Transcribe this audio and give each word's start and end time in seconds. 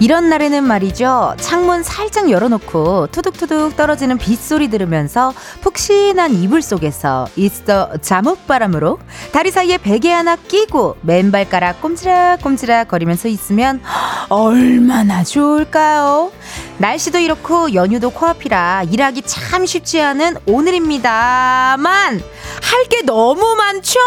이런 0.00 0.30
날에는 0.30 0.64
말이죠. 0.64 1.34
창문 1.38 1.82
살짝 1.82 2.30
열어놓고 2.30 3.08
투둑투둑 3.08 3.76
떨어지는 3.76 4.16
빗소리 4.16 4.68
들으면서 4.70 5.34
푹신한 5.60 6.32
이불 6.36 6.62
속에서 6.62 7.26
있어 7.36 7.90
잠옷바람으로 8.00 8.98
다리 9.32 9.50
사이에 9.50 9.76
베개 9.76 10.10
하나 10.10 10.36
끼고 10.36 10.96
맨발가락 11.02 11.82
꼼지락꼼지락 11.82 12.88
거리면서 12.88 13.28
있으면 13.28 13.82
얼마나 14.30 15.22
좋을까요? 15.22 16.32
날씨도 16.78 17.18
이렇고 17.18 17.74
연휴도 17.74 18.08
코앞이라 18.10 18.84
일하기 18.90 19.22
참 19.26 19.66
쉽지 19.66 20.00
않은 20.00 20.36
오늘입니다만 20.46 22.20
할 22.62 22.80
게 22.88 23.02
너무 23.02 23.54
많죠. 23.54 24.00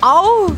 아우. 0.00 0.48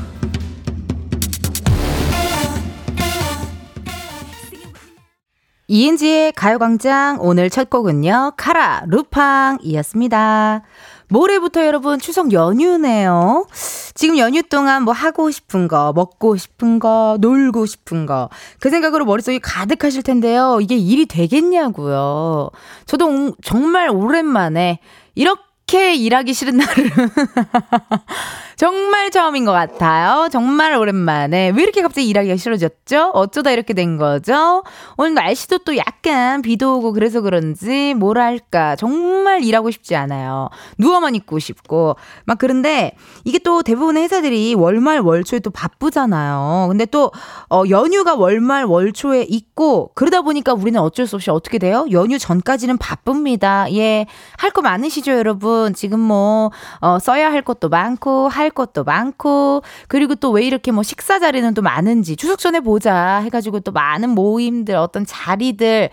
이은지의 5.66 6.32
가요광장 6.32 7.18
오늘 7.20 7.48
첫 7.48 7.70
곡은요. 7.70 8.34
카라 8.36 8.84
루팡이었습니다. 8.86 10.62
모레부터 11.08 11.64
여러분 11.64 11.98
추석 11.98 12.32
연휴네요. 12.32 13.46
지금 13.94 14.18
연휴 14.18 14.42
동안 14.42 14.82
뭐 14.82 14.92
하고 14.92 15.30
싶은 15.30 15.68
거, 15.68 15.92
먹고 15.94 16.36
싶은 16.36 16.78
거, 16.78 17.16
놀고 17.20 17.64
싶은 17.64 18.04
거, 18.04 18.28
그 18.60 18.68
생각으로 18.68 19.06
머릿속이 19.06 19.38
가득하실 19.38 20.02
텐데요. 20.02 20.58
이게 20.60 20.76
일이 20.76 21.06
되겠냐고요. 21.06 22.50
저도 22.84 23.34
정말 23.42 23.88
오랜만에 23.88 24.80
이렇게 25.14 25.40
일하기 25.78 26.32
싫은 26.32 26.56
날을 26.56 26.90
정말 28.56 29.10
처음인 29.10 29.44
것 29.44 29.50
같아요. 29.52 30.28
정말 30.30 30.74
오랜만에. 30.74 31.50
왜 31.56 31.62
이렇게 31.62 31.82
갑자기 31.82 32.08
일하기가 32.08 32.36
싫어졌죠? 32.36 33.10
어쩌다 33.12 33.50
이렇게 33.50 33.74
된 33.74 33.96
거죠? 33.96 34.62
오늘 34.96 35.14
날씨도 35.14 35.58
또 35.58 35.76
약간 35.76 36.40
비도 36.40 36.78
오고 36.78 36.92
그래서 36.92 37.20
그런지 37.20 37.94
뭐랄까. 37.94 38.76
정말 38.76 39.42
일하고 39.42 39.72
싶지 39.72 39.96
않아요. 39.96 40.50
누워만 40.78 41.16
있고 41.16 41.40
싶고. 41.40 41.96
막 42.26 42.38
그런데 42.38 42.92
이게 43.24 43.40
또 43.40 43.62
대부분의 43.62 44.04
회사들이 44.04 44.54
월말 44.54 45.00
월초에 45.00 45.40
또 45.40 45.50
바쁘잖아요. 45.50 46.66
근데 46.68 46.86
또, 46.86 47.10
어, 47.50 47.64
연휴가 47.68 48.14
월말 48.14 48.64
월초에 48.64 49.26
있고 49.28 49.90
그러다 49.96 50.22
보니까 50.22 50.54
우리는 50.54 50.78
어쩔 50.80 51.08
수 51.08 51.16
없이 51.16 51.30
어떻게 51.30 51.58
돼요? 51.58 51.86
연휴 51.90 52.18
전까지는 52.18 52.78
바쁩니다. 52.78 53.66
예. 53.72 54.06
할 54.38 54.54
거 54.54 54.62
많으시죠, 54.62 55.10
여러분? 55.10 55.63
지금 55.72 56.00
뭐, 56.00 56.50
어, 56.80 56.98
써야 56.98 57.32
할 57.32 57.40
것도 57.42 57.70
많고, 57.70 58.28
할할 58.28 58.50
것도 58.50 58.84
많고 58.84 59.62
그리고 59.88 60.14
또 60.14 60.34
왜 60.34 60.42
이렇게 60.44 60.72
뭐 60.72 60.82
식사 60.82 61.18
자리는 61.18 61.54
또 61.54 61.62
많은지 61.62 62.16
추석 62.16 62.38
전에 62.40 62.60
보자 62.60 63.18
해가지고 63.18 63.60
또 63.60 63.70
많은 63.72 64.10
모임들 64.10 64.74
어떤 64.74 65.06
자리들 65.06 65.90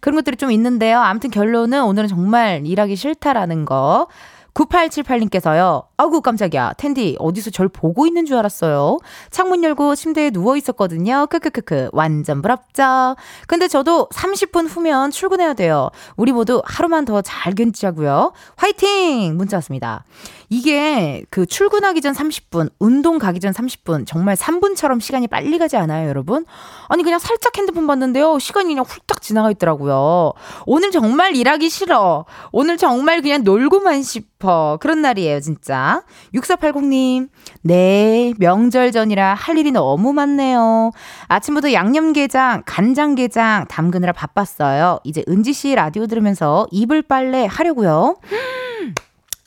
그런 0.00 0.16
것들이 0.16 0.36
좀 0.36 0.50
있는데요. 0.50 0.98
아무튼 0.98 1.30
결론은 1.30 1.84
오늘은 1.84 2.08
정말 2.08 2.66
일하기 2.66 2.96
싫다라는 2.96 3.64
거. 3.64 4.08
9878님께서요. 4.54 5.85
아구 5.98 6.20
깜짝이야. 6.20 6.74
텐디 6.76 7.16
어디서 7.18 7.50
절 7.50 7.68
보고 7.68 8.06
있는 8.06 8.26
줄 8.26 8.36
알았어요. 8.36 8.98
창문 9.30 9.64
열고 9.64 9.94
침대에 9.94 10.30
누워 10.30 10.56
있었거든요. 10.56 11.26
크크크크. 11.30 11.90
완전 11.92 12.42
부럽죠. 12.42 13.16
근데 13.46 13.66
저도 13.66 14.08
30분 14.12 14.68
후면 14.68 15.10
출근해야 15.10 15.54
돼요. 15.54 15.88
우리 16.16 16.32
모두 16.32 16.62
하루만 16.64 17.04
더 17.04 17.22
잘 17.22 17.54
견디자고요. 17.54 18.32
화이팅! 18.56 19.36
문자 19.36 19.56
왔습니다. 19.56 20.04
이게 20.48 21.24
그 21.30 21.44
출근하기 21.44 22.00
전 22.00 22.12
30분, 22.12 22.70
운동 22.78 23.18
가기 23.18 23.40
전 23.40 23.52
30분, 23.52 24.06
정말 24.06 24.36
3분처럼 24.36 25.00
시간이 25.00 25.26
빨리 25.26 25.58
가지 25.58 25.76
않아요, 25.76 26.08
여러분? 26.08 26.44
아니, 26.88 27.02
그냥 27.02 27.18
살짝 27.18 27.56
핸드폰 27.58 27.86
봤는데요. 27.88 28.38
시간이 28.38 28.68
그냥 28.68 28.84
훌딱 28.86 29.20
지나가 29.22 29.50
있더라고요. 29.50 30.34
오늘 30.66 30.92
정말 30.92 31.34
일하기 31.34 31.68
싫어. 31.68 32.26
오늘 32.52 32.76
정말 32.76 33.22
그냥 33.22 33.42
놀고만 33.42 34.02
싶어. 34.04 34.78
그런 34.80 35.02
날이에요, 35.02 35.40
진짜. 35.40 35.85
6480님, 36.34 37.28
네, 37.62 38.32
명절 38.38 38.92
전이라 38.92 39.34
할 39.34 39.58
일이 39.58 39.70
너무 39.70 40.12
많네요. 40.12 40.90
아침부터 41.28 41.72
양념게장, 41.72 42.62
간장게장 42.66 43.66
담그느라 43.68 44.12
바빴어요. 44.12 45.00
이제 45.04 45.24
은지 45.28 45.52
씨 45.52 45.74
라디오 45.74 46.06
들으면서 46.06 46.66
이불 46.70 47.02
빨래 47.02 47.46
하려고요. 47.50 48.16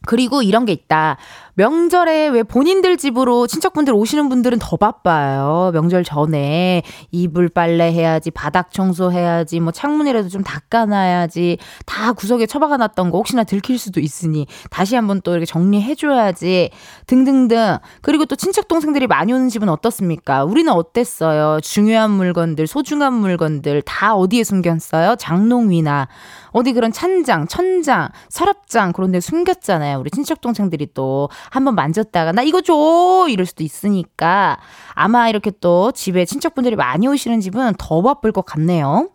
그리고 0.06 0.42
이런 0.42 0.66
게 0.66 0.72
있다. 0.72 1.18
명절에 1.60 2.30
왜 2.30 2.44
본인들 2.44 2.96
집으로 2.96 3.46
친척분들 3.46 3.94
오시는 3.94 4.30
분들은 4.30 4.60
더 4.62 4.78
바빠요. 4.78 5.72
명절 5.74 6.06
전에 6.06 6.84
이불 7.12 7.50
빨래 7.50 7.92
해야지, 7.92 8.32
바닥 8.32 8.72
청소해야지, 8.72 9.60
뭐 9.60 9.74
창문이라도 9.74 10.30
좀 10.30 10.42
닦아놔야지, 10.42 11.58
다 11.86 12.14
구석에 12.14 12.46
처박아 12.46 12.78
놨던 12.78 13.12
거 13.12 13.18
혹시나 13.18 13.44
들킬 13.44 13.78
수도 13.78 14.00
있으니 14.00 14.48
다시 14.70 14.96
한번 14.96 15.20
또 15.22 15.32
이렇게 15.32 15.46
정리해줘야지, 15.46 16.70
등등등. 17.08 17.80
그리고 18.02 18.24
또 18.24 18.38
친척 18.38 18.70
동생들이 18.70 19.08
많이 19.08 19.34
오는 19.34 19.50
집은 19.50 19.68
어떻습니까? 19.68 20.46
우리는 20.46 20.72
어땠어요? 20.72 21.60
중요한 21.60 22.12
물건들, 22.12 22.68
소중한 22.68 23.12
물건들 23.16 23.82
다 23.82 24.16
어디에 24.16 24.46
숨겼어요? 24.46 25.18
장롱 25.18 25.72
위나. 25.72 26.08
어디 26.52 26.74
그런 26.74 26.92
찬장, 26.92 27.48
천장, 27.48 28.10
서랍장 28.30 28.94
그런 28.94 29.12
데 29.12 29.20
숨겼잖아요. 29.20 30.00
우리 30.00 30.10
친척 30.12 30.42
동생들이 30.42 30.90
또 30.94 31.30
한번 31.50 31.76
만졌다가 31.76 32.32
나 32.32 32.42
이거 32.42 32.62
줘 32.62 33.28
이럴 33.30 33.46
수도 33.46 33.64
있으니까 33.64 34.60
아마 34.94 35.30
이렇게 35.30 35.52
또 35.62 35.92
집에 35.92 36.26
친척분들이 36.26 36.76
많이 36.76 37.08
오시는 37.08 37.42
집은 37.42 37.74
더 37.78 38.02
바쁠 38.02 38.32
것 38.32 38.46
같네요. 38.46 39.10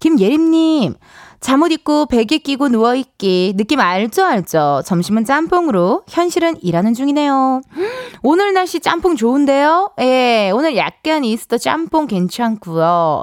김예림님, 0.00 0.94
잠옷 1.40 1.72
입고 1.72 2.06
베개 2.06 2.38
끼고 2.38 2.68
누워있기. 2.68 3.54
느낌 3.56 3.80
알죠, 3.80 4.24
알죠? 4.24 4.82
점심은 4.84 5.24
짬뽕으로, 5.24 6.02
현실은 6.08 6.56
일하는 6.62 6.92
중이네요. 6.92 7.60
오늘 8.22 8.52
날씨 8.52 8.80
짬뽕 8.80 9.16
좋은데요? 9.16 9.92
예, 10.00 10.50
오늘 10.54 10.76
약간 10.76 11.24
이스터 11.24 11.58
짬뽕 11.58 12.06
괜찮고요. 12.06 13.22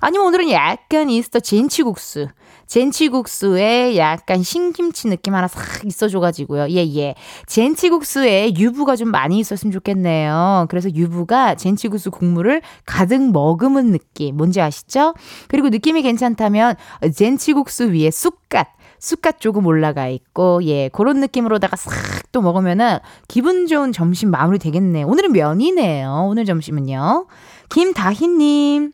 아니면 0.00 0.26
오늘은 0.26 0.50
약간 0.50 1.10
이스터 1.10 1.40
젠치국수. 1.40 2.28
젠치국수에 2.68 3.96
약간 3.96 4.42
신김치 4.42 5.08
느낌 5.08 5.34
하나 5.34 5.48
싹 5.48 5.84
있어줘가지고요. 5.84 6.68
예, 6.70 6.86
예. 6.96 7.14
젠치국수에 7.46 8.54
유부가 8.56 8.94
좀 8.94 9.10
많이 9.10 9.38
있었으면 9.38 9.72
좋겠네요. 9.72 10.66
그래서 10.68 10.88
유부가 10.94 11.54
젠치국수 11.54 12.10
국물을 12.10 12.62
가득 12.86 13.32
머금은 13.32 13.90
느낌. 13.90 14.36
뭔지 14.36 14.60
아시죠? 14.60 15.14
그리고 15.48 15.68
느낌이 15.68 16.02
괜찮다면 16.02 16.76
젠치국수 17.14 17.92
위에 17.92 18.10
쑥갓. 18.10 18.68
쑥갓 19.00 19.40
조금 19.40 19.66
올라가 19.66 20.08
있고, 20.08 20.60
예, 20.64 20.88
그런 20.92 21.20
느낌으로다가 21.20 21.76
싹 21.76 22.18
또 22.32 22.42
먹으면은 22.42 22.98
기분 23.26 23.66
좋은 23.66 23.92
점심 23.92 24.30
마무리 24.30 24.58
되겠네요. 24.58 25.06
오늘은 25.06 25.32
면이네요. 25.32 26.26
오늘 26.28 26.44
점심은요. 26.44 27.26
김다희님. 27.70 28.92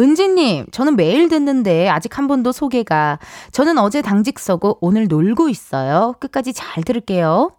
은지님, 0.00 0.66
저는 0.72 0.96
매일 0.96 1.28
듣는데 1.28 1.88
아직 1.88 2.16
한 2.16 2.26
번도 2.26 2.52
소개가. 2.52 3.18
저는 3.52 3.78
어제 3.78 4.00
당직 4.00 4.38
서고 4.38 4.78
오늘 4.80 5.08
놀고 5.08 5.48
있어요. 5.48 6.14
끝까지 6.18 6.52
잘 6.54 6.82
들을게요. 6.82 7.52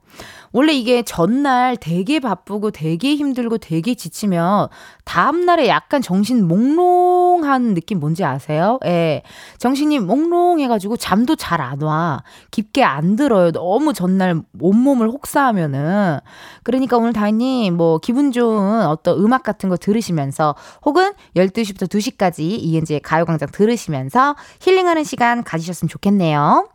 원래 0.53 0.73
이게 0.73 1.01
전날 1.03 1.77
되게 1.77 2.19
바쁘고 2.19 2.71
되게 2.71 3.15
힘들고 3.15 3.57
되게 3.59 3.95
지치면 3.95 4.67
다음날에 5.05 5.67
약간 5.67 6.01
정신 6.01 6.47
몽롱한 6.47 7.73
느낌 7.73 7.99
뭔지 7.99 8.23
아세요? 8.25 8.79
예. 8.85 9.23
정신이 9.57 9.99
몽롱해가지고 9.99 10.97
잠도 10.97 11.35
잘 11.35 11.61
안 11.61 11.81
와. 11.83 12.23
깊게 12.49 12.83
안 12.83 13.15
들어요. 13.15 13.51
너무 13.51 13.93
전날 13.93 14.41
온몸을 14.59 15.07
혹사하면은. 15.09 16.19
그러니까 16.63 16.97
오늘 16.97 17.13
다혜님 17.13 17.77
뭐 17.77 17.99
기분 17.99 18.31
좋은 18.31 18.85
어떤 18.85 19.19
음악 19.19 19.43
같은 19.43 19.69
거 19.69 19.77
들으시면서 19.77 20.55
혹은 20.85 21.13
12시부터 21.35 21.87
2시까지 21.87 22.39
이은지의 22.41 23.01
가요광장 23.01 23.49
들으시면서 23.51 24.35
힐링하는 24.61 25.03
시간 25.03 25.43
가지셨으면 25.43 25.87
좋겠네요. 25.89 26.67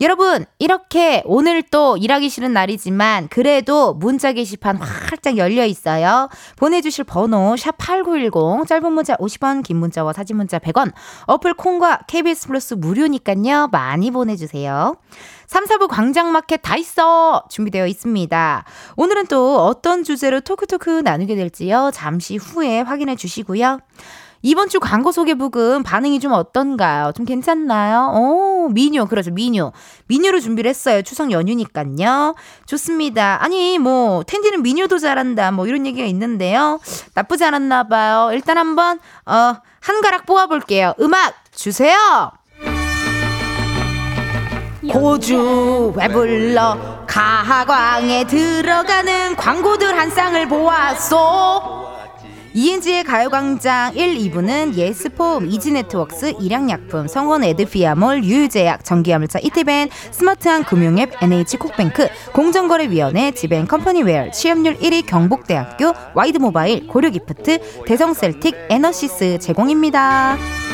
여러분, 0.00 0.44
이렇게 0.60 1.22
오늘 1.26 1.60
또 1.60 1.96
일하기 1.96 2.28
싫은 2.28 2.52
날이지만 2.52 3.26
그래도 3.28 3.94
문자 3.94 4.32
게시판 4.32 4.76
활짝 4.76 5.36
열려 5.36 5.64
있어요. 5.64 6.28
보내주실 6.56 7.04
번호 7.04 7.56
샵8910 7.56 8.68
짧은 8.68 8.92
문자 8.92 9.16
50원 9.16 9.64
긴 9.64 9.78
문자와 9.78 10.12
사진 10.12 10.36
문자 10.36 10.60
100원 10.60 10.92
어플 11.26 11.54
콩과 11.54 12.02
KBS 12.06 12.46
플러스 12.46 12.74
무료니까요. 12.74 13.68
많이 13.72 14.12
보내주세요. 14.12 14.94
3, 15.48 15.64
4부 15.64 15.88
광장마켓 15.88 16.60
다 16.62 16.76
있어! 16.76 17.42
준비되어 17.50 17.88
있습니다. 17.88 18.64
오늘은 18.96 19.26
또 19.26 19.64
어떤 19.64 20.04
주제로 20.04 20.40
토크토크 20.40 21.00
나누게 21.04 21.34
될지요. 21.34 21.90
잠시 21.92 22.36
후에 22.36 22.82
확인해 22.82 23.16
주시고요. 23.16 23.80
이번 24.42 24.68
주 24.68 24.78
광고 24.80 25.10
소개 25.12 25.34
부금 25.34 25.82
반응이 25.82 26.20
좀 26.20 26.32
어떤가요? 26.32 27.12
좀 27.14 27.24
괜찮나요? 27.26 28.12
오, 28.14 28.68
미뉴, 28.68 29.06
그렇죠, 29.06 29.30
미뉴. 29.30 29.72
미뉴로 30.06 30.40
준비를 30.40 30.68
했어요. 30.68 31.02
추석 31.02 31.30
연휴니깐요. 31.30 32.34
좋습니다. 32.66 33.38
아니, 33.42 33.78
뭐, 33.78 34.22
텐디는 34.24 34.62
미뉴도 34.62 34.98
잘한다. 34.98 35.50
뭐, 35.50 35.66
이런 35.66 35.86
얘기가 35.86 36.06
있는데요. 36.06 36.80
나쁘지 37.14 37.44
않았나 37.44 37.88
봐요. 37.88 38.30
일단 38.32 38.58
한번, 38.58 39.00
어, 39.26 39.56
한 39.80 40.00
가락 40.02 40.26
뽑아볼게요. 40.26 40.94
음악 41.00 41.34
주세요! 41.54 42.30
고주 44.92 45.92
왜 45.96 46.08
불러 46.08 47.04
가광에 47.06 48.26
들어가는 48.26 49.36
광고들 49.36 49.98
한 49.98 50.08
쌍을 50.10 50.48
보았소 50.48 51.87
이은지의 52.54 53.04
가요광장 53.04 53.96
1, 53.96 54.16
2부는 54.16 54.74
예스폼, 54.74 55.46
이지네트웍스, 55.46 56.34
일양약품, 56.40 57.06
성원 57.06 57.44
에드피아몰, 57.44 58.24
유유제약, 58.24 58.84
전기화물차 58.84 59.38
이태벤, 59.40 59.90
스마트한 60.10 60.64
금융앱, 60.64 61.22
NH콕뱅크, 61.22 62.08
공정거래위원회, 62.32 63.32
지벤컴퍼니웨어, 63.32 64.30
취업률 64.30 64.76
1위 64.78 65.06
경북대학교, 65.06 65.92
와이드모바일, 66.14 66.86
고려기프트, 66.86 67.84
대성셀틱, 67.86 68.56
에너시스 68.70 69.38
제공입니다. 69.38 70.67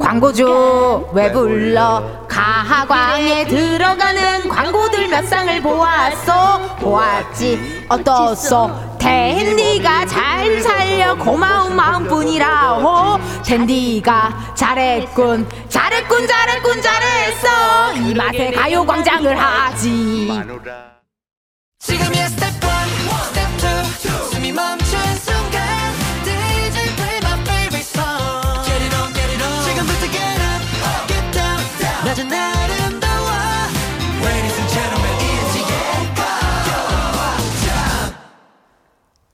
광고주 0.00 1.08
왜 1.12 1.30
불러? 1.30 2.02
가요광에 2.26 3.44
들어가는 3.46 4.48
광고들 4.48 5.08
몇 5.08 5.26
쌍을 5.26 5.60
보았어? 5.60 6.76
보았지. 6.76 7.84
어떻소 7.88 8.70
텐디가 8.98 10.06
잘 10.06 10.60
살려 10.62 11.14
고마운 11.16 11.76
마음뿐이라 11.76 12.78
호 12.78 13.18
텐디가 13.44 14.54
잘했군. 14.54 15.46
잘했군 15.68 16.26
잘했군 16.26 16.82
잘했어. 16.82 17.92
이 18.08 18.14
맛에 18.14 18.50
가요광장을 18.52 19.36
하지. 19.38 20.28
지금이야 21.78 22.28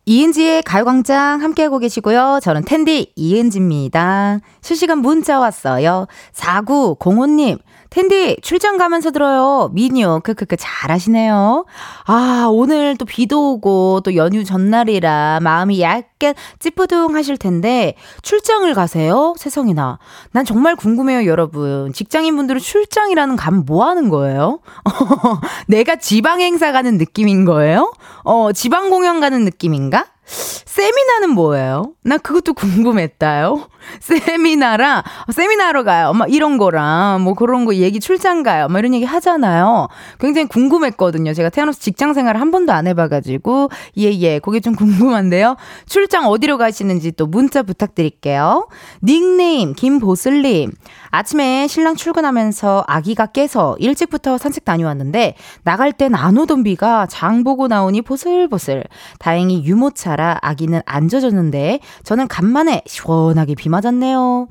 이은지의 0.09 0.63
가요광장 0.63 1.43
함께하고 1.43 1.81
계시고요. 1.81 2.39
저는 2.41 2.63
텐디 2.65 3.13
이은지입니다. 3.17 4.39
실시간 4.61 4.99
문자 4.99 5.41
왔어요. 5.41 6.07
4905님. 6.33 7.59
텐디 7.91 8.37
출장 8.43 8.77
가면서 8.79 9.11
들어요. 9.11 9.71
미니오 9.73 10.21
크크크 10.21 10.57
잘하시네요. 10.59 11.65
아 12.07 12.47
오늘 12.51 12.97
또 12.97 13.05
비도 13.05 13.53
오고 13.53 14.01
또 14.05 14.17
연휴 14.17 14.45
전날이라 14.45 15.41
마음이 15.43 15.81
약간 15.81 16.35
찌뿌둥하실 16.59 17.37
텐데 17.39 17.95
출장을 18.23 18.73
가세요? 18.75 19.35
세상에나. 19.39 19.99
난 20.33 20.45
정말 20.45 20.77
궁금해요 20.77 21.27
여러분. 21.27 21.93
직장인분들은 21.93 22.61
출장이라는 22.61 23.37
가면 23.37 23.65
뭐 23.67 23.85
하는 23.87 24.09
거예요? 24.09 24.61
내가 25.69 25.97
지방 25.97 26.41
행사 26.41 26.73
가는 26.73 26.99
느낌인 26.99 27.45
거예요? 27.45 27.93
어 28.25 28.53
지방 28.53 28.91
공연 28.91 29.21
가는 29.21 29.45
느낌인가? 29.45 30.07
세미나는 30.27 31.31
뭐예요? 31.31 31.93
나 32.03 32.19
그것도 32.19 32.53
궁금했다요. 32.55 33.69
세미나랑, 34.01 35.03
세미나로 35.33 35.85
가요. 35.85 36.13
막 36.13 36.33
이런 36.33 36.59
거랑, 36.59 37.23
뭐 37.23 37.35
그런 37.35 37.65
거 37.65 37.75
얘기 37.77 38.01
출장 38.01 38.43
가요. 38.43 38.67
막 38.67 38.81
이런 38.81 38.93
얘기 38.93 39.05
하잖아요. 39.05 39.87
굉장히 40.19 40.49
궁금했거든요. 40.49 41.33
제가 41.33 41.51
태어나서 41.51 41.79
직장 41.79 42.13
생활을 42.13 42.41
한 42.41 42.51
번도 42.51 42.73
안 42.73 42.89
해봐가지고. 42.89 43.71
예, 43.99 44.13
예. 44.19 44.39
그게 44.41 44.59
좀 44.59 44.75
궁금한데요. 44.75 45.57
출장 45.87 46.27
어디로 46.27 46.59
가시는지 46.59 47.13
또 47.13 47.27
문자 47.27 47.63
부탁드릴게요. 47.63 48.67
닉네임, 49.05 49.73
김보슬님. 49.75 50.73
아침에 51.11 51.69
신랑 51.69 51.95
출근하면서 51.95 52.85
아기가 52.89 53.27
깨서 53.27 53.77
일찍부터 53.79 54.37
산책 54.37 54.65
다녀왔는데, 54.65 55.37
나갈 55.63 55.93
땐 55.93 56.15
안 56.15 56.37
오던 56.37 56.65
비가 56.65 57.07
장 57.07 57.45
보고 57.45 57.69
나오니 57.69 58.03
보슬보슬. 58.03 58.85
다행히 59.19 59.65
유모차 59.65 60.16
라 60.17 60.39
아기는 60.43 60.81
안 60.87 61.09
젖었는데, 61.09 61.81
저는 62.03 62.27
간만에 62.29 62.83
시원하게 62.87 63.55
비 63.55 63.69
맞았네요. 63.69 64.49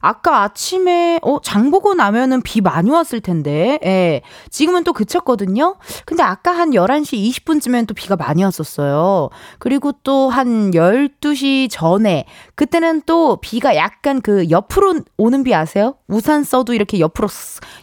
아까 0.00 0.42
아침에 0.42 1.20
어, 1.22 1.40
장 1.42 1.70
보고 1.70 1.94
나면은 1.94 2.42
비 2.42 2.60
많이 2.60 2.90
왔을 2.90 3.20
텐데. 3.20 3.78
예. 3.84 4.22
지금은 4.50 4.84
또 4.84 4.92
그쳤거든요. 4.92 5.76
근데 6.06 6.22
아까 6.22 6.52
한 6.52 6.70
11시 6.70 7.30
20분쯤엔 7.44 7.86
또 7.86 7.94
비가 7.94 8.16
많이 8.16 8.42
왔었어요. 8.42 9.28
그리고 9.58 9.92
또 10.02 10.30
한 10.30 10.70
12시 10.70 11.68
전에 11.70 12.24
그때는 12.54 13.02
또 13.04 13.38
비가 13.40 13.76
약간 13.76 14.20
그 14.20 14.48
옆으로 14.50 15.00
오는 15.16 15.44
비 15.44 15.54
아세요? 15.54 15.96
우산 16.08 16.44
써도 16.44 16.72
이렇게 16.72 17.00
옆으로 17.00 17.28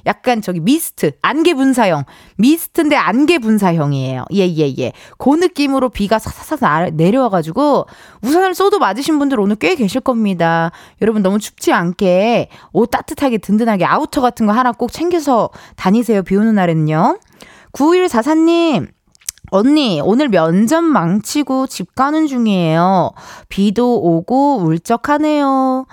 약간 0.06 0.42
저기 0.42 0.60
미스트, 0.60 1.12
안개 1.22 1.54
분사형. 1.54 2.06
미스트인데 2.38 2.96
안개 2.96 3.40
분사형이에요. 3.40 4.26
예, 4.34 4.48
예, 4.48 4.74
예. 4.80 4.94
그 5.18 5.30
느낌으로 5.36 5.90
비가 5.90 6.20
사사사 6.20 6.90
내려와 6.94 7.30
가지고 7.30 7.86
우산을 8.22 8.54
써도 8.56 8.80
맞으신 8.80 9.20
분들 9.20 9.40
오늘 9.40 9.56
꽤 9.56 9.76
계실 9.76 10.02
겁니다. 10.02 10.72
여러분 11.02 11.22
너무 11.22 11.40
춥지 11.40 11.74
않게 11.74 12.07
옷 12.74 12.90
따뜻하게 12.92 13.38
든든하게 13.40 13.86
아우터 13.86 14.22
같은 14.22 14.46
거 14.46 14.52
하나 14.54 14.72
꼭 14.72 14.92
챙겨서 14.92 15.50
다니세요. 15.76 16.24
비 16.24 16.36
오는 16.36 16.56
날에는요. 16.56 17.20
9144님, 17.74 18.88
언니, 19.52 20.02
오늘 20.04 20.28
면접 20.30 20.84
망치고 20.84 21.68
집 21.68 21.96
가는 21.96 22.28
중이에요. 22.28 23.12
비도 23.50 24.02
오고 24.02 24.58
울적하네요. 24.64 25.86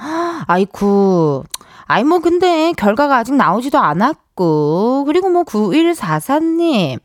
아이쿠. 0.47 1.44
아이, 1.87 2.02
뭐, 2.02 2.18
근데 2.18 2.73
결과가 2.73 3.18
아직 3.18 3.35
나오지도 3.35 3.78
않았 3.78 4.16
고. 4.34 5.04
그리고 5.06 5.28
뭐, 5.30 5.44
9144님. 5.44 7.00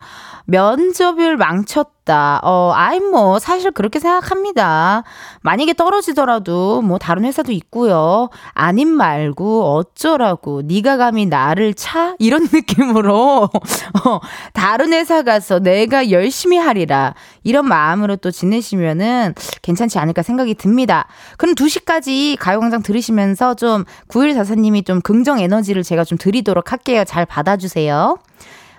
면접을 0.49 1.37
망쳤다. 1.37 2.39
어, 2.43 2.71
아이 2.73 2.99
뭐 2.99 3.37
사실 3.37 3.69
그렇게 3.71 3.99
생각합니다. 3.99 5.03
만약에 5.41 5.73
떨어지더라도 5.73 6.81
뭐 6.81 6.97
다른 6.97 7.23
회사도 7.23 7.51
있고요. 7.51 8.29
아님 8.53 8.89
말고 8.89 9.75
어쩌라고 9.75 10.63
네가 10.63 10.97
감히 10.97 11.27
나를 11.27 11.75
차 11.75 12.15
이런 12.17 12.47
느낌으로 12.51 13.43
어, 13.43 14.19
다른 14.53 14.91
회사 14.91 15.21
가서 15.21 15.59
내가 15.59 16.09
열심히 16.09 16.57
하리라 16.57 17.13
이런 17.43 17.67
마음으로 17.67 18.15
또 18.15 18.31
지내시면은 18.31 19.35
괜찮지 19.61 19.99
않을까 19.99 20.23
생각이 20.23 20.55
듭니다. 20.55 21.07
그럼 21.37 21.53
2시까지 21.53 22.37
가요광장 22.39 22.81
들으시면서 22.81 23.53
좀 23.53 23.85
9144님이 24.07 24.83
좀 24.83 24.99
긍정 25.01 25.39
에너지를 25.39 25.83
제가 25.83 26.03
좀 26.03 26.17
드리도록 26.17 26.71
할게요. 26.71 27.03
잘 27.05 27.18
받아주세요. 27.25 28.17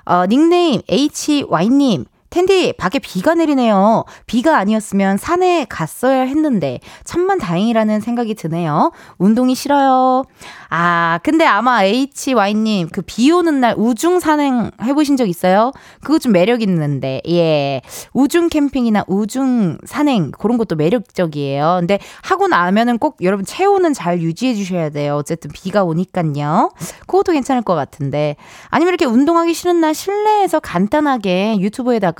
어, 0.06 0.26
닉네임 0.26 0.82
HY님. 0.88 2.06
텐디, 2.30 2.72
밖에 2.72 2.98
비가 3.00 3.34
내리네요. 3.34 4.04
비가 4.26 4.56
아니었으면 4.58 5.16
산에 5.16 5.66
갔어야 5.68 6.22
했는데, 6.22 6.78
천만 7.04 7.38
다행이라는 7.38 8.00
생각이 8.00 8.34
드네요. 8.34 8.92
운동이 9.18 9.54
싫어요. 9.56 10.24
아, 10.70 11.18
근데 11.24 11.44
아마 11.44 11.82
HY님, 11.84 12.88
그 12.90 13.02
비 13.02 13.32
오는 13.32 13.60
날 13.60 13.74
우중 13.76 14.20
산행 14.20 14.70
해보신 14.82 15.16
적 15.16 15.28
있어요? 15.28 15.72
그거 16.02 16.20
좀 16.20 16.30
매력 16.30 16.62
있는데, 16.62 17.20
예. 17.28 17.80
우중 18.12 18.48
캠핑이나 18.48 19.04
우중 19.08 19.78
산행, 19.84 20.30
그런 20.30 20.56
것도 20.56 20.76
매력적이에요. 20.76 21.78
근데 21.80 21.98
하고 22.22 22.46
나면은 22.46 22.98
꼭 22.98 23.16
여러분 23.22 23.44
체온은 23.44 23.92
잘 23.92 24.20
유지해 24.22 24.54
주셔야 24.54 24.90
돼요. 24.90 25.16
어쨌든 25.16 25.50
비가 25.52 25.82
오니깐요. 25.82 26.70
그것도 27.08 27.32
괜찮을 27.32 27.62
것 27.62 27.74
같은데. 27.74 28.36
아니면 28.68 28.90
이렇게 28.90 29.04
운동하기 29.06 29.52
싫은 29.52 29.80
날 29.80 29.94
실내에서 29.94 30.60
간단하게 30.60 31.56
유튜브에다가 31.58 32.19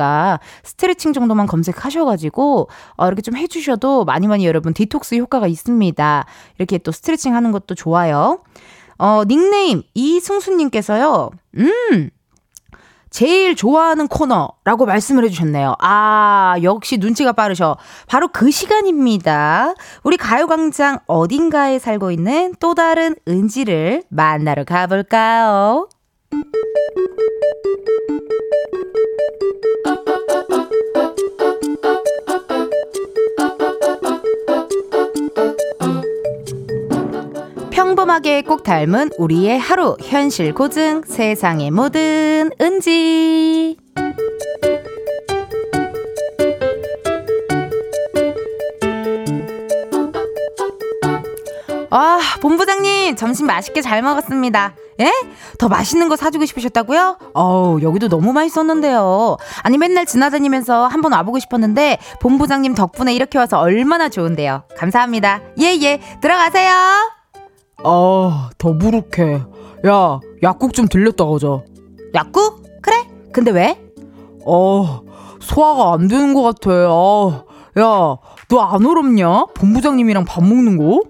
스트레칭 0.63 1.13
정도만 1.13 1.47
검색하셔가지고, 1.47 2.69
어, 2.97 3.07
이렇게 3.07 3.23
좀 3.23 3.37
해주셔도 3.37 4.05
많이 4.05 4.27
많이 4.27 4.47
여러분 4.47 4.73
디톡스 4.75 5.17
효과가 5.17 5.47
있습니다. 5.47 6.27
이렇게 6.59 6.79
또 6.79 6.93
스트레칭 6.93 7.35
하는 7.35 7.53
것도 7.53 7.75
좋아요. 7.75 8.43
어, 8.99 9.23
닉네임 9.27 9.83
이승수님께서요, 9.95 11.31
음, 11.57 12.11
제일 13.11 13.57
좋아하는 13.57 14.07
코너라고 14.07 14.87
말씀을 14.87 15.25
해주셨네요. 15.25 15.75
아, 15.81 16.55
역시 16.63 16.97
눈치가 16.99 17.33
빠르셔. 17.33 17.77
바로 18.07 18.29
그 18.29 18.51
시간입니다. 18.51 19.75
우리 20.05 20.17
가요광장 20.17 21.01
어딘가에 21.07 21.79
살고 21.81 22.13
있는 22.13 22.55
또 22.61 22.75
다른 22.75 23.17
은지를 23.27 24.05
만나러 24.09 24.65
가볼까요? 24.65 25.89
평범하게 37.71 38.43
꼭 38.43 38.63
닮은 38.63 39.11
우리의 39.19 39.59
하루 39.59 39.97
현실 40.01 40.53
고증 40.55 41.03
세상의 41.07 41.71
모든 41.71 42.51
은지 42.61 43.77
아, 51.93 52.21
본부장님, 52.41 53.17
점심 53.17 53.47
맛있게 53.47 53.83
잘 53.83 54.01
먹었습니다. 54.03 54.75
예? 55.01 55.11
더 55.59 55.69
맛있는 55.69 56.09
거 56.09 56.17
사주고 56.17 56.45
싶으셨다고요? 56.45 57.19
어우, 57.35 57.81
여기도 57.83 58.09
너무 58.09 58.33
맛있었는데요. 58.33 59.37
아니, 59.63 59.79
맨날 59.79 60.05
지나다니면서 60.07 60.87
한번 60.87 61.13
와보고 61.13 61.39
싶었는데, 61.39 61.99
본부장님 62.21 62.75
덕분에 62.75 63.15
이렇게 63.15 63.39
와서 63.39 63.59
얼마나 63.59 64.09
좋은데요. 64.11 64.65
감사합니다. 64.77 65.41
예, 65.61 65.79
예, 65.81 66.01
들어가세요. 66.21 66.71
아, 67.83 68.51
더부룩해. 68.59 69.43
야, 69.87 70.21
약국 70.43 70.75
좀 70.75 70.87
들렸다 70.87 71.25
가자. 71.25 71.63
약국? 72.15 72.63
그래? 72.83 72.97
근데 73.33 73.51
왜? 73.51 73.81
어, 74.45 75.01
소화가 75.41 75.95
안 75.95 76.09
되는 76.09 76.35
것 76.35 76.43
같아. 76.43 76.71
아, 76.71 77.45
야, 77.79 77.85
너 78.49 78.59
안 78.61 78.85
어렵냐? 78.85 79.45
본부장님이랑 79.55 80.25
밥 80.27 80.43
먹는 80.45 80.77
거? 80.77 81.03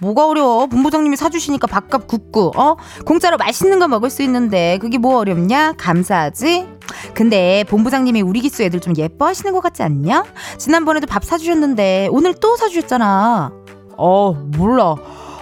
뭐가 0.00 0.28
어려워? 0.28 0.66
본부장님이 0.66 1.16
사주시니까 1.16 1.66
밥값 1.66 2.06
굽고, 2.06 2.52
어? 2.56 2.76
공짜로 3.04 3.36
맛있는 3.36 3.78
거 3.78 3.88
먹을 3.88 4.10
수 4.10 4.22
있는데, 4.22 4.78
그게 4.80 4.98
뭐 4.98 5.18
어렵냐? 5.18 5.74
감사하지? 5.76 6.66
근데 7.14 7.64
본부장님이 7.68 8.22
우리 8.22 8.40
기수 8.40 8.62
애들 8.62 8.80
좀 8.80 8.94
예뻐하시는 8.96 9.52
것 9.52 9.60
같지 9.60 9.82
않냐? 9.82 10.24
지난번에도 10.56 11.06
밥 11.06 11.24
사주셨는데, 11.24 12.08
오늘 12.12 12.34
또 12.34 12.56
사주셨잖아. 12.56 13.50
아, 13.98 14.32
몰라. 14.56 14.94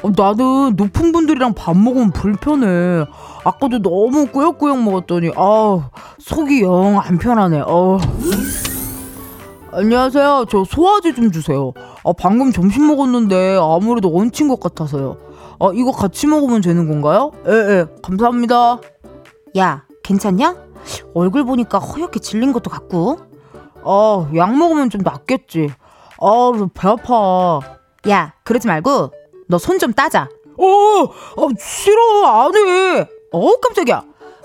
어, 0.03 0.13
나는 0.17 0.75
높은 0.77 1.13
분들이랑 1.13 1.55
밥 1.55 1.77
먹으면 1.77 2.13
불편해. 2.13 3.05
아까도 3.45 3.81
너무 3.81 4.27
꾸역꾸역 4.27 4.83
먹었더니 4.83 5.31
아 5.37 5.89
속이 6.19 6.63
영 6.63 6.99
안 6.99 7.17
편하네. 7.19 7.63
어. 7.67 7.99
안녕하세요. 9.81 10.47
저 10.49 10.65
소화제 10.65 11.13
좀 11.13 11.31
주세요. 11.31 11.75
아 12.03 12.11
방금 12.19 12.51
점심 12.51 12.87
먹었는데 12.87 13.59
아무래도 13.61 14.11
얹힌 14.17 14.49
것 14.49 14.59
같아서요. 14.59 15.19
아 15.61 15.71
이거 15.75 15.93
같이 15.93 16.27
먹으면 16.27 16.63
되는 16.63 16.89
건가요? 16.89 17.31
예, 17.47 17.53
예. 17.53 17.87
감사합니다. 18.03 18.81
야, 19.59 19.85
괜찮냐? 20.03 20.57
얼굴 21.13 21.45
보니까 21.45 21.79
허옇게 21.79 22.21
질린 22.21 22.55
것도 22.55 22.71
같고. 22.71 23.19
아, 23.85 24.31
약 24.35 24.57
먹으면 24.57 24.89
좀 24.89 25.03
낫겠지. 25.03 25.69
아, 26.23 26.53
배 26.73 26.89
아파. 26.89 27.61
야, 28.09 28.33
그러지 28.45 28.67
말고 28.69 29.11
너 29.49 29.59
손 29.59 29.79
좀 29.79 29.93
따자. 29.93 30.27
어, 30.59 30.65
어 30.65 31.49
싫어 31.59 32.25
안 32.25 32.55
해. 32.57 33.09
어 33.31 33.57
깜짝이야. 33.61 34.05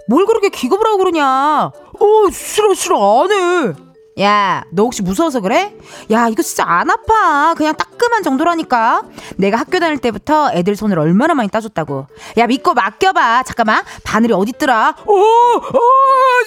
뭘 0.10 0.26
그렇게 0.26 0.50
기겁을 0.50 0.86
하고 0.86 0.98
그러냐. 0.98 1.72
어 2.00 2.30
싫어 2.34 2.74
싫어 2.74 3.24
안 3.24 3.32
해. 3.32 3.74
야, 4.20 4.64
너 4.72 4.84
혹시 4.84 5.02
무서워서 5.02 5.40
그래? 5.40 5.74
야, 6.12 6.28
이거 6.28 6.44
진짜 6.44 6.64
안 6.68 6.90
아파. 6.92 7.54
그냥 7.56 7.76
따끔한 7.76 8.24
정도라니까. 8.24 9.04
내가 9.38 9.58
학교 9.58 9.80
다닐 9.80 9.98
때부터 10.00 10.52
애들 10.54 10.76
손을 10.76 11.00
얼마나 11.00 11.34
많이 11.34 11.50
따줬다고. 11.50 12.08
야, 12.38 12.48
믿고 12.48 12.74
맡겨봐. 12.74 13.44
잠깐만. 13.44 13.84
바늘이 14.04 14.34
어딨더라? 14.34 14.96
어, 15.06 15.14
어, 15.14 15.80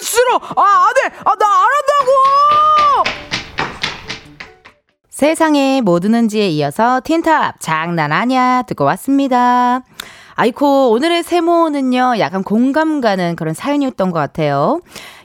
싫어. 0.01 0.35
아, 0.55 0.61
안 0.87 1.11
해. 1.11 1.15
아, 1.25 1.35
나 1.35 1.45
안 1.45 1.63
한다고! 1.63 3.09
세상에 5.09 5.81
뭐 5.81 5.99
드는지에 6.01 6.49
이어서 6.49 6.99
틴탑 7.03 7.55
장난 7.61 8.11
아냐 8.11 8.63
듣고 8.63 8.83
왔습니다. 8.83 9.81
아이코 10.35 10.91
오늘의 10.91 11.23
세모는요 11.23 12.15
약간 12.19 12.43
공감 12.43 12.99
가는 12.99 13.37
그런 13.37 13.53
사연이었던 13.53 14.11
것 14.11 14.19
같아요. 14.19 14.81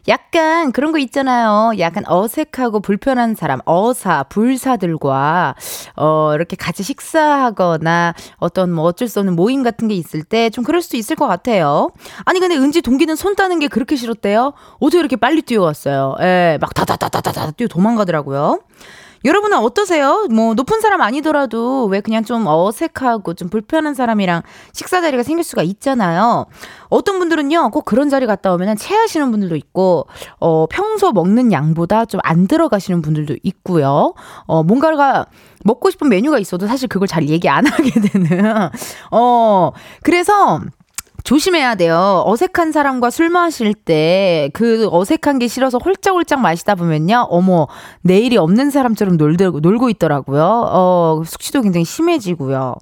약간 0.09 0.73
그런 0.73 0.93
거 0.93 0.99
있잖아요. 0.99 1.73
약간 1.79 2.05
어색하고 2.07 2.81
불편한 2.81 3.35
사람, 3.35 3.61
어사, 3.65 4.25
불사들과 4.25 5.55
어 5.97 6.33
이렇게 6.35 6.57
같이 6.57 6.83
식사하거나 6.83 8.15
어떤 8.39 8.71
뭐 8.73 8.85
어쩔 8.85 9.09
수 9.09 9.21
없는 9.21 9.37
모임 9.37 9.63
같은 9.63 9.89
게 9.89 9.95
있을 9.95 10.23
때 10.23 10.51
좀 10.51 10.65
그럴 10.65 10.83
수도 10.83 10.97
있을 10.97 11.17
것 11.17 11.27
같아요. 11.29 11.91
아니 12.25 12.41
근데 12.41 12.57
은지 12.57 12.83
동기는 12.83 13.15
손 13.17 13.37
따는 13.37 13.59
게 13.61 13.69
그렇게 13.69 13.95
싫었대요? 13.97 14.53
어떻게 14.81 14.99
이렇게 14.99 15.17
빨리 15.17 15.43
뛰어왔어요? 15.43 16.17
예, 16.21 16.59
막 16.61 16.75
다다다다다다 16.75 17.53
뛰어 17.53 17.69
도망가더라고요. 17.69 18.61
여러분은 19.25 19.59
어떠세요? 19.59 20.27
뭐 20.31 20.55
높은 20.55 20.81
사람 20.81 21.03
아니더라도 21.03 21.85
왜 21.87 22.01
그냥 22.01 22.25
좀 22.25 22.47
어색하고 22.47 23.35
좀 23.35 23.49
불편한 23.51 23.95
사람이랑 23.95 24.43
식사 24.73 25.01
자리가 25.03 25.23
생길 25.23 25.45
수가 25.45 25.63
있잖아요. 25.63 26.47
어떤 26.89 27.19
분들은요, 27.19 27.71
꼭 27.71 27.85
그런 27.85 28.09
자리 28.09 28.27
갔다 28.27 28.53
오면 28.55 28.77
체하시는 28.77 29.31
분들도 29.31 29.57
있고, 29.57 30.07
어, 30.41 30.67
평소 30.71 31.13
먹는 31.13 31.53
양보다 31.53 32.05
좀 32.07 32.21
안 32.23 32.47
들어가시는 32.47 33.03
분들도 33.03 33.37
있고요. 33.43 34.15
어, 34.47 34.63
뭔가가 34.63 35.27
먹고 35.65 35.91
싶은 35.91 36.09
메뉴가 36.09 36.39
있어도 36.39 36.67
사실 36.67 36.87
그걸 36.89 37.09
잘 37.09 37.29
얘기 37.29 37.49
안 37.49 37.65
하게 37.67 37.91
되는, 38.01 38.71
어, 39.11 39.71
그래서, 40.03 40.61
조심해야 41.31 41.77
돼요. 41.77 42.25
어색한 42.27 42.73
사람과 42.73 43.11
술 43.11 43.29
마실 43.31 43.73
때 43.73 44.51
그 44.53 44.89
어색한 44.91 45.39
게 45.39 45.47
싫어서 45.47 45.79
홀짝홀짝 45.79 46.41
마시다 46.41 46.75
보면요. 46.75 47.29
어머, 47.31 47.69
내일이 48.03 48.37
없는 48.37 48.71
사람처럼 48.71 49.17
놀고, 49.17 49.61
놀고 49.61 49.91
있더라고요. 49.91 50.43
어, 50.43 51.23
숙취도 51.25 51.63
굉장히 51.63 51.85
심해지고요. 51.85 52.75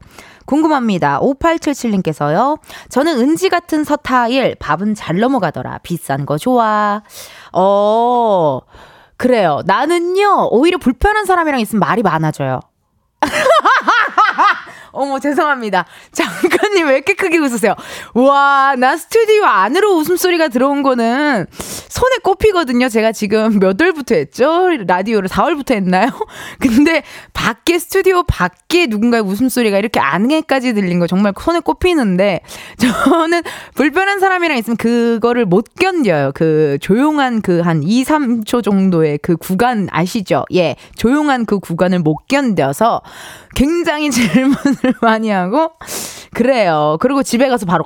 궁금합니다. 0.47 1.21
5877님께서요. 1.21 2.59
저는 2.89 3.19
은지 3.21 3.51
같은 3.51 3.85
서타일 3.85 4.55
밥은 4.55 4.95
잘 4.95 5.19
넘어가더라. 5.19 5.81
비싼 5.83 6.25
거 6.25 6.39
좋아. 6.39 7.03
어, 7.53 8.61
그래요. 9.19 9.61
나는요, 9.67 10.49
오히려 10.53 10.79
불편한 10.79 11.27
사람이랑 11.27 11.61
있으면 11.61 11.81
말이 11.81 12.03
많아져요. 12.03 12.61
어머, 14.93 15.21
죄송합니다. 15.21 15.85
장관님 16.13 16.87
왜 16.89 16.95
이렇게 16.95 17.15
크게 17.15 17.39
웃으세요? 17.39 17.75
와, 18.15 18.75
나 18.79 18.97
스튜디오 18.97 19.45
안으로 19.45 19.97
웃음소리가 19.99 20.49
들어온 20.49 20.83
거는 20.83 21.47
손에 21.51 22.17
꼽히거든요. 22.25 22.89
제가 22.89 23.13
지금 23.13 23.59
몇 23.59 23.81
월부터 23.81 24.15
했죠? 24.15 24.69
라디오를 24.87 25.29
4월부터 25.29 25.75
했나요? 25.75 26.09
근데 26.59 27.03
밖에, 27.33 27.79
스튜디오 27.79 28.25
밖에 28.25 28.87
누군가의 28.87 29.23
웃음소리가 29.23 29.79
이렇게 29.79 30.01
안에까지 30.01 30.75
들린 30.75 30.99
거 30.99 31.07
정말 31.07 31.33
손에 31.39 31.61
꼽히는데 31.61 32.41
저는 32.79 33.43
불편한 33.75 34.19
사람이랑 34.19 34.59
있으면 34.59 34.77
그거를 34.77 35.47
못 35.47 35.67
견뎌요. 35.79 36.33
그 36.35 36.79
조용한 36.81 37.41
그 37.43 37.59
한 37.69 37.83
2, 37.83 38.05
3초 38.05 38.63
정도의 38.63 39.19
그 39.19 39.37
구간 39.37 39.89
아시죠? 39.91 40.45
예. 40.55 40.77
조용한 40.97 41.45
그 41.45 41.59
구간을 41.59 41.99
못 41.99 42.17
견뎌서 42.29 43.03
굉장히 43.59 44.11
질문을 44.13 44.95
많이 45.01 45.31
하고 45.31 45.73
그래요. 46.33 46.97
그리고 47.01 47.25
집에 47.25 47.49
가서 47.49 47.67
바로 47.67 47.85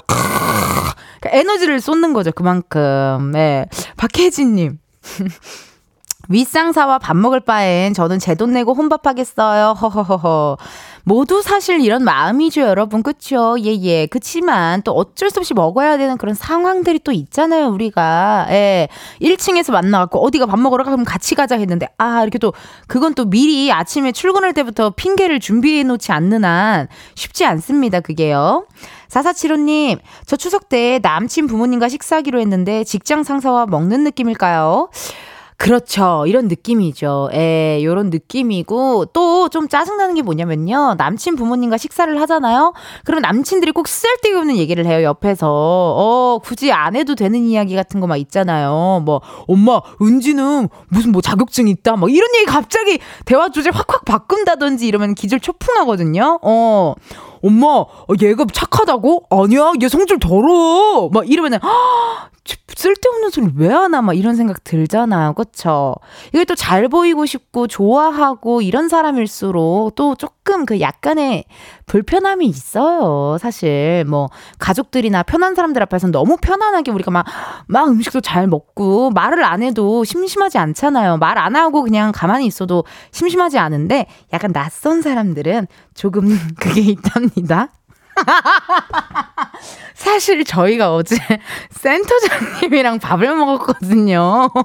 에너지를 1.25 1.81
쏟는 1.81 2.13
거죠. 2.13 2.31
그만큼. 2.33 3.31
네. 3.33 3.67
박혜진님. 3.97 4.79
윗상사와 6.29 6.99
밥 6.99 7.17
먹을 7.17 7.41
바엔 7.41 7.95
저는 7.95 8.19
제 8.19 8.35
돈 8.35 8.53
내고 8.53 8.75
혼밥하겠어요. 8.75 9.73
허허허허. 9.73 10.57
모두 11.05 11.43
사실 11.43 11.81
이런 11.81 12.05
마음이죠, 12.05 12.61
여러분. 12.63 13.03
그쵸? 13.03 13.57
예, 13.59 13.75
예. 13.83 14.07
그치만 14.07 14.83
또 14.83 14.93
어쩔 14.93 15.31
수 15.31 15.41
없이 15.41 15.55
먹어야 15.55 15.99
되는 15.99 16.17
그런 16.17 16.35
상황들이 16.35 17.01
또 17.01 17.13
있잖아요, 17.13 17.69
우리가. 17.69 18.47
예. 18.51 18.89
1층에서 19.21 19.73
만나갖고 19.73 20.21
어디가 20.21 20.47
밥 20.47 20.59
먹으러 20.61 20.85
가면 20.85 21.05
같이 21.05 21.35
가자 21.35 21.57
했는데, 21.57 21.89
아, 21.99 22.23
이렇게 22.23 22.39
또, 22.39 22.53
그건 22.87 23.15
또 23.15 23.25
미리 23.25 23.73
아침에 23.73 24.13
출근할 24.13 24.53
때부터 24.55 24.91
핑계를 24.91 25.41
준비해 25.41 25.83
놓지 25.83 26.13
않는 26.13 26.45
한 26.45 26.89
쉽지 27.15 27.45
않습니다, 27.45 28.01
그게요. 28.01 28.67
4475님, 29.09 29.99
저 30.27 30.37
추석 30.37 30.69
때 30.69 30.99
남친 31.03 31.47
부모님과 31.47 31.89
식사하기로 31.89 32.41
했는데 32.41 32.85
직장 32.85 33.25
상사와 33.25 33.67
먹는 33.67 34.05
느낌일까요? 34.05 34.89
그렇죠. 35.63 36.25
이런 36.27 36.49
느낌이죠. 36.49 37.31
예, 37.35 37.79
요런 37.85 38.11
느낌이고, 38.11 39.05
또 39.13 39.33
좀 39.53 39.69
짜증나는 39.69 40.15
게 40.15 40.23
뭐냐면요. 40.23 40.95
남친 40.99 41.37
부모님과 41.37 41.77
식사를 41.77 42.19
하잖아요? 42.23 42.73
그럼 43.05 43.21
남친들이 43.21 43.71
꼭 43.73 43.87
쓸데없는 43.87 44.57
얘기를 44.57 44.87
해요, 44.87 45.03
옆에서. 45.05 45.47
어, 45.49 46.41
굳이 46.43 46.73
안 46.73 46.97
해도 46.97 47.15
되는 47.15 47.45
이야기 47.45 47.77
같은 47.77 48.01
거 48.01 48.07
막 48.09 48.17
있잖아요. 48.17 49.03
뭐, 49.05 49.21
엄마, 49.47 49.81
은지는 50.01 50.69
무슨 50.89 51.13
뭐 51.13 51.23
자격증 51.23 51.69
있다? 51.69 51.97
막 51.97 52.11
이런 52.11 52.29
얘기 52.37 52.47
갑자기 52.47 52.99
대화 53.25 53.49
주제 53.51 53.71
확확 53.73 54.05
바꾼다든지 54.05 54.87
이러면 54.89 55.15
기절 55.15 55.39
초풍하거든요. 55.39 56.41
어. 56.43 56.95
엄마, 57.43 57.85
얘가 58.21 58.45
착하다고? 58.53 59.27
아니야, 59.31 59.73
얘 59.83 59.89
성질 59.89 60.19
더러워. 60.19 61.09
막 61.11 61.29
이러면은, 61.29 61.59
쓸데없는 62.75 63.31
소리 63.31 63.49
왜 63.57 63.69
하나 63.69 64.03
막 64.03 64.15
이런 64.17 64.35
생각 64.35 64.65
들잖아요. 64.65 65.35
그쵸? 65.35 65.95
이게 66.33 66.45
또 66.45 66.55
잘 66.57 66.89
보이고 66.89 67.27
싶고 67.27 67.67
좋아하고 67.69 68.63
이런 68.63 68.89
사람일수록 68.89 69.95
또 69.95 70.15
조금 70.17 70.42
그 70.67 70.81
약간의 70.81 71.45
불편함이 71.87 72.47
있어요. 72.47 73.37
사실 73.39 74.05
뭐 74.07 74.29
가족들이나 74.59 75.23
편한 75.23 75.55
사람들 75.55 75.83
앞에서는 75.83 76.13
너무 76.13 76.37
편안하게 76.41 76.91
우리가 76.91 77.11
막, 77.11 77.25
막 77.67 77.89
음식도 77.89 78.21
잘 78.21 78.47
먹고 78.47 79.11
말을 79.11 79.45
안 79.45 79.63
해도 79.63 80.05
심심하지 80.05 80.59
않잖아요. 80.59 81.17
말 81.19 81.33
안 81.43 81.57
하고 81.57 81.83
그냥 81.83 82.13
가만히 82.13 82.47
있어도 82.47 82.85
심심하지 83.11 83.59
않은데 83.59 84.07
약간 84.33 84.53
낯선 84.53 85.03
사람들은 85.03 85.67
조금 85.95 86.29
그게 86.61 86.81
있답니다. 86.83 87.69
사실 89.95 90.45
저희가 90.45 90.95
어제 90.95 91.17
센터장님이랑 91.71 92.99
밥을 92.99 93.35
먹었거든요. 93.35 94.49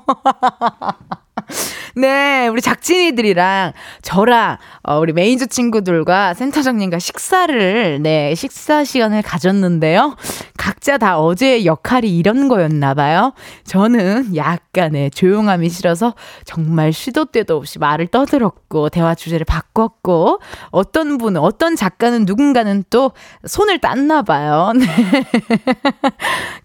네, 1.98 2.48
우리 2.48 2.62
작진이들이랑 2.62 3.74
저랑 4.04 4.58
어, 4.84 5.00
우리 5.00 5.14
매니저 5.14 5.48
친구들과 5.48 6.36
센터장님과 6.36 7.00
식사를 7.00 8.00
네 8.04 8.36
식사 8.36 8.84
시간을 8.84 9.24
가졌는데요. 9.24 10.16
각자 10.58 11.00
다 11.00 11.20
어제의 11.20 11.66
역할이 11.66 12.16
이런 12.16 12.50
거였나 12.50 12.94
봐요. 12.94 13.34
저는 13.64 14.36
약간의 14.36 15.10
조용함이 15.10 15.70
싫어서 15.70 16.14
정말 16.46 16.94
시도 16.94 17.26
때도 17.26 17.58
없이 17.58 17.80
말을 17.80 18.08
떠들었고 18.08 18.90
대화 18.90 19.16
주제를 19.16 19.46
바꿨고 19.46 20.40
어떤 20.70 21.18
분은 21.18 21.42
어떤 21.42 21.76
작가는 21.76 22.26
누군가는 22.26 22.84
또 22.92 23.12
손을 23.48 23.80
땄나 23.80 24.22
봐요. 24.22 24.72
네. 24.78 24.86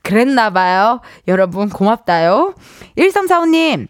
그랬나 0.03 0.51
봐요. 0.51 1.01
여러분 1.27 1.71
고맙다요. 1.71 2.55
1345님 2.99 3.87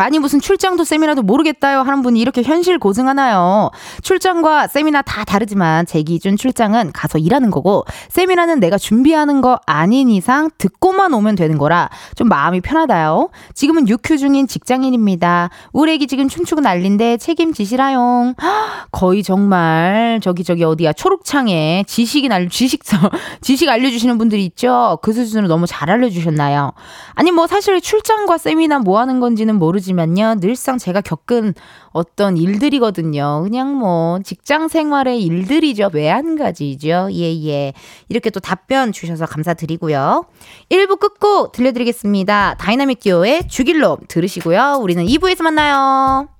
아니 0.00 0.18
무슨 0.18 0.40
출장도 0.40 0.84
세미나도 0.84 1.22
모르겠다요 1.22 1.80
하는 1.80 2.02
분이 2.02 2.20
이렇게 2.20 2.42
현실 2.42 2.78
고증하나요? 2.78 3.70
출장과 4.02 4.68
세미나 4.68 5.02
다 5.02 5.24
다르지만 5.24 5.86
제 5.86 6.02
기준 6.02 6.36
출장은 6.36 6.92
가서 6.92 7.18
일하는 7.18 7.50
거고 7.50 7.84
세미나는 8.08 8.60
내가 8.60 8.78
준비하는 8.78 9.40
거 9.40 9.58
아닌 9.66 10.08
이상 10.10 10.50
듣고만 10.58 11.12
오면 11.12 11.34
되는 11.34 11.58
거라 11.58 11.90
좀 12.14 12.28
마음이 12.28 12.60
편하다요. 12.60 13.30
지금은 13.54 13.88
육휴 13.88 14.16
중인 14.16 14.46
직장인입니다. 14.46 15.50
우리 15.72 15.92
애기 15.92 16.06
지금 16.06 16.28
춤추고 16.28 16.60
난린데 16.60 17.16
책임지시라용. 17.18 18.34
거의 18.92 19.22
정말 19.22 20.20
저기 20.22 20.44
저기 20.44 20.64
어디야 20.64 20.92
초록창에 20.92 21.84
지식이 21.86 22.28
날 22.28 22.48
지식 22.48 22.82
지식 23.42 23.68
알려주시는 23.68 24.18
분들이 24.18 24.44
있죠. 24.46 24.98
그 25.02 25.12
수준으로 25.12 25.48
너무 25.48 25.66
잘 25.66 25.90
알려주셨나요? 25.90 26.72
아니 27.14 27.32
뭐 27.32 27.46
사실 27.46 27.80
출장과 27.80 28.38
세미나 28.38 28.78
뭐 28.80 28.98
하는 29.00 29.20
건지는 29.20 29.56
모르. 29.56 29.80
모 29.80 29.80
르지만요. 29.90 30.36
늘상 30.40 30.78
제가 30.78 31.00
겪은 31.00 31.54
어떤 31.92 32.36
일들이거든요. 32.36 33.42
그냥 33.42 33.74
뭐 33.74 34.20
직장 34.24 34.68
생활의 34.68 35.22
일들이죠. 35.22 35.90
왜한 35.92 36.36
가지죠. 36.36 37.08
예, 37.12 37.46
예. 37.46 37.72
이렇게 38.08 38.30
또 38.30 38.40
답변 38.40 38.92
주셔서 38.92 39.26
감사드리고요. 39.26 40.24
1부 40.70 40.98
끝곡 40.98 41.52
들려드리겠습니다. 41.52 42.56
다이나믹 42.58 43.00
듀오의 43.00 43.48
죽일 43.48 43.79
놈 43.79 43.98
들으시고요. 44.08 44.78
우리는 44.80 45.04
2부에서 45.04 45.42
만나요. 45.42 46.39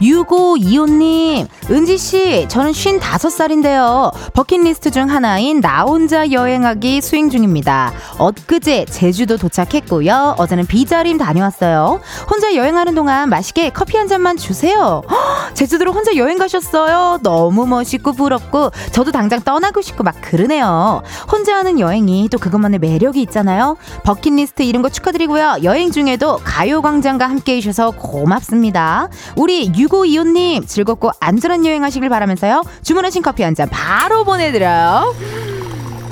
6525님, 0.00 1.48
은지 1.70 1.98
씨, 1.98 2.48
저는 2.48 2.72
55살인데요. 2.72 4.12
버킷리스트 4.32 4.90
중 4.90 5.08
하나인 5.08 5.60
나 5.60 5.82
혼자 5.82 6.32
여행하기 6.32 7.00
수행 7.00 7.30
중입니다. 7.30 7.92
엊그제 8.18 8.86
제주도 8.86 9.36
도착했고요. 9.36 10.34
어제는 10.36 10.66
비자림 10.66 11.16
다녀왔어요. 11.18 12.00
혼자 12.28 12.56
여행하는 12.56 12.96
동안 12.96 13.28
맛있게 13.28 13.70
커피 13.70 13.96
한 13.96 14.08
잔만 14.08 14.36
주세요. 14.36 15.02
허, 15.08 15.54
제주도로 15.54 15.92
혼자 15.92 16.16
여행 16.16 16.38
가셨어요. 16.38 17.20
너무 17.22 17.68
멋있고 17.68 18.14
부럽고, 18.14 18.72
저도 18.90 19.12
당장 19.12 19.40
떠나고 19.40 19.80
싶고 19.80 20.02
막 20.02 20.16
그러네요. 20.22 21.02
혼자 21.30 21.54
하는 21.54 21.78
여행이 21.78 22.30
또 22.32 22.38
그것만의 22.38 22.80
매력이 22.80 23.22
있잖아요. 23.22 23.76
버킷리스트 24.02 24.64
이런 24.64 24.82
거 24.82 24.88
축하드리고요. 24.88 25.58
여행 25.62 25.92
중에도 25.92 26.40
가요광장과 26.42 27.28
함께 27.28 27.58
해주셔서 27.58 27.92
고맙습니다. 27.92 29.08
우리 29.36 29.70
6525님 29.70 30.66
즐겁고 30.66 31.12
안전한 31.20 31.59
여행 31.66 31.82
하시길 31.84 32.08
바라면서요. 32.08 32.62
주문하신 32.82 33.22
커피 33.22 33.42
한 33.42 33.54
잔 33.54 33.68
바로 33.68 34.24
보내드려요. 34.24 35.14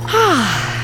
하... 0.07 0.78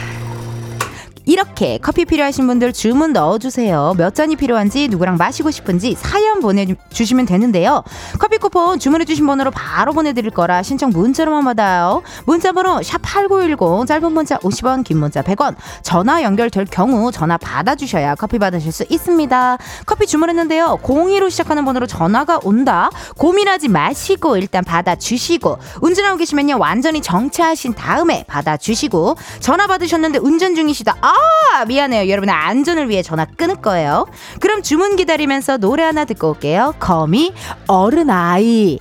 이렇게 1.27 1.79
커피 1.79 2.05
필요하신 2.05 2.47
분들 2.47 2.73
주문 2.73 3.13
넣어주세요. 3.13 3.95
몇 3.97 4.15
잔이 4.15 4.37
필요한지 4.37 4.89
누구랑 4.89 5.17
마시고 5.17 5.51
싶은지 5.51 5.95
사연 5.99 6.41
보내주시면 6.41 7.25
되는데요. 7.25 7.83
커피 8.19 8.37
쿠폰 8.37 8.79
주문해주신 8.79 9.27
번호로 9.27 9.51
바로 9.51 9.93
보내드릴 9.93 10.31
거라 10.31 10.63
신청 10.63 10.91
문자로만 10.91 11.45
받아요. 11.45 12.03
문자번호 12.27 12.81
샵8910 12.81 13.87
짧은 13.87 14.13
문자 14.13 14.39
50원 14.39 14.85
긴 14.85 14.99
문자 14.99 15.23
100원 15.23 15.55
전화 15.83 16.23
연결될 16.23 16.67
경우 16.67 17.11
전화 17.11 17.39
받아주셔야 17.39 18.17
커피 18.17 18.39
받으실 18.39 18.71
수 18.71 18.85
있습니다. 18.89 19.59
커피 19.87 20.07
주문했는데요. 20.07 20.81
02로 20.83 21.31
시작하는 21.31 21.65
번호로 21.65 21.87
전화가 21.87 22.41
온다. 22.43 22.91
고민하지 23.17 23.69
마시고 23.69 24.37
일단 24.37 24.63
받아주시고 24.63 25.59
운전하고 25.81 26.19
계시면요. 26.19 26.59
완전히 26.59 27.01
정차하신 27.01 27.75
다음에 27.75 28.25
받아주시고 28.29 29.17
전화 29.41 29.67
받으셨는데 29.67 30.19
운전 30.19 30.55
중이시다. 30.55 30.97
아 31.01 31.14
아, 31.15 31.65
미안해요. 31.65 32.11
여러분의 32.11 32.35
안전을 32.35 32.89
위해 32.89 33.03
전화 33.03 33.25
끊을 33.25 33.57
거예요. 33.57 34.07
그럼 34.41 34.63
주문 34.63 34.97
기다리면서 34.97 35.59
노래 35.59 35.83
하나 35.85 36.05
듣고 36.05 36.31
올게요. 36.31 36.75
거미 36.81 37.33
어른아이. 37.67 38.79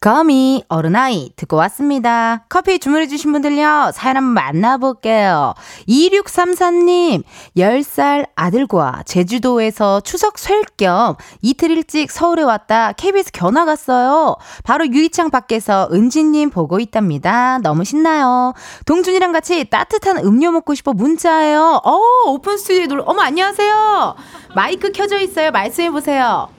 거미 0.00 0.62
어른아이 0.68 1.30
듣고 1.36 1.56
왔습니다. 1.56 2.44
커피 2.48 2.78
주문해주신 2.78 3.32
분들요. 3.32 3.90
사연 3.94 4.16
한번 4.16 4.34
만나볼게요. 4.34 5.54
2634님 5.88 7.22
10살 7.56 8.26
아들과 8.36 9.02
제주도에서 9.06 10.00
추석 10.00 10.38
쉴겸 10.38 11.16
이틀 11.42 11.70
일찍 11.70 12.10
서울에 12.10 12.42
왔다 12.42 12.92
KBS 12.92 13.32
견화 13.32 13.64
갔어요. 13.64 14.36
바로 14.64 14.86
유이창 14.86 15.30
밖에서 15.30 15.88
은지님 15.92 16.50
보고 16.50 16.78
있답니다. 16.78 17.58
너무 17.62 17.84
신나요. 17.84 18.52
동준이랑 18.84 19.32
같이 19.32 19.64
따뜻한 19.64 20.18
음료 20.18 20.50
먹고 20.52 20.74
싶어 20.74 20.92
문자예요. 20.92 21.80
어 21.82 22.00
오픈 22.26 22.58
스튜디오에 22.58 22.86
놀 22.86 23.02
어머 23.06 23.22
안녕하세요. 23.22 24.14
마이크 24.54 24.92
켜져 24.92 25.18
있어요. 25.18 25.50
말씀해보세요. 25.50 26.55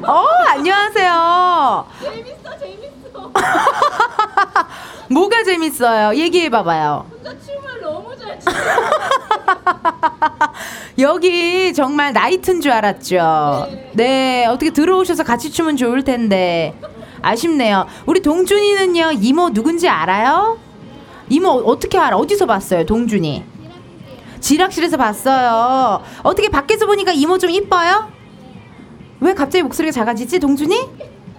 오 0.00 0.06
너무. 0.06 0.18
어, 0.18 0.26
안녕하세요. 0.48 1.86
재밌어, 2.02 2.58
재밌어. 2.58 3.32
뭐가 5.10 5.42
재밌어요? 5.44 6.14
얘기해 6.18 6.50
봐봐요. 6.50 7.06
여기 10.98 11.72
정말 11.74 12.12
나이트인 12.12 12.60
줄 12.60 12.72
알았죠. 12.72 13.68
네, 13.92 14.46
어떻게 14.46 14.70
들어오셔서 14.70 15.22
같이 15.24 15.50
추면 15.50 15.76
좋을 15.76 16.04
텐데. 16.04 16.74
아쉽네요. 17.22 17.86
우리 18.06 18.20
동준이는요, 18.20 19.12
이모 19.20 19.50
누군지 19.50 19.88
알아요? 19.88 20.58
이모 21.28 21.50
어떻게 21.50 21.98
알아? 21.98 22.16
어디서 22.16 22.46
봤어요, 22.46 22.86
동준이? 22.86 23.44
지락실에서 24.40 24.96
봤어요. 24.96 26.02
어떻게 26.22 26.48
밖에서 26.48 26.86
보니까 26.86 27.12
이모 27.12 27.38
좀 27.38 27.50
이뻐요? 27.50 28.08
왜 29.20 29.34
갑자기 29.34 29.62
목소리가 29.62 29.92
작아지지, 29.92 30.38
동준이? 30.38 30.76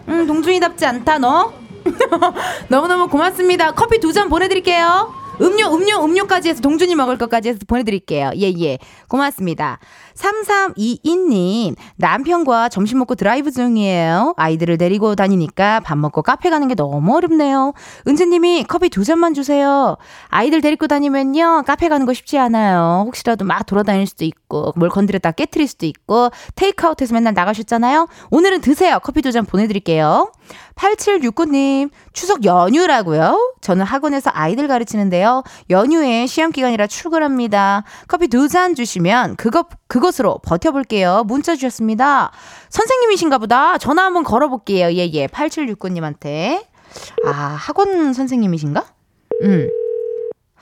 응, 0.10 0.28
동준이답지 0.28 0.86
않다, 0.86 1.18
너? 1.20 1.54
너무너무 2.70 3.08
고맙습니다. 3.08 3.72
커피 3.72 4.00
두 4.00 4.12
잔 4.12 4.30
보내드릴게요. 4.30 5.14
음료, 5.42 5.74
음료, 5.74 6.04
음료까지 6.04 6.50
해서 6.50 6.62
동준이 6.62 6.96
먹을 6.96 7.18
것까지 7.18 7.50
해서 7.50 7.60
보내드릴게요. 7.66 8.32
예, 8.36 8.52
예. 8.60 8.78
고맙습니다. 9.08 9.80
3322님, 10.20 11.76
남편과 11.96 12.70
점심 12.70 13.00
먹고 13.00 13.16
드라이브 13.16 13.52
중이에요. 13.52 14.34
아이들을 14.38 14.78
데리고 14.78 15.16
다니니까 15.16 15.80
밥 15.80 15.98
먹고 15.98 16.22
카페 16.22 16.50
가는 16.50 16.68
게 16.68 16.76
너무 16.76 17.16
어렵네요. 17.16 17.74
은지님이 18.08 18.66
커피 18.68 18.90
두 18.90 19.04
잔만 19.06 19.34
주세요. 19.34 19.98
아이들 20.28 20.60
데리고 20.62 20.88
다니면요, 20.88 21.64
카페 21.66 21.88
가는 21.88 22.06
거 22.06 22.14
쉽지 22.14 22.38
않아요. 22.38 23.04
혹시라도 23.08 23.46
막 23.46 23.66
돌아다닐 23.66 24.06
수도 24.08 24.26
있고, 24.26 24.74
뭘 24.76 24.90
건드렸다 24.90 25.32
깨트릴 25.32 25.68
수도 25.68 25.86
있고, 25.86 26.30
테이크아웃해서 26.56 27.14
맨날 27.14 27.34
나가셨잖아요. 27.34 28.08
오늘은 28.32 28.62
드세요. 28.62 29.00
커피 29.02 29.22
두 29.22 29.30
잔 29.30 29.46
보내드릴게요. 29.46 30.32
8769님, 30.76 31.92
추석 32.14 32.46
연휴라고요? 32.46 33.54
저는 33.62 33.86
학원에서 33.86 34.32
아이들 34.34 34.68
가르치는데요. 34.68 35.44
연휴에 35.70 36.26
시험 36.26 36.52
기간이라 36.52 36.88
출근합니다. 36.88 37.84
커피 38.08 38.28
두 38.28 38.48
잔 38.50 38.74
주시면 38.74 39.36
그것 39.36 39.68
그 39.88 40.00
것으로 40.10 40.40
버텨볼게요. 40.44 41.24
문자 41.26 41.56
주셨습니다. 41.56 42.32
선생님이신가 42.70 43.38
보다. 43.38 43.78
전화 43.78 44.04
한번 44.06 44.24
걸어볼게요. 44.24 44.92
예, 44.94 45.10
예. 45.14 45.28
8769님한테. 45.28 46.66
아, 47.26 47.32
학원 47.32 48.14
선생님이신가? 48.14 48.86
음. 49.44 49.70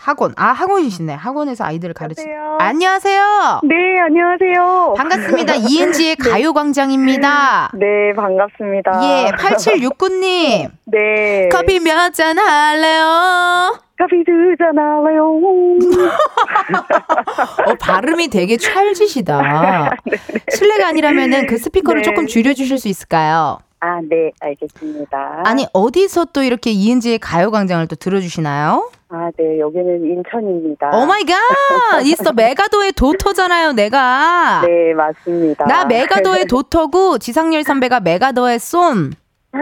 학원. 0.07 0.33
아, 0.37 0.53
학원이시네. 0.53 1.13
학원에서 1.15 1.65
아이들을 1.65 1.93
가르치. 1.93 2.23
안녕하세요. 2.59 3.59
네, 3.63 3.75
안녕하세요. 3.99 4.93
반갑습니다. 4.95 5.55
이은지의 5.67 6.15
네. 6.15 6.29
가요광장입니다. 6.29 7.71
네, 7.73 8.13
반갑습니다. 8.15 9.01
예, 9.03 9.31
8769님. 9.35 10.69
네. 10.87 11.49
커피 11.51 11.81
몇 11.81 12.13
잔 12.13 12.39
할래요? 12.39 13.77
커피 13.97 14.23
두잔 14.23 14.77
할래요? 14.79 15.27
어, 17.67 17.73
발음이 17.77 18.29
되게 18.29 18.55
찰지시다. 18.55 19.91
네. 20.05 20.17
실례가 20.55 20.87
아니라면은 20.87 21.47
그 21.47 21.57
스피커를 21.57 22.03
네. 22.03 22.09
조금 22.09 22.27
줄여주실 22.27 22.77
수 22.77 22.87
있을까요? 22.87 23.57
아, 23.79 23.99
네, 24.01 24.31
알겠습니다. 24.39 25.43
아니, 25.45 25.65
어디서 25.71 26.25
또 26.33 26.41
이렇게 26.41 26.71
이은지의 26.71 27.19
가요광장을 27.19 27.85
또 27.87 27.95
들어주시나요? 27.95 28.89
아, 29.09 29.29
네, 29.37 29.59
여기는 29.59 30.03
인천입니다. 30.03 30.89
Oh 30.97 31.05
my 31.05 31.23
god! 31.23 32.01
있어, 32.03 32.33
메가도의 32.33 32.93
도터잖아요, 32.93 33.73
내가. 33.73 34.61
네, 34.67 34.93
맞습니다. 34.95 35.65
나 35.65 35.85
메가도의 35.85 36.45
도터고, 36.49 37.19
지상렬 37.19 37.63
선배가 37.63 37.99
메가도의 37.99 38.59
son. 38.59 39.11
아, 39.51 39.59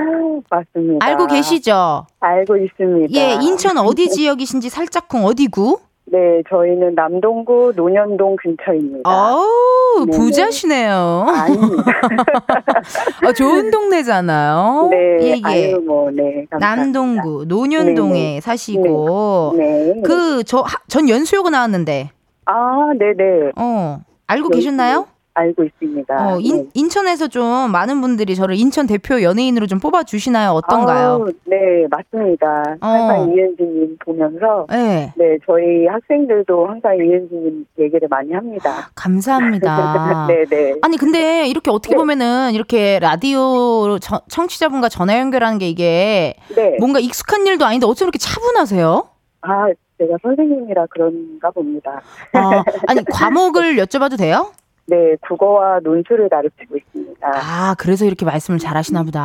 맞습니다. 0.50 1.06
알고 1.06 1.28
계시죠? 1.28 2.08
알고 2.22 2.58
있습니다. 2.58 3.20
예, 3.20 3.34
인천 3.42 3.78
어디 3.78 4.10
지역이신지 4.10 4.70
살짝쿵 4.70 5.26
어디구? 5.26 5.80
네, 6.08 6.44
저희는 6.50 6.94
남동구 6.94 7.74
논현동 7.76 8.36
근처입니다. 8.36 9.10
어우, 9.10 10.06
네 10.06 10.18
부자시네요. 10.18 11.26
아닙니다. 11.28 11.84
어, 13.28 13.34
좋은 13.34 13.72
동네잖아요. 13.72 14.90
네, 14.92 14.98
예, 15.22 15.30
예. 15.38 15.42
아유, 15.44 15.82
뭐, 15.82 16.12
네. 16.12 16.46
감사합니다. 16.52 16.60
남동구 16.60 17.46
논현동에 17.48 18.14
네네. 18.14 18.34
네. 18.36 18.42
사시고. 18.42 19.54
네. 19.58 19.94
네. 19.96 20.02
그, 20.04 20.44
저, 20.44 20.64
전 20.88 21.10
연수요가 21.10 21.50
나왔는데. 21.50 22.12
아, 22.46 22.92
네네. 23.00 23.52
어, 23.58 24.02
알고 24.28 24.50
계셨나요? 24.50 25.08
알고 25.36 25.66
있습니다. 25.66 26.16
어, 26.16 26.40
인, 26.40 26.64
네. 26.64 26.70
인천에서 26.74 27.28
좀 27.28 27.72
많은 27.72 28.02
분들이 28.02 28.36
저를 28.36 28.56
인천 28.56 28.88
대표 28.88 29.22
연예인으로 29.22 29.68
좀 29.68 29.80
뽑아 29.80 30.04
주시나요? 30.04 30.52
어떤가요? 30.52 31.08
아우, 31.08 31.32
네, 31.46 31.86
맞습니다. 31.90 32.78
어. 32.82 32.88
항상 32.88 33.34
이은지님 33.34 33.98
보면서 34.04 34.66
네. 34.70 35.14
네, 35.16 35.38
저희 35.46 35.86
학생들도 35.88 36.68
항상 36.68 36.96
이은지님 36.96 37.66
얘기를 37.80 38.08
많이 38.08 38.32
합니다. 38.32 38.90
감사합니다. 38.96 40.28
네, 40.28 40.46
네. 40.46 40.76
아니 40.82 40.98
근데 40.98 41.48
이렇게 41.48 41.70
어떻게 41.70 41.96
네. 41.96 41.98
보면은 41.98 42.54
이렇게 42.54 43.00
라디오 43.00 44.00
저, 44.00 44.22
청취자분과 44.30 44.90
전화 44.90 45.20
연결하는 45.20 45.58
게 45.58 45.68
이게 45.68 46.36
네. 46.56 46.78
뭔가 46.80 47.00
익숙한 47.00 47.46
일도 47.46 47.66
아닌데 47.66 47.86
어쩜 47.86 48.06
이렇게 48.06 48.20
차분하세요? 48.20 49.10
아, 49.42 49.68
제가 49.98 50.18
선생님이라 50.22 50.88
그런가 50.90 51.52
봅니다. 51.52 52.02
아, 52.34 52.64
아니 52.88 53.04
과목을 53.04 53.76
여쭤봐도 53.84 54.18
돼요? 54.18 54.52
네, 54.88 55.16
국어와 55.28 55.80
논술을 55.84 56.30
가르치고 56.30 56.78
있습니다. 56.78 57.28
아, 57.28 57.76
그래서 57.80 58.06
이렇게 58.06 58.24
말씀을 58.24 58.60
잘 58.60 58.78
하시나 58.78 59.02
보다. 59.02 59.20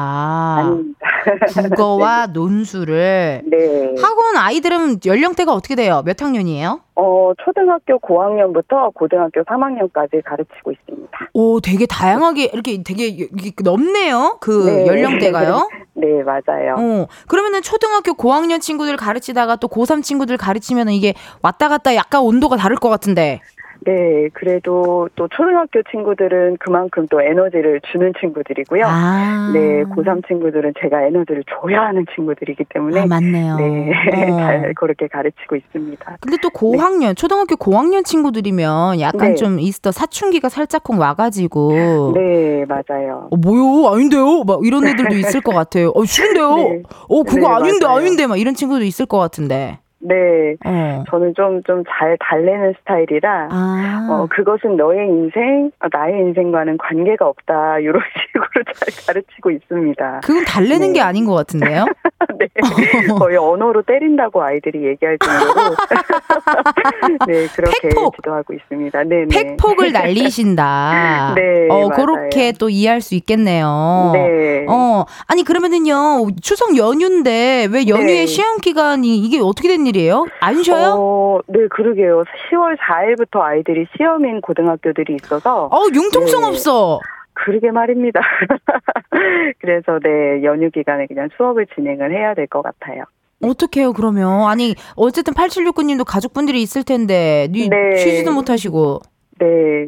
아닙니다. 0.58 0.98
국어와 1.68 2.26
네. 2.28 2.32
논술을. 2.32 3.42
네. 3.44 3.94
학원 4.00 4.36
아이들은 4.36 5.00
연령대가 5.04 5.52
어떻게 5.52 5.74
돼요? 5.74 6.02
몇 6.06 6.22
학년이에요? 6.22 6.80
어, 6.94 7.32
초등학교 7.44 7.98
고학년부터 7.98 8.90
고등학교 8.94 9.42
3학년까지 9.42 10.24
가르치고 10.24 10.72
있습니다. 10.72 11.18
오, 11.34 11.60
되게 11.60 11.84
다양하게 11.84 12.44
이렇게 12.54 12.82
되게 12.82 13.28
넓네요. 13.62 14.38
그 14.40 14.64
네. 14.66 14.86
연령대가요. 14.86 15.68
네, 15.92 16.22
맞아요. 16.22 16.76
어, 16.78 17.06
그러면은 17.28 17.60
초등학교 17.60 18.14
고학년 18.14 18.60
친구들 18.60 18.96
가르치다가 18.96 19.56
또 19.56 19.68
고3 19.68 20.02
친구들 20.02 20.38
가르치면 20.38 20.88
이게 20.88 21.12
왔다 21.42 21.68
갔다 21.68 21.94
약간 21.94 22.22
온도가 22.22 22.56
다를 22.56 22.76
것 22.76 22.88
같은데. 22.88 23.40
네, 23.86 24.28
그래도 24.34 25.08
또 25.14 25.28
초등학교 25.28 25.82
친구들은 25.90 26.58
그만큼 26.58 27.06
또 27.10 27.20
에너지를 27.20 27.80
주는 27.90 28.12
친구들이고요. 28.20 28.84
아. 28.86 29.50
네, 29.54 29.84
고3 29.84 30.26
친구들은 30.26 30.74
제가 30.80 31.02
에너지를 31.06 31.44
줘야 31.48 31.82
하는 31.82 32.04
친구들이기 32.14 32.64
때문에. 32.68 33.00
아, 33.00 33.06
맞네요. 33.06 33.56
네, 33.56 33.90
어. 33.90 34.36
잘 34.36 34.74
그렇게 34.74 35.08
가르치고 35.08 35.56
있습니다. 35.56 36.16
근데 36.20 36.36
또 36.42 36.50
고학년, 36.50 37.10
네. 37.10 37.14
초등학교 37.14 37.56
고학년 37.56 38.04
친구들이면 38.04 39.00
약간 39.00 39.30
네. 39.30 39.34
좀 39.34 39.58
있어 39.58 39.92
사춘기가 39.92 40.48
살짝쿵 40.48 40.98
와가지고. 40.98 42.12
네, 42.14 42.64
맞아요. 42.66 43.28
어, 43.30 43.36
뭐요? 43.36 43.88
아닌데요? 43.94 44.44
막 44.44 44.60
이런 44.64 44.86
애들도 44.86 45.14
있을 45.16 45.40
것 45.40 45.52
같아요. 45.52 45.92
어, 45.94 46.04
싫은데요? 46.04 46.54
네. 46.56 46.82
어, 47.08 47.22
그거 47.22 47.48
네, 47.48 47.54
아닌데, 47.54 47.86
맞아요. 47.86 47.98
아닌데, 47.98 48.26
막 48.26 48.38
이런 48.38 48.54
친구도 48.54 48.84
있을 48.84 49.06
것 49.06 49.18
같은데. 49.18 49.78
네. 50.02 50.56
어. 50.64 51.04
저는 51.10 51.34
좀, 51.36 51.62
좀 51.64 51.84
잘 51.98 52.16
달래는 52.20 52.74
스타일이라, 52.80 53.48
아. 53.50 54.08
어, 54.10 54.26
그것은 54.30 54.76
너의 54.76 55.06
인생, 55.08 55.70
어, 55.80 55.86
나의 55.92 56.14
인생과는 56.20 56.78
관계가 56.78 57.26
없다, 57.26 57.78
이런 57.80 58.00
식으로 58.32 58.64
잘 58.74 59.06
가르치고 59.06 59.50
있습니다. 59.50 60.20
그건 60.24 60.44
달래는 60.44 60.88
네. 60.88 60.92
게 60.94 61.00
아닌 61.00 61.26
것 61.26 61.34
같은데요? 61.34 61.84
네. 62.38 62.48
거의 63.18 63.36
언어로 63.36 63.82
때린다고 63.82 64.42
아이들이 64.42 64.86
얘기할 64.86 65.18
정도로. 65.18 65.76
네, 67.26 67.46
그렇게 67.54 67.88
팩폭. 67.88 68.16
지도하고 68.16 68.54
있습니다. 68.54 69.02
네, 69.04 69.24
네. 69.28 69.42
팩폭을 69.44 69.92
날리신다. 69.92 71.32
네. 71.36 71.68
어, 71.70 71.88
맞아요. 71.88 72.06
그렇게 72.06 72.52
또 72.52 72.68
이해할 72.70 73.00
수 73.00 73.14
있겠네요. 73.14 74.10
네. 74.14 74.64
어, 74.68 75.04
아니, 75.26 75.42
그러면은요, 75.44 76.28
추석 76.42 76.76
연휴인데 76.76 77.68
왜 77.70 77.86
연휴에 77.88 78.20
네. 78.20 78.26
시험 78.26 78.58
기간이 78.58 79.18
이게 79.18 79.38
어떻게 79.40 79.68
된 79.68 79.86
일이에요? 79.90 80.26
안 80.40 80.62
쉬어요? 80.62 80.94
어, 80.98 81.40
네, 81.46 81.66
그러게요. 81.68 82.24
10월 82.50 82.76
4일부터 82.78 83.40
아이들이 83.40 83.86
시험인 83.96 84.40
고등학교들이 84.40 85.16
있어서. 85.22 85.66
어, 85.66 85.82
융통성 85.94 86.42
네. 86.42 86.48
없어. 86.48 87.00
그러게 87.34 87.70
말입니다. 87.70 88.20
그래서 89.60 89.98
네, 90.02 90.42
연휴 90.44 90.70
기간에 90.70 91.06
그냥 91.06 91.28
수업을 91.36 91.66
진행을 91.74 92.12
해야 92.12 92.34
될 92.34 92.46
것 92.48 92.62
같아요. 92.62 93.04
어떡해요, 93.42 93.92
그러면. 93.94 94.48
아니, 94.48 94.74
어쨌든 94.96 95.32
8769님도 95.32 96.04
가족분들이 96.06 96.60
있을 96.62 96.82
텐데, 96.84 97.48
네. 97.50 97.96
쉬지도 97.96 98.32
못하시고. 98.32 99.00
네. 99.38 99.86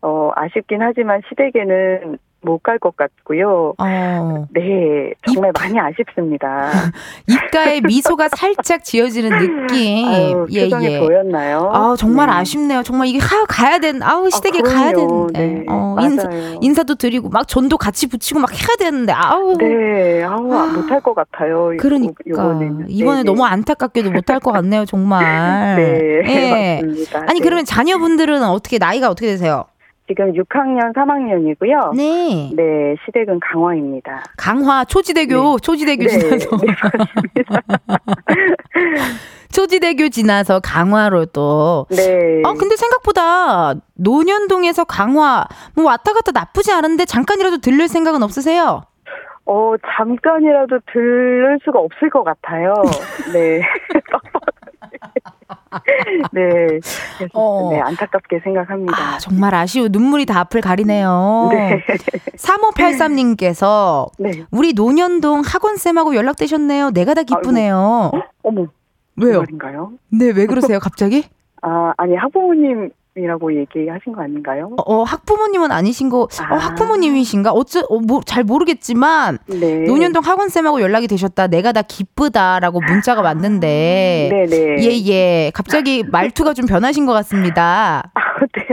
어, 0.00 0.30
아쉽긴 0.34 0.80
하지만 0.80 1.20
시댁에는 1.28 2.18
못 2.44 2.62
갈 2.62 2.78
것 2.78 2.96
같고요. 2.96 3.74
어. 3.78 4.46
네, 4.50 5.12
정말 5.26 5.52
많이 5.58 5.78
아쉽습니다. 5.78 6.70
입가에 7.26 7.80
미소가 7.80 8.28
살짝 8.36 8.84
지어지는 8.84 9.38
느낌. 9.38 10.08
아유, 10.08 10.46
예, 10.52 10.68
예. 10.82 10.98
보였나요? 11.00 11.70
아, 11.72 11.94
정말 11.98 12.26
네. 12.28 12.32
아쉽네요. 12.34 12.82
정말 12.82 13.08
이게 13.08 13.18
하, 13.18 13.44
가야 13.46 13.78
된, 13.78 14.02
아우, 14.02 14.30
시댁에 14.30 14.60
아, 14.60 14.62
가야. 14.62 14.92
되는데. 14.92 15.46
네, 15.46 15.64
어. 15.68 15.96
인사, 16.00 16.28
인사도 16.60 16.94
드리고, 16.96 17.28
막 17.30 17.46
전도 17.48 17.76
같이 17.78 18.08
붙이고 18.08 18.40
막 18.40 18.50
해야 18.52 18.76
되는데, 18.78 19.12
아우. 19.12 19.56
네, 19.56 20.22
아우, 20.24 20.42
못할 20.42 21.00
것 21.00 21.14
같아요. 21.14 21.72
이- 21.74 21.76
그러니까. 21.78 22.14
이번에는. 22.26 22.86
이번에 22.88 23.18
네, 23.18 23.24
너무 23.24 23.44
안타깝게도 23.44 24.10
못할 24.10 24.40
것 24.40 24.52
같네요, 24.52 24.84
정말. 24.84 25.24
네, 25.76 26.22
예. 26.26 26.80
맞습니다. 26.82 27.20
아니, 27.28 27.40
네. 27.40 27.44
그러면 27.44 27.64
자녀분들은 27.64 28.42
어떻게, 28.44 28.78
나이가 28.78 29.08
어떻게 29.10 29.26
되세요? 29.28 29.64
지금 30.06 30.32
6학년, 30.34 30.92
3학년이고요. 30.94 31.96
네. 31.96 32.50
네, 32.54 32.94
시댁은 33.06 33.40
강화입니다. 33.40 34.22
강화, 34.36 34.84
초지대교, 34.84 35.58
초지대교 35.60 36.02
네, 36.04 36.08
지나서. 36.08 36.56
네, 36.58 36.66
초지대교 39.50 40.10
지나서 40.10 40.60
강화로 40.60 41.24
또. 41.26 41.86
네. 41.90 42.42
아, 42.44 42.52
근데 42.52 42.76
생각보다 42.76 43.74
논현동에서 43.94 44.84
강화, 44.84 45.46
뭐 45.74 45.86
왔다 45.86 46.12
갔다 46.12 46.32
나쁘지 46.32 46.70
않은데 46.72 47.06
잠깐이라도 47.06 47.58
들릴 47.58 47.88
생각은 47.88 48.22
없으세요? 48.22 48.82
어, 49.46 49.74
잠깐이라도 49.96 50.80
들을 50.92 51.58
수가 51.64 51.78
없을 51.78 52.10
것 52.10 52.24
같아요. 52.24 52.74
네. 53.32 53.62
네. 56.32 56.80
그래서 57.18 57.30
어. 57.34 57.70
네, 57.72 57.80
안타깝게 57.80 58.40
생각합니다. 58.40 58.96
아, 58.96 59.18
정말 59.18 59.54
아쉬워. 59.54 59.88
눈물이 59.90 60.26
다 60.26 60.40
앞을 60.40 60.60
가리네요. 60.60 61.48
네. 61.52 61.84
3583님께서 62.36 64.08
네. 64.18 64.44
우리 64.50 64.72
논현동 64.72 65.42
학원쌤하고 65.44 66.14
연락되셨네요. 66.14 66.90
내가 66.90 67.14
다 67.14 67.22
기쁘네요. 67.22 68.10
어머. 68.42 68.66
왜요? 69.16 69.40
말인가요? 69.40 69.92
네, 70.10 70.30
왜 70.30 70.46
그러세요, 70.46 70.78
갑자기? 70.80 71.24
아, 71.62 71.92
아니, 71.96 72.16
학부모님 72.16 72.90
이라고 73.16 73.54
얘기하신 73.54 74.12
거 74.12 74.22
아닌가요? 74.22 74.70
어, 74.76 74.82
어, 74.92 75.02
학부모님은 75.04 75.70
아니신 75.70 76.08
거, 76.08 76.22
어, 76.22 76.28
아. 76.50 76.56
학부모님이신가? 76.56 77.52
어쩌, 77.52 77.80
어, 77.88 78.00
뭐, 78.00 78.20
잘 78.26 78.42
모르겠지만, 78.42 79.38
네. 79.46 79.84
논현동 79.84 80.24
학원쌤하고 80.24 80.80
연락이 80.80 81.06
되셨다. 81.06 81.46
내가 81.46 81.70
다 81.70 81.82
기쁘다라고 81.82 82.80
문자가 82.80 83.22
왔는데. 83.22 84.30
네네. 84.32 84.82
예, 84.84 85.06
예. 85.06 85.50
갑자기 85.54 86.02
말투가 86.02 86.54
좀 86.54 86.66
변하신 86.66 87.06
것 87.06 87.12
같습니다. 87.12 88.10
아, 88.14 88.20
네. 88.52 88.64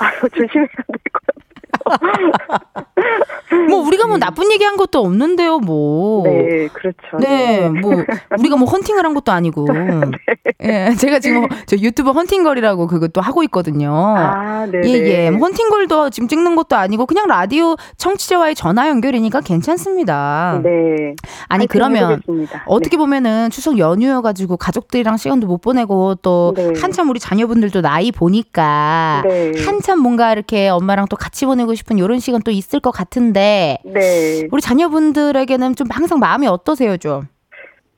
아, 0.00 0.10
조심해야 0.28 0.66
될 0.66 0.88
것 1.12 1.22
같아요. 1.26 1.44
뭐, 3.68 3.80
우리가 3.86 4.06
뭐 4.06 4.18
나쁜 4.18 4.50
얘기 4.52 4.64
한 4.64 4.76
것도 4.76 5.00
없는데요, 5.00 5.58
뭐. 5.58 6.24
네, 6.24 6.68
그렇죠. 6.72 6.98
네, 7.20 7.68
뭐 7.68 8.04
우리가 8.38 8.56
뭐 8.56 8.68
헌팅을 8.68 9.04
한 9.04 9.14
것도 9.14 9.32
아니고, 9.32 9.66
네. 9.72 10.90
예, 10.90 10.94
제가 10.96 11.18
지금 11.18 11.46
저 11.66 11.76
유튜브 11.76 12.10
헌팅걸이라고 12.10 12.86
그것도 12.86 13.20
하고 13.20 13.42
있거든요. 13.44 13.92
아, 14.16 14.66
네. 14.66 14.80
예, 14.84 14.90
예, 14.92 15.30
뭐 15.30 15.46
헌팅걸도 15.46 16.10
지금 16.10 16.28
찍는 16.28 16.56
것도 16.56 16.76
아니고 16.76 17.06
그냥 17.06 17.26
라디오 17.26 17.76
청취자와의 17.96 18.54
전화 18.54 18.88
연결이니까 18.88 19.40
괜찮습니다. 19.40 20.60
네. 20.62 21.14
아니 21.48 21.66
그러면 21.66 22.12
해보겠습니다. 22.12 22.64
어떻게 22.66 22.96
보면은 22.96 23.50
추석 23.50 23.78
연휴여 23.78 24.22
가지고 24.22 24.56
가족들이랑 24.56 25.16
시간도 25.16 25.46
못 25.46 25.60
보내고 25.60 26.16
또 26.16 26.54
네. 26.56 26.72
한참 26.80 27.10
우리 27.10 27.20
자녀분들도 27.20 27.80
나이 27.82 28.10
보니까 28.10 29.22
네. 29.24 29.52
한참 29.64 30.00
뭔가 30.00 30.32
이렇게 30.32 30.68
엄마랑 30.68 31.06
또 31.10 31.16
같이 31.16 31.44
보내고 31.46 31.73
싶은 31.74 31.98
이런 31.98 32.18
시간 32.18 32.40
또 32.42 32.50
있을 32.50 32.80
것 32.80 32.90
같은데 32.90 33.78
네. 33.84 34.46
우리 34.52 34.60
자녀분들에게는 34.62 35.74
좀 35.76 35.86
항상 35.90 36.18
마음이 36.18 36.46
어떠세요, 36.46 36.96
좀? 36.96 37.22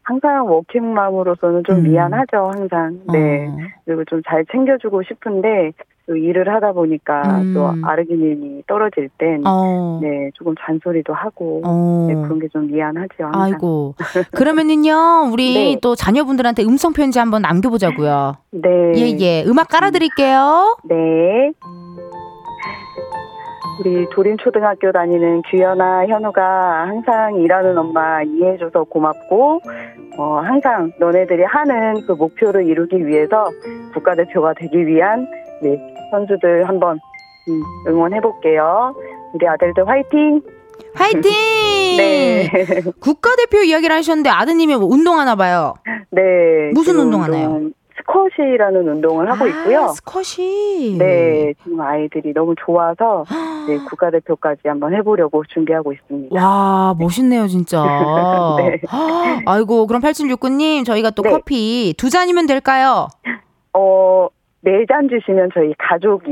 항상 0.03 0.47
워킹맘으로서는 0.49 1.65
좀 1.67 1.79
음. 1.79 1.83
미안하죠, 1.85 2.51
항상. 2.55 3.01
네. 3.13 3.49
어. 3.49 3.57
그리고 3.85 4.05
좀 4.05 4.23
잘 4.29 4.45
챙겨주고 4.53 5.03
싶은데, 5.03 5.73
또 6.09 6.15
일을 6.15 6.49
하다 6.55 6.71
보니까 6.75 7.41
음. 7.41 7.53
또 7.53 7.69
아르기닌이 7.83 8.63
떨어질 8.69 9.09
땐, 9.19 9.43
어. 9.45 9.99
네, 10.01 10.31
조금 10.35 10.55
잔소리도 10.61 11.13
하고, 11.13 11.61
어. 11.65 12.07
네, 12.09 12.15
그런 12.15 12.39
게 12.39 12.47
좀 12.53 12.69
미안하죠, 12.69 13.25
항상. 13.25 13.43
아이고. 13.43 13.97
그러면은요, 14.31 15.31
우리 15.33 15.55
네. 15.75 15.79
또 15.83 15.97
자녀분들한테 15.97 16.63
음성 16.63 16.93
편지 16.93 17.19
한번 17.19 17.43
남겨보자고요. 17.43 18.37
네. 18.53 18.69
예, 18.95 19.17
예. 19.19 19.45
음악 19.45 19.67
깔아드릴게요. 19.67 20.77
네. 20.85 21.51
우리 23.81 24.09
도림초등학교 24.11 24.93
다니는 24.93 25.43
규현아, 25.43 26.07
현우가 26.07 26.89
항상 26.89 27.37
일하는 27.37 27.77
엄마 27.77 28.23
이해해줘서 28.23 28.85
고맙고, 28.85 29.61
어, 30.19 30.41
항상 30.41 30.93
너네들이 30.99 31.43
하는 31.45 32.07
그 32.07 32.13
목표를 32.13 32.67
이루기 32.67 33.07
위해서 33.07 33.51
국가대표가 33.93 34.55
되기 34.55 34.87
위한, 34.87 35.27
네, 35.63 35.79
선수들 36.11 36.69
한번 36.69 36.99
음, 37.49 37.63
응원해볼게요. 37.89 38.95
우리 39.35 39.47
아들들 39.47 39.87
화이팅! 39.87 40.41
화이팅! 40.95 41.31
네. 41.97 42.51
국가대표 43.01 43.59
이야기를 43.59 43.95
하셨는데 43.97 44.31
아드님이 44.31 44.77
뭐 44.77 44.87
운동하나 44.87 45.37
봐요. 45.37 45.75
네. 46.11 46.23
무슨 46.75 46.99
운동하나요? 46.99 47.49
운동, 47.49 47.73
스쿼시라는 48.07 48.89
운동을 48.89 49.31
하고 49.31 49.45
아, 49.45 49.49
있고요. 49.49 49.89
스쿼시. 49.89 50.97
네, 50.99 51.53
지금 51.63 51.81
아이들이 51.81 52.33
너무 52.33 52.55
좋아서 52.65 53.25
네, 53.67 53.77
국가대표까지 53.91 54.63
한번 54.69 54.95
해보려고 54.95 55.43
준비하고 55.53 55.93
있습니다. 55.93 56.35
와, 56.41 56.95
멋있네요, 56.99 57.47
진짜. 57.49 57.83
네. 58.59 58.81
아이고, 59.47 59.87
그럼 59.87 60.01
8769님, 60.03 60.85
저희가 60.87 61.11
또 61.11 61.23
네. 61.23 61.31
커피 61.31 61.95
두 61.99 62.11
잔이면 62.11 62.47
될까요? 62.47 63.09
어, 63.73 64.29
네잔 64.61 65.09
주시면 65.09 65.51
저희 65.55 65.73
가족이 65.79 66.31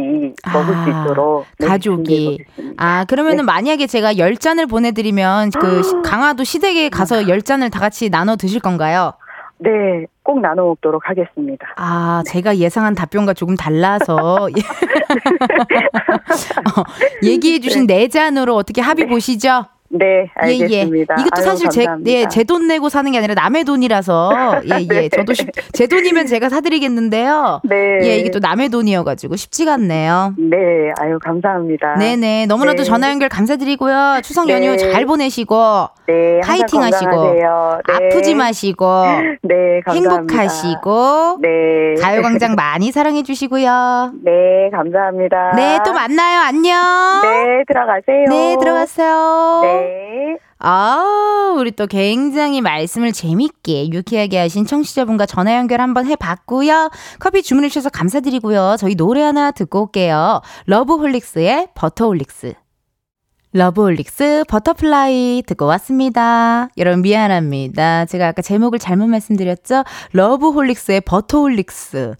먹을 0.52 0.74
수 0.74 0.80
아, 0.90 1.02
있도록 1.04 1.44
네, 1.58 1.66
가족이. 1.66 2.38
아, 2.78 3.04
그러면은 3.04 3.44
만약에 3.46 3.86
제가 3.86 4.14
10잔을 4.14 4.68
보내드리면 4.68 5.50
그 5.60 5.82
시- 5.82 5.94
강화도 6.04 6.42
시댁에 6.44 6.88
가서 6.88 7.16
10잔을 7.22 7.70
다 7.70 7.78
같이 7.80 8.10
나눠 8.10 8.36
드실 8.36 8.60
건가요? 8.60 9.12
네, 9.58 10.06
꼭 10.22 10.40
나눠 10.40 10.64
먹도록 10.66 11.08
하겠습니다. 11.08 11.66
아, 11.76 12.22
제가 12.26 12.58
예상한 12.58 12.94
답변과 12.94 13.34
조금 13.34 13.56
달라서. 13.56 14.48
예. 14.56 14.60
어, 16.80 16.84
얘기해 17.22 17.60
주신 17.60 17.86
네 17.86 18.08
잔으로 18.08 18.56
어떻게 18.56 18.80
합의 18.80 19.06
보시죠? 19.06 19.66
네, 19.96 20.28
알겠습니다. 20.34 20.74
예, 20.74 21.22
예. 21.22 21.22
이것도 21.22 21.30
아유, 21.36 21.44
사실 21.44 21.68
제. 21.70 21.86
예, 22.06 22.26
제 22.26 22.42
돈 22.44 22.66
내고 22.66 22.88
사는 22.88 23.10
게 23.10 23.16
아니라 23.18 23.34
남의 23.34 23.64
돈이라서. 23.64 24.32
예, 24.66 24.68
예. 24.82 24.86
네. 24.86 25.08
저도 25.08 25.32
쉽, 25.34 25.48
제 25.72 25.86
돈이면 25.86 26.26
제가 26.26 26.48
사드리겠는데요. 26.48 27.60
네. 27.64 28.00
예, 28.02 28.16
이게 28.18 28.30
또 28.30 28.38
남의 28.40 28.68
돈이어가지고 28.70 29.36
쉽지가 29.36 29.74
않네요. 29.74 30.34
네, 30.36 30.56
아유, 31.00 31.18
감사합니다. 31.22 31.94
네네. 31.98 32.46
너무나도 32.46 32.78
네. 32.78 32.84
전화 32.84 33.08
연결 33.10 33.28
감사드리고요. 33.28 34.20
추석 34.24 34.48
연휴 34.48 34.72
네. 34.72 34.76
잘 34.76 35.06
보내시고, 35.06 35.88
네, 36.08 36.40
파이팅 36.42 36.82
하시고. 36.82 37.32
네. 37.34 37.42
아프지 37.92 38.34
마시고, 38.34 38.84
네, 39.42 39.80
감사합니다. 39.84 39.94
행복하시고, 40.16 41.38
네. 41.40 41.94
가요광장 42.02 42.54
많이 42.56 42.90
사랑해 42.92 43.22
주시고요. 43.22 44.12
네, 44.24 44.70
감사합니다. 44.72 45.52
네, 45.56 45.78
또 45.84 45.92
만나요. 45.92 46.40
안녕. 46.40 47.22
네, 47.22 47.62
들어가세요. 47.68 48.24
네, 48.28 48.56
들어갔어요. 48.60 49.60
네. 49.62 49.83
아, 50.58 51.54
우리 51.58 51.72
또 51.72 51.86
굉장히 51.86 52.62
말씀을 52.62 53.12
재밌게 53.12 53.90
유쾌하게 53.90 54.38
하신 54.38 54.64
청취자분과 54.66 55.26
전화 55.26 55.56
연결 55.56 55.80
한번 55.80 56.06
해봤고요. 56.06 56.90
커피 57.18 57.42
주문해 57.42 57.68
주셔서 57.68 57.90
감사드리고요. 57.90 58.76
저희 58.78 58.94
노래 58.94 59.22
하나 59.22 59.50
듣고 59.50 59.82
올게요. 59.82 60.40
러브홀릭스의 60.66 61.68
버터홀릭스. 61.74 62.54
러브홀릭스 63.52 64.44
버터플라이 64.48 65.42
듣고 65.46 65.66
왔습니다. 65.66 66.68
여러분 66.76 67.02
미안합니다. 67.02 68.06
제가 68.06 68.28
아까 68.28 68.42
제목을 68.42 68.78
잘못 68.78 69.06
말씀드렸죠? 69.06 69.84
러브홀릭스의 70.12 71.02
버터홀릭스. 71.02 72.14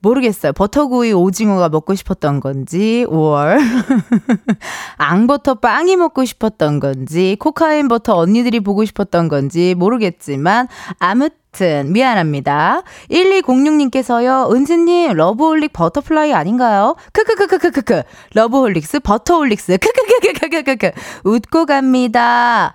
모르겠어요. 0.00 0.52
버터구이 0.52 1.12
오징어가 1.12 1.68
먹고 1.68 1.94
싶었던 1.94 2.40
건지, 2.40 3.06
5월. 3.08 3.58
앙버터 4.96 5.56
빵이 5.56 5.96
먹고 5.96 6.24
싶었던 6.24 6.80
건지, 6.80 7.36
코카인 7.38 7.88
버터 7.88 8.16
언니들이 8.16 8.60
보고 8.60 8.84
싶었던 8.84 9.28
건지 9.28 9.74
모르겠지만, 9.76 10.68
아무튼, 10.98 11.92
미안합니다. 11.92 12.82
1206님께서요, 13.10 14.54
은지님, 14.54 15.12
러브홀릭 15.12 15.72
버터플라이 15.72 16.32
아닌가요? 16.32 16.96
크크크크크크크. 17.12 18.02
러브홀릭스, 18.34 19.00
버터홀릭스. 19.00 19.78
크크크크크크크. 19.78 20.90
웃고 21.24 21.66
갑니다. 21.66 22.74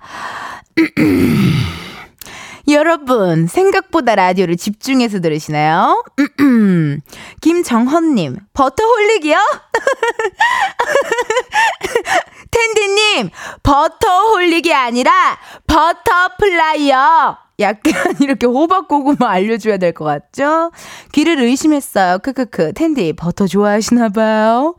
여러분, 2.68 3.46
생각보다 3.46 4.16
라디오를 4.16 4.56
집중해서 4.56 5.20
들으시나요? 5.20 6.02
김정헌님, 7.40 8.38
버터홀릭이요? 8.54 9.36
텐디님, 12.50 13.30
버터홀릭이 13.62 14.72
아니라 14.74 15.38
버터플라이요. 15.66 17.38
약간 17.58 17.94
이렇게 18.20 18.46
호박고구마 18.46 19.30
알려줘야 19.30 19.78
될 19.78 19.94
것 19.94 20.04
같죠? 20.04 20.70
귀를 21.12 21.40
의심했어요. 21.40 22.18
크크크. 22.18 22.74
텐디, 22.74 23.14
버터 23.14 23.46
좋아하시나봐요. 23.46 24.74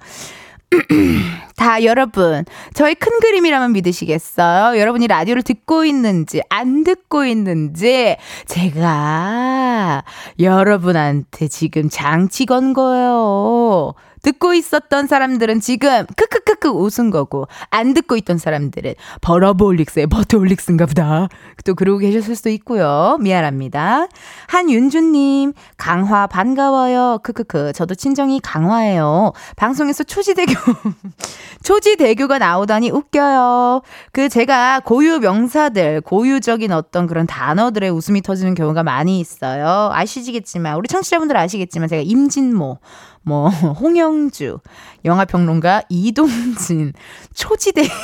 다 1.56 1.84
여러분, 1.84 2.44
저희 2.74 2.94
큰 2.96 3.20
그림이라면 3.20 3.74
믿으시겠어요? 3.74 4.80
여러분이 4.80 5.08
라디오를 5.08 5.42
듣고 5.44 5.86
있는지, 5.86 6.42
안 6.50 6.84
듣고 6.84 7.26
있는지, 7.26 8.18
제가 8.48 10.04
여러분한테 10.40 11.48
지금 11.48 11.90
장치 11.90 12.46
건 12.46 12.74
거예요. 12.74 13.94
듣고 14.28 14.54
있었던 14.54 15.08
사람들은 15.08 15.62
지금 15.62 16.06
크크크크 16.18 16.68
웃은 16.68 17.12
거고 17.12 17.48
안 17.70 17.94
듣고 17.94 18.18
있던 18.18 18.38
사람들은 18.38 18.96
버러볼릭스의 19.22 20.08
버터올릭스인가 20.08 20.86
보다. 20.86 21.30
또 21.64 21.74
그러고 21.76 22.00
계셨을 22.00 22.36
수도 22.36 22.50
있고요. 22.50 23.18
미안합니다. 23.22 24.08
한윤주님 24.48 25.54
강화 25.78 26.28
반가워요. 26.28 27.20
크크크 27.24 27.72
저도 27.72 27.96
친정이 27.96 28.42
강화예요. 28.42 29.32
방송에서 29.56 30.04
초지대교 30.04 30.52
초지대교가 31.64 32.38
나오다니 32.38 32.92
웃겨요. 32.92 33.82
그 34.12 34.28
제가 34.28 34.82
고유 34.82 35.20
명사들 35.20 36.02
고유적인 36.02 36.74
어떤 36.74 37.08
그런 37.08 37.28
단어들의 37.28 37.90
웃음이 37.92 38.22
터지는 38.24 38.56
경우가 38.56 38.84
많이 38.84 39.22
있어요. 39.22 39.90
아시겠지만 39.94 40.76
우리 40.76 40.90
청취자분들 40.90 41.38
아시겠지만 41.38 41.88
제가 41.88 42.02
임진모 42.02 42.80
뭐 43.28 43.50
홍영 43.50 44.17
주, 44.32 44.60
영화평론가 45.06 45.84
이동진, 45.90 46.94
초지대. 47.34 47.88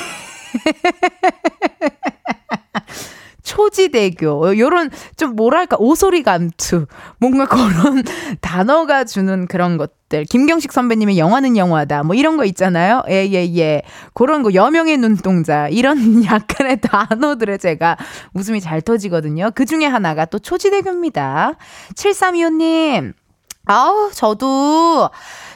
초지대교. 3.44 4.58
요런 4.58 4.90
좀 5.16 5.36
뭐랄까 5.36 5.76
오소리 5.78 6.22
감투. 6.22 6.86
뭔가 7.20 7.46
그런 7.46 8.02
단어가 8.40 9.04
주는 9.04 9.46
그런 9.46 9.76
것들. 9.76 10.24
김경식 10.24 10.72
선배님의 10.72 11.18
영화는 11.18 11.56
영화다. 11.56 12.02
뭐 12.02 12.16
이런 12.16 12.36
거 12.36 12.44
있잖아요. 12.46 13.02
예예예. 13.08 13.32
예, 13.32 13.56
예. 13.58 13.82
그런 14.14 14.42
거 14.42 14.54
여명의 14.54 14.96
눈동자. 14.96 15.68
이런 15.68 16.24
약간의 16.24 16.80
단어들에 16.80 17.58
제가 17.58 17.96
웃음이 18.32 18.60
잘 18.60 18.80
터지거든요. 18.80 19.50
그 19.54 19.66
중에 19.66 19.86
하나가 19.86 20.24
또 20.24 20.38
초지대교입니다. 20.38 21.54
7325님. 21.94 23.12
아우, 23.66 24.10
저도 24.12 25.08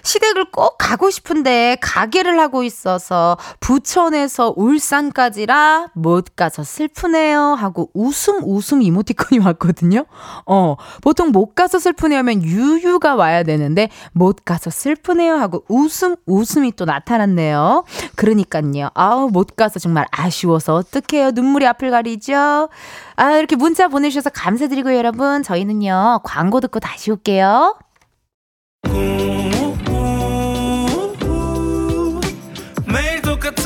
시댁을 0.08 0.46
꼭 0.50 0.76
가고 0.78 1.10
싶은데 1.10 1.76
가게를 1.82 2.40
하고 2.40 2.62
있어서 2.62 3.36
부천에서 3.60 4.54
울산까지라 4.56 5.88
못 5.92 6.34
가서 6.34 6.64
슬프네요 6.64 7.52
하고 7.52 7.90
웃음 7.92 8.40
웃음 8.42 8.80
이모티콘이 8.80 9.38
왔거든요. 9.44 10.06
어, 10.46 10.76
보통 11.02 11.30
못 11.30 11.54
가서 11.54 11.78
슬프네요 11.78 12.20
하면 12.20 12.42
유유가 12.42 13.16
와야 13.16 13.42
되는데 13.42 13.90
못 14.12 14.46
가서 14.46 14.70
슬프네요 14.70 15.34
하고 15.34 15.64
웃음 15.68 16.16
웃음이 16.24 16.72
또 16.72 16.86
나타났네요. 16.86 17.84
그러니까요. 18.16 18.88
아우, 18.94 19.28
못 19.28 19.56
가서 19.56 19.78
정말 19.78 20.06
아쉬워서 20.10 20.74
어떡해요. 20.74 21.32
눈물이 21.32 21.66
앞을 21.66 21.90
가리죠. 21.90 22.70
아, 23.16 23.32
이렇게 23.32 23.56
문자 23.56 23.88
보내주셔서 23.88 24.30
감사드리고 24.30 24.94
여러분, 24.96 25.42
저희는요, 25.42 26.20
광고 26.24 26.60
듣고 26.60 26.80
다시 26.80 27.10
올게요. 27.10 27.76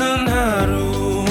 같은 0.03 0.27
하루. 0.27 1.23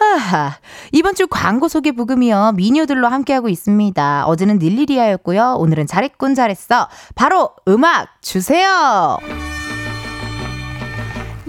아하. 0.00 0.56
이번 0.92 1.14
주 1.14 1.26
광고 1.26 1.68
소개 1.68 1.92
부금이요. 1.92 2.52
미녀들로 2.56 3.08
함께하고 3.08 3.48
있습니다. 3.48 4.26
어제는 4.26 4.58
닐리리아였고요. 4.58 5.56
오늘은 5.58 5.86
잘했군 5.86 6.34
잘했어. 6.34 6.88
바로 7.14 7.50
음악 7.68 8.08
주세요. 8.20 9.18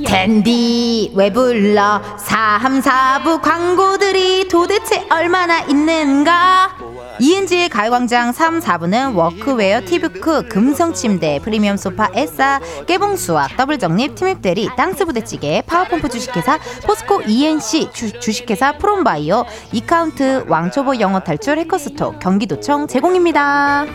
텐디 0.03 1.12
왜 1.15 1.31
불러 1.31 2.01
3, 2.17 2.81
4부 2.81 3.41
광고들이 3.41 4.47
도대체 4.49 5.08
얼마나 5.10 5.62
있는가 5.62 6.75
이은지의 7.19 7.69
가요광장 7.69 8.34
3, 8.34 8.60
4부는 8.60 9.15
워크웨어, 9.15 9.86
티뷰크, 9.86 10.49
금성침대, 10.49 11.39
프리미엄 11.43 11.77
소파, 11.77 12.10
에싸, 12.13 12.60
깨봉수학, 12.88 13.55
더블정립, 13.55 14.15
티맵대리, 14.15 14.69
땅스부대찌개, 14.75 15.63
파워펌프 15.65 16.10
주식회사, 16.10 16.60
포스코 16.86 17.21
E&C 17.25 17.91
주, 17.93 18.19
주식회사 18.19 18.77
프롬바이오, 18.77 19.45
이카운트, 19.71 20.43
왕초보 20.49 20.99
영어탈출, 20.99 21.58
해커스톡, 21.60 22.19
경기도청 22.19 22.88
제공입니다. 22.88 23.86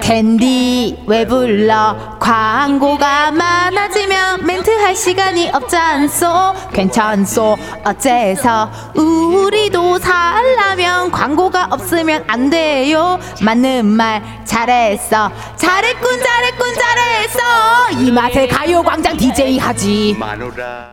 텐디 0.00 0.96
왜 1.06 1.26
불러? 1.26 2.16
광고가 2.18 3.30
많아지면 3.32 4.46
멘트 4.46 4.70
할 4.70 4.94
시간이 4.94 5.50
없잖소? 5.52 6.54
괜찮소? 6.72 7.56
어째서? 7.84 8.70
우리도 8.94 9.98
살라면 9.98 11.10
광고가 11.10 11.68
없으면 11.70 12.24
안 12.28 12.48
돼요. 12.48 13.18
맞는 13.42 13.86
말 13.86 14.22
잘했어. 14.44 15.30
잘했군 15.56 16.20
잘했군 16.22 16.74
잘했어. 16.74 18.00
이 18.00 18.10
맛에 18.10 18.46
가요광장 18.46 19.16
DJ 19.16 19.58
하지. 19.58 20.16
마누라 20.18 20.91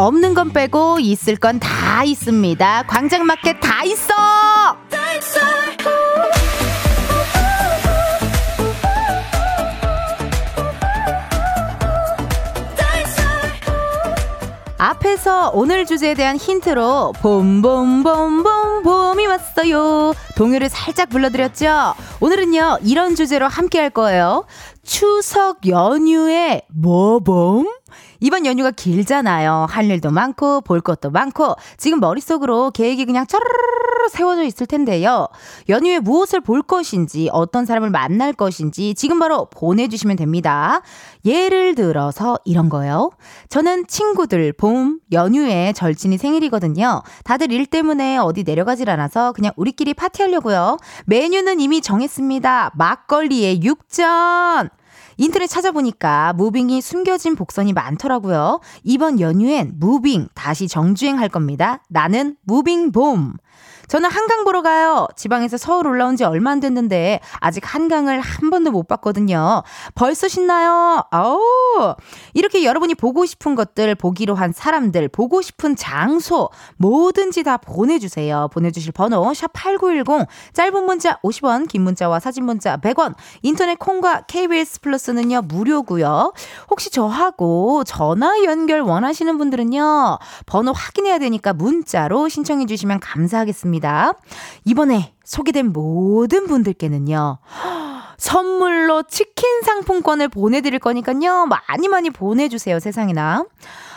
없는 0.00 0.34
건 0.34 0.50
빼고 0.52 0.98
있을 1.00 1.36
건 1.36 1.58
다 1.60 2.04
있습니다. 2.04 2.84
광장마켓 2.86 3.60
다 3.60 3.84
있어! 3.84 4.14
앞에서 14.78 15.50
오늘 15.52 15.84
주제에 15.84 16.14
대한 16.14 16.36
힌트로 16.36 17.12
봄봄봄봄 17.20 18.82
봄이 18.82 19.26
왔어요. 19.26 20.14
동요를 20.36 20.70
살짝 20.70 21.10
불러드렸죠? 21.10 21.94
오늘은요, 22.20 22.78
이런 22.82 23.14
주제로 23.14 23.46
함께 23.46 23.78
할 23.78 23.90
거예요. 23.90 24.46
추석 24.82 25.66
연휴에 25.66 26.62
뭐봄? 26.72 27.68
이번 28.20 28.46
연휴가 28.46 28.70
길잖아요. 28.70 29.66
할 29.68 29.90
일도 29.90 30.10
많고 30.10 30.60
볼 30.60 30.80
것도 30.80 31.10
많고 31.10 31.56
지금 31.78 32.00
머릿속으로 32.00 32.70
계획이 32.70 33.06
그냥 33.06 33.26
차르르르 33.26 34.08
세워져 34.10 34.42
있을 34.44 34.66
텐데요. 34.66 35.28
연휴에 35.68 35.98
무엇을 35.98 36.40
볼 36.40 36.62
것인지 36.62 37.28
어떤 37.32 37.64
사람을 37.64 37.90
만날 37.90 38.32
것인지 38.32 38.94
지금 38.94 39.18
바로 39.18 39.46
보내주시면 39.50 40.16
됩니다. 40.16 40.82
예를 41.24 41.74
들어서 41.74 42.38
이런 42.44 42.68
거요. 42.68 43.10
저는 43.48 43.86
친구들 43.86 44.52
봄 44.52 45.00
연휴에 45.12 45.72
절친이 45.72 46.18
생일이거든요. 46.18 47.02
다들 47.24 47.52
일 47.52 47.66
때문에 47.66 48.18
어디 48.18 48.42
내려가질 48.42 48.90
않아서 48.90 49.32
그냥 49.32 49.52
우리끼리 49.56 49.94
파티하려고요. 49.94 50.78
메뉴는 51.06 51.60
이미 51.60 51.80
정했습니다. 51.80 52.72
막걸리에 52.74 53.62
육전. 53.62 54.70
인터넷 55.20 55.48
찾아보니까 55.48 56.32
무빙이 56.32 56.80
숨겨진 56.80 57.36
복선이 57.36 57.74
많더라고요. 57.74 58.60
이번 58.84 59.20
연휴엔 59.20 59.74
무빙 59.76 60.28
다시 60.34 60.66
정주행할 60.66 61.28
겁니다. 61.28 61.82
나는 61.90 62.36
무빙 62.42 62.90
봄. 62.90 63.34
저는 63.90 64.08
한강 64.08 64.44
보러 64.44 64.62
가요. 64.62 65.08
지방에서 65.16 65.56
서울 65.56 65.88
올라온 65.88 66.14
지 66.14 66.22
얼마 66.22 66.52
안 66.52 66.60
됐는데 66.60 67.18
아직 67.40 67.64
한강을 67.74 68.20
한 68.20 68.48
번도 68.48 68.70
못 68.70 68.86
봤거든요. 68.86 69.64
벌써 69.96 70.28
신나요? 70.28 71.02
아우! 71.10 71.40
이렇게 72.32 72.62
여러분이 72.62 72.94
보고 72.94 73.26
싶은 73.26 73.56
것들, 73.56 73.96
보기로 73.96 74.36
한 74.36 74.52
사람들, 74.52 75.08
보고 75.08 75.42
싶은 75.42 75.74
장소, 75.74 76.50
뭐든지 76.76 77.42
다 77.42 77.56
보내주세요. 77.56 78.46
보내주실 78.52 78.92
번호, 78.92 79.34
샵 79.34 79.52
8910, 79.52 80.28
짧은 80.52 80.84
문자 80.84 81.18
50원, 81.24 81.66
긴 81.66 81.82
문자와 81.82 82.20
사진 82.20 82.44
문자 82.44 82.76
100원, 82.76 83.16
인터넷 83.42 83.76
콩과 83.76 84.26
KBS 84.28 84.82
플러스는요, 84.82 85.42
무료고요 85.42 86.32
혹시 86.70 86.90
저하고 86.90 87.82
전화 87.82 88.44
연결 88.44 88.82
원하시는 88.82 89.36
분들은요, 89.36 90.18
번호 90.46 90.70
확인해야 90.70 91.18
되니까 91.18 91.52
문자로 91.54 92.28
신청해 92.28 92.66
주시면 92.66 93.00
감사하겠습니다. 93.00 93.79
있습니다. 93.80 94.12
이번에 94.64 95.12
소개된 95.24 95.72
모든 95.72 96.46
분들께는요. 96.46 97.38
선물로 98.16 99.04
치킨 99.04 99.62
상품권을 99.62 100.28
보내드릴 100.28 100.78
거니까요. 100.78 101.46
많이 101.46 101.88
많이 101.88 102.10
보내주세요, 102.10 102.78
세상에나. 102.78 103.46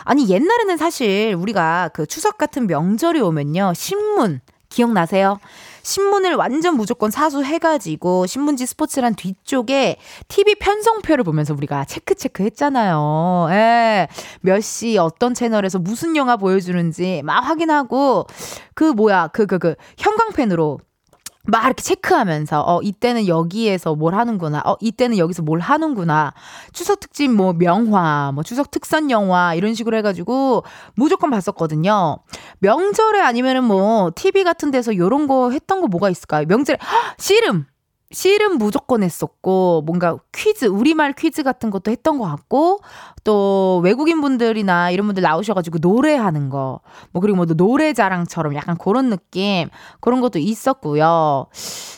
아니, 0.04 0.28
옛날에는 0.28 0.76
사실 0.78 1.36
우리가 1.38 1.90
그 1.92 2.06
추석 2.06 2.38
같은 2.38 2.66
명절이 2.66 3.20
오면요. 3.20 3.74
신문, 3.74 4.40
기억나세요? 4.74 5.38
신문을 5.82 6.34
완전 6.34 6.76
무조건 6.76 7.10
사수해가지고 7.10 8.26
신문지 8.26 8.66
스포츠란 8.66 9.14
뒤쪽에 9.14 9.96
TV 10.28 10.54
편성표를 10.56 11.24
보면서 11.24 11.54
우리가 11.54 11.84
체크 11.84 12.14
체크 12.14 12.42
했잖아요. 12.42 13.48
예. 13.50 14.08
몇 14.40 14.60
시 14.60 14.96
어떤 14.98 15.34
채널에서 15.34 15.78
무슨 15.78 16.16
영화 16.16 16.36
보여주는지 16.36 17.22
막 17.22 17.40
확인하고 17.40 18.26
그 18.74 18.84
뭐야 18.84 19.28
그 19.28 19.46
그, 19.46 19.58
그 19.58 19.74
형광펜으로 19.98 20.80
막 21.46 21.64
이렇게 21.66 21.82
체크하면서 21.82 22.62
어 22.66 22.80
이때는 22.82 23.26
여기에서 23.26 23.94
뭘 23.94 24.14
하는구나. 24.14 24.62
어 24.64 24.76
이때는 24.80 25.18
여기서 25.18 25.42
뭘 25.42 25.60
하는구나. 25.60 26.32
추석 26.72 27.00
특집 27.00 27.30
뭐 27.30 27.52
명화, 27.52 28.32
뭐 28.34 28.42
추석 28.42 28.70
특선 28.70 29.10
영화 29.10 29.54
이런 29.54 29.74
식으로 29.74 29.96
해 29.96 30.02
가지고 30.02 30.64
무조건 30.94 31.30
봤었거든요. 31.30 32.18
명절에 32.60 33.20
아니면은 33.20 33.64
뭐 33.64 34.10
TV 34.14 34.44
같은 34.44 34.70
데서 34.70 34.96
요런 34.96 35.26
거 35.26 35.50
했던 35.50 35.80
거 35.80 35.86
뭐가 35.86 36.08
있을까요? 36.10 36.46
명절에 36.46 36.78
헉, 36.80 37.14
씨름 37.18 37.66
씨름 38.10 38.58
무조건 38.58 39.02
했었고 39.02 39.82
뭔가 39.86 40.18
퀴즈 40.32 40.66
우리말 40.66 41.14
퀴즈 41.14 41.42
같은 41.42 41.70
것도 41.70 41.90
했던 41.90 42.18
것 42.18 42.26
같고 42.26 42.80
또 43.24 43.80
외국인 43.82 44.20
분들이나 44.20 44.90
이런 44.90 45.06
분들 45.06 45.22
나오셔가지고 45.22 45.78
노래하는 45.80 46.50
거 46.50 46.80
뭐 47.12 47.20
그리고 47.20 47.36
뭐 47.36 47.46
노래 47.46 47.92
자랑처럼 47.92 48.54
약간 48.54 48.76
그런 48.76 49.10
느낌 49.10 49.68
그런 50.00 50.20
것도 50.20 50.38
있었고요. 50.38 51.46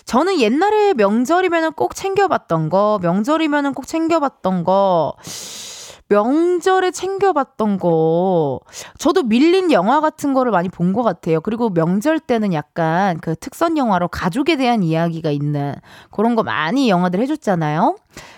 저는 0.04 0.40
옛날에 0.40 0.94
명절이면은 0.94 1.72
꼭 1.72 1.94
챙겨봤던 1.94 2.68
거 2.68 2.98
명절이면은 3.02 3.74
꼭 3.74 3.86
챙겨봤던 3.86 4.64
거 4.64 5.14
명절에 6.08 6.92
챙겨봤던 6.92 7.78
거, 7.78 8.60
저도 8.98 9.24
밀린 9.24 9.72
영화 9.72 10.00
같은 10.00 10.34
거를 10.34 10.52
많이 10.52 10.68
본 10.68 10.92
것 10.92 11.02
같아요. 11.02 11.40
그리고 11.40 11.68
명절 11.68 12.20
때는 12.20 12.52
약간 12.52 13.18
그 13.20 13.34
특선 13.36 13.76
영화로 13.76 14.06
가족에 14.08 14.56
대한 14.56 14.82
이야기가 14.84 15.30
있는 15.30 15.74
그런 16.12 16.36
거 16.36 16.42
많이 16.44 16.88
영화들 16.88 17.20
해줬잖아요. 17.20 17.96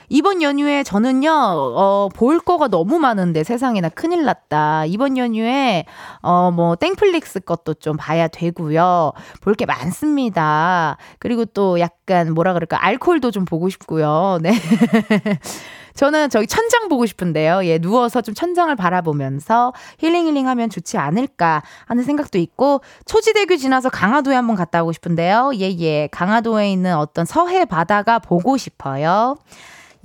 이번 0.09 0.41
연휴에 0.43 0.83
저는요, 0.83 1.31
어, 1.31 2.09
볼 2.15 2.41
거가 2.41 2.69
너무 2.69 2.99
많은데 2.99 3.45
세상에나 3.45 3.91
큰일 3.91 4.25
났다. 4.25 4.87
이번 4.87 5.19
연휴에, 5.19 5.85
어, 6.23 6.51
뭐, 6.51 6.75
땡플릭스 6.77 7.41
것도 7.41 7.75
좀 7.75 7.97
봐야 7.99 8.27
되고요. 8.29 9.13
볼 9.43 9.55
게 9.55 9.67
많습니다. 9.67 10.97
그리고 11.19 11.45
또 11.45 11.79
약간 11.81 12.33
뭐라 12.33 12.55
그럴까, 12.55 12.83
알콜도 12.85 13.31
좀 13.31 13.45
보고 13.45 13.69
싶고요. 13.69 14.39
네. 14.41 14.53
저는 15.99 16.31
저기 16.31 16.47
천장 16.47 16.89
보고 16.89 17.07
싶은데요. 17.07 17.65
예, 17.65 17.79
누워서 17.79 18.21
좀 18.21 18.33
천장을 18.33 18.75
바라보면서 18.77 19.73
힐링 19.99 20.29
힐링 20.29 20.47
하면 20.47 20.71
좋지 20.71 20.97
않을까 20.97 21.65
하는 21.87 22.05
생각도 22.05 22.39
있고 22.39 22.83
초지대교 23.05 23.57
지나서 23.57 23.91
강화도에 23.91 24.37
한번 24.37 24.55
갔다 24.55 24.81
오고 24.85 24.93
싶은데요. 24.93 25.51
예, 25.57 25.77
예. 25.81 26.09
강화도에 26.13 26.71
있는 26.71 26.95
어떤 26.95 27.25
서해 27.25 27.65
바다가 27.65 28.21
보고 28.21 28.57
싶어요. 28.57 29.39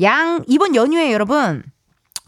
양 0.02 0.44
이번 0.48 0.74
연휴에 0.74 1.14
여러분 1.14 1.62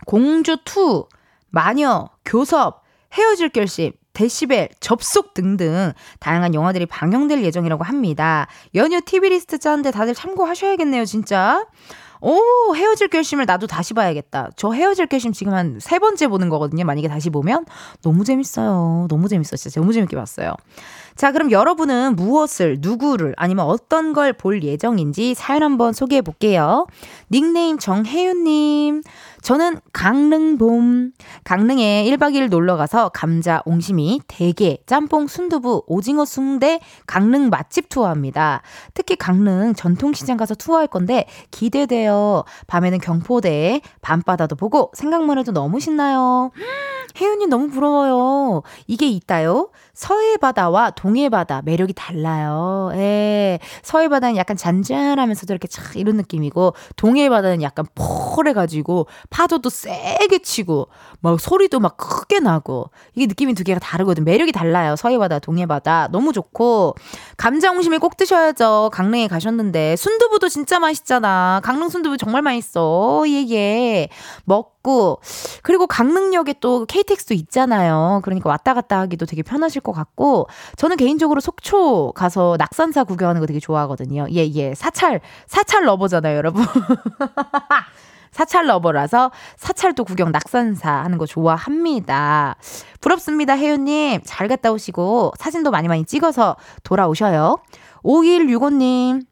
공주 0.05 0.57
2, 0.63 1.05
마녀, 1.49 2.09
교섭, 2.23 2.83
헤어질 3.13 3.49
결심, 3.49 3.93
데시벨, 4.13 4.69
접속 4.79 5.33
등등 5.33 5.91
다양한 6.19 6.53
영화들이 6.53 6.85
방영될 6.85 7.43
예정이라고 7.43 7.83
합니다. 7.83 8.45
연휴 8.75 9.01
TV 9.01 9.29
리스트 9.29 9.57
짜는데 9.57 9.89
다들 9.89 10.13
참고하셔야겠네요, 10.13 11.05
진짜. 11.05 11.65
오, 12.21 12.39
헤어질 12.75 13.09
결심을 13.09 13.45
나도 13.45 13.67
다시 13.67 13.93
봐야겠다. 13.93 14.49
저 14.55 14.71
헤어질 14.71 15.07
결심 15.07 15.31
지금 15.33 15.53
한 15.53 15.79
세 15.79 15.99
번째 15.99 16.27
보는 16.27 16.49
거거든요. 16.49 16.85
만약에 16.85 17.07
다시 17.07 17.29
보면. 17.29 17.65
너무 18.01 18.23
재밌어요. 18.23 19.07
너무 19.09 19.27
재밌어. 19.27 19.55
진짜 19.57 19.79
너무 19.81 19.93
재밌게 19.93 20.15
봤어요. 20.15 20.53
자, 21.15 21.31
그럼 21.31 21.49
여러분은 21.51 22.15
무엇을, 22.15 22.77
누구를, 22.81 23.33
아니면 23.37 23.65
어떤 23.65 24.11
걸 24.13 24.33
볼 24.33 24.63
예정인지 24.63 25.33
사연 25.33 25.63
한번 25.63 25.93
소개해 25.93 26.21
볼게요. 26.21 26.87
닉네임 27.31 27.77
정혜윤님. 27.77 29.01
저는 29.45 29.79
강릉 29.93 30.57
봄, 30.57 31.11
강릉에 31.43 32.03
1박 32.05 32.33
2일 32.33 32.49
놀러 32.49 32.77
가서 32.77 33.09
감자, 33.09 33.61
옹심이, 33.65 34.21
대게, 34.27 34.79
짬뽕, 34.87 35.27
순두부, 35.27 35.83
오징어 35.85 36.25
순대, 36.25 36.79
강릉 37.05 37.51
맛집 37.51 37.87
투어합니다. 37.89 38.63
특히 38.95 39.15
강릉 39.15 39.75
전통시장 39.75 40.37
가서 40.37 40.55
투어할 40.55 40.87
건데 40.87 41.27
기대돼요. 41.51 42.43
밤에는 42.65 42.97
경포대, 42.97 43.81
밤바다도 44.01 44.55
보고 44.55 44.89
생각만 44.95 45.37
해도 45.37 45.51
너무 45.51 45.79
신나요. 45.79 46.49
혜윤이 47.15 47.45
너무 47.45 47.69
부러워요. 47.69 48.63
이게 48.87 49.07
있다요. 49.07 49.69
서해 49.95 50.35
바다와 50.37 50.91
동해 50.91 51.29
바다 51.29 51.61
매력이 51.63 51.93
달라요. 51.93 52.91
예. 52.95 53.59
서해 53.81 54.09
바다는 54.09 54.35
약간 54.35 54.57
잔잔하면서도 54.57 55.53
이렇게 55.53 55.67
착 55.67 55.95
이런 55.95 56.17
느낌이고 56.17 56.73
동해 56.97 57.29
바다는 57.29 57.61
약간 57.61 57.85
폴해 57.95 58.53
가지고 58.53 59.07
파도도 59.29 59.69
세게 59.69 60.39
치고 60.39 60.89
막 61.21 61.39
소리도 61.39 61.79
막 61.79 61.95
크게 61.95 62.39
나고 62.39 62.91
이게 63.15 63.25
느낌이 63.25 63.53
두 63.53 63.63
개가 63.63 63.79
다르거든. 63.79 64.25
매력이 64.25 64.51
달라요. 64.51 64.95
서해 64.97 65.17
바다, 65.17 65.39
동해 65.39 65.65
바다. 65.65 66.09
너무 66.11 66.33
좋고 66.33 66.95
감자 67.37 67.71
옹심이 67.71 67.97
꼭 67.97 68.17
드셔야죠. 68.17 68.89
강릉에 68.91 69.27
가셨는데 69.27 69.95
순두부도 69.95 70.49
진짜 70.49 70.79
맛있잖아. 70.79 71.61
강릉 71.63 71.87
순두부 71.89 72.17
정말 72.17 72.41
맛있어. 72.41 73.23
예 73.27 73.45
예. 73.49 74.09
먹 74.43 74.74
고 74.85 75.19
그리고 75.63 75.87
강릉역에 75.87 76.55
또 76.61 76.85
KTX도 76.85 77.33
있잖아요. 77.33 78.21
그러니까 78.23 78.49
왔다 78.51 78.75
갔다 78.75 78.99
하기도 78.99 79.25
되게 79.25 79.41
편하실 79.41 79.81
것 79.81 79.93
같고 79.93 80.47
저는 80.75 80.95
개인적으로 80.97 81.41
속초 81.41 82.11
가서 82.11 82.55
낙산사 82.59 83.03
구경하는 83.05 83.41
거 83.41 83.47
되게 83.47 83.59
좋아하거든요. 83.59 84.27
예, 84.31 84.47
예. 84.53 84.75
사찰, 84.75 85.21
사찰 85.47 85.85
러버잖아요, 85.85 86.37
여러분. 86.37 86.63
사찰 88.29 88.67
러버라서 88.67 89.31
사찰도 89.57 90.03
구경 90.03 90.31
낙산사 90.31 90.91
하는 90.91 91.17
거 91.17 91.25
좋아합니다. 91.25 92.55
부럽습니다, 93.01 93.57
혜윤님. 93.57 94.21
잘 94.23 94.47
갔다 94.47 94.71
오시고 94.71 95.33
사진도 95.39 95.71
많이 95.71 95.87
많이 95.87 96.05
찍어서 96.05 96.57
돌아오셔요. 96.83 97.57
5165님. 98.03 99.25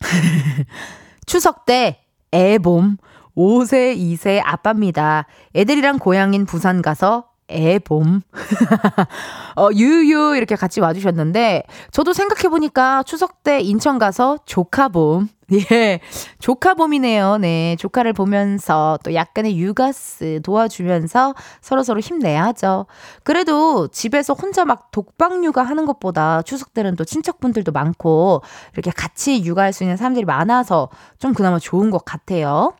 추석 1.26 1.66
때 1.66 2.00
애봄 2.32 2.96
5세, 3.38 3.96
2세 3.96 4.42
아빠입니다. 4.44 5.26
애들이랑 5.54 6.00
고향인 6.00 6.44
부산 6.44 6.82
가서 6.82 7.26
애봄. 7.48 8.20
어, 9.56 9.68
유유 9.72 10.34
이렇게 10.36 10.56
같이 10.56 10.80
와주셨는데, 10.80 11.62
저도 11.92 12.12
생각해보니까 12.12 13.04
추석 13.04 13.44
때 13.44 13.60
인천 13.60 13.98
가서 13.98 14.38
조카봄. 14.44 15.28
예, 15.72 16.00
조카봄이네요. 16.40 17.38
네, 17.38 17.74
조카를 17.78 18.12
보면서 18.12 18.98
또 19.02 19.14
약간의 19.14 19.56
육아스 19.58 20.40
도와주면서 20.42 21.34
서로서로 21.62 22.00
힘내야죠. 22.00 22.84
그래도 23.22 23.88
집에서 23.88 24.34
혼자 24.34 24.66
막 24.66 24.90
독박 24.90 25.42
육아 25.42 25.62
하는 25.62 25.86
것보다 25.86 26.42
추석 26.42 26.74
때는 26.74 26.96
또 26.96 27.04
친척분들도 27.04 27.72
많고, 27.72 28.42
이렇게 28.74 28.90
같이 28.90 29.42
육아할 29.42 29.72
수 29.72 29.84
있는 29.84 29.96
사람들이 29.96 30.26
많아서 30.26 30.90
좀 31.18 31.32
그나마 31.32 31.58
좋은 31.58 31.90
것 31.90 32.04
같아요. 32.04 32.74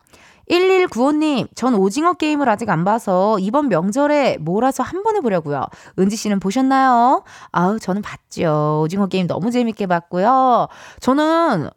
1195님, 0.51 1.49
전 1.55 1.74
오징어 1.74 2.14
게임을 2.14 2.49
아직 2.49 2.70
안 2.70 2.84
봐서 2.84 3.38
이번 3.38 3.68
명절에 3.68 4.38
몰아서 4.40 4.82
한번 4.82 5.16
해보려고요. 5.16 5.66
은지 5.99 6.16
씨는 6.16 6.40
보셨나요? 6.40 7.22
아우, 7.53 7.78
저는 7.78 8.03
봤죠. 8.03 8.80
오징어 8.84 9.07
게임 9.07 9.26
너무 9.26 9.51
재밌게 9.51 9.86
봤고요. 9.86 10.68
저는 11.01 11.70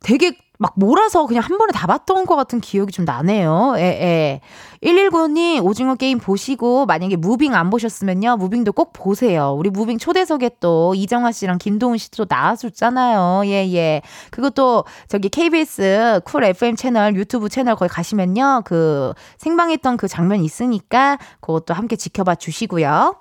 되게 0.00 0.36
막 0.58 0.72
몰아서 0.76 1.24
그냥 1.26 1.42
한 1.44 1.56
번에 1.56 1.72
다 1.72 1.86
봤던 1.86 2.26
것 2.26 2.34
같은 2.34 2.60
기억이 2.60 2.92
좀 2.92 3.04
나네요. 3.04 3.74
예, 3.78 3.82
예. 3.82 4.40
119님, 4.82 5.64
오징어 5.64 5.94
게임 5.94 6.18
보시고, 6.18 6.86
만약에 6.86 7.16
무빙 7.16 7.54
안 7.54 7.70
보셨으면요, 7.70 8.36
무빙도 8.36 8.72
꼭 8.72 8.92
보세요. 8.92 9.54
우리 9.56 9.70
무빙 9.70 9.98
초대석에 9.98 10.50
또 10.60 10.94
이정아 10.96 11.32
씨랑 11.32 11.58
김동훈 11.58 11.98
씨도 11.98 12.26
나왔었잖아요. 12.28 13.42
예, 13.46 13.72
예. 13.72 14.02
그것도 14.30 14.84
저기 15.08 15.28
KBS 15.28 16.20
쿨 16.24 16.44
FM 16.44 16.74
채널, 16.76 17.14
유튜브 17.14 17.48
채널 17.48 17.76
거기 17.76 17.88
가시면요, 17.88 18.62
그 18.64 19.12
생방했던 19.38 19.96
그 19.96 20.08
장면 20.08 20.42
있으니까 20.42 21.18
그것도 21.40 21.72
함께 21.72 21.94
지켜봐 21.94 22.34
주시고요. 22.34 23.16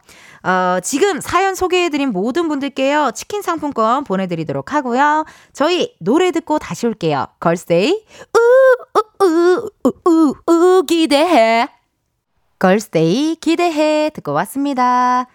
어, 0.48 0.80
지금 0.80 1.20
사연 1.20 1.56
소개해드린 1.56 2.14
모든 2.14 2.48
분들께요, 2.48 3.12
치킨 3.14 3.42
상품권 3.42 4.06
보내드리도록 4.06 4.74
하고요. 4.74 5.26
저희 5.52 5.94
노래 6.00 6.32
듣고 6.32 6.58
다시 6.58 6.88
올게요. 6.88 7.28
걸스데이, 7.42 7.92
우, 7.92 8.40
우, 8.98 9.26
우, 9.26 9.70
우, 9.84 9.94
우, 10.06 10.36
우, 10.50 10.84
기대해. 10.88 11.68
걸스데이 12.60 13.36
기대해 13.36 14.10
듣고 14.14 14.32
왔습니다. 14.32 15.28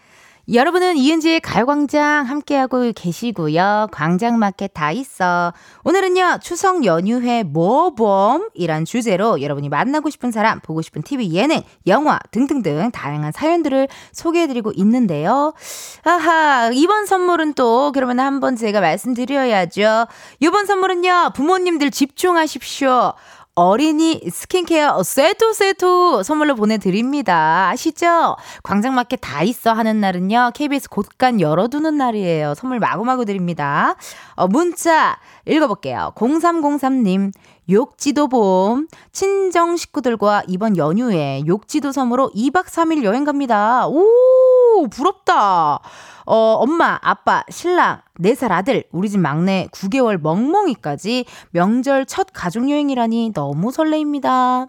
여러분은 0.51 0.97
이은지의 0.97 1.39
가요광장 1.39 2.27
함께하고 2.27 2.91
계시고요. 2.97 3.87
광장마켓 3.93 4.73
다 4.75 4.91
있어. 4.91 5.53
오늘은요, 5.85 6.39
추석 6.43 6.85
연휴회 6.85 7.45
모범이란 7.45 8.85
주제로 8.85 9.41
여러분이 9.41 9.69
만나고 9.69 10.11
싶은 10.11 10.33
사람, 10.33 10.59
보고 10.59 10.83
싶은 10.83 11.03
TV 11.03 11.33
예능, 11.33 11.63
영화 11.87 12.19
등등등 12.33 12.91
다양한 12.91 13.31
사연들을 13.31 13.87
소개해드리고 14.11 14.73
있는데요. 14.75 15.55
아하, 16.03 16.71
이번 16.75 17.07
선물은 17.07 17.55
또 17.55 17.93
그러면 17.93 18.19
한번 18.19 18.57
제가 18.57 18.81
말씀드려야죠. 18.81 20.09
이번 20.41 20.67
선물은요, 20.67 21.35
부모님들 21.37 21.93
집중하십시오. 21.93 23.15
어린이 23.55 24.19
스킨케어 24.31 25.03
세트 25.03 25.53
세트 25.53 26.23
선물로 26.25 26.55
보내드립니다. 26.55 27.69
아시죠? 27.69 28.37
광장마켓 28.63 29.19
다 29.21 29.43
있어 29.43 29.75
하는 29.75 30.01
날은요. 30.01 30.53
KBS 30.55 30.89
곳간 30.89 31.39
열어두는 31.39 31.99
날이에요. 31.99 32.55
선물 32.55 32.81
마구마구 32.81 33.27
드립니다. 33.27 33.97
어, 34.37 34.49
문자 34.49 35.19
읽어볼게요. 35.45 36.13
0303님. 36.17 37.31
욕지도 37.69 38.29
봄. 38.29 38.89
친정 39.13 39.77
식구들과 39.77 40.45
이번 40.49 40.79
연휴에 40.79 41.43
욕지도 41.47 41.93
섬으로 41.93 42.31
2박 42.35 42.65
3일 42.65 43.05
여행 43.05 43.25
갑니다. 43.25 43.87
오, 43.87 44.89
부럽다. 44.91 45.79
어, 46.25 46.37
엄마, 46.59 46.99
아빠, 47.03 47.45
신랑, 47.51 48.01
4살 48.23 48.51
아들, 48.51 48.85
우리 48.93 49.09
집 49.09 49.21
막내 49.21 49.69
9개월 49.73 50.21
멍멍이까지 50.21 51.25
명절 51.51 52.07
첫 52.07 52.29
가족여행이라니 52.33 53.33
너무 53.35 53.71
설레입니다. 53.73 54.69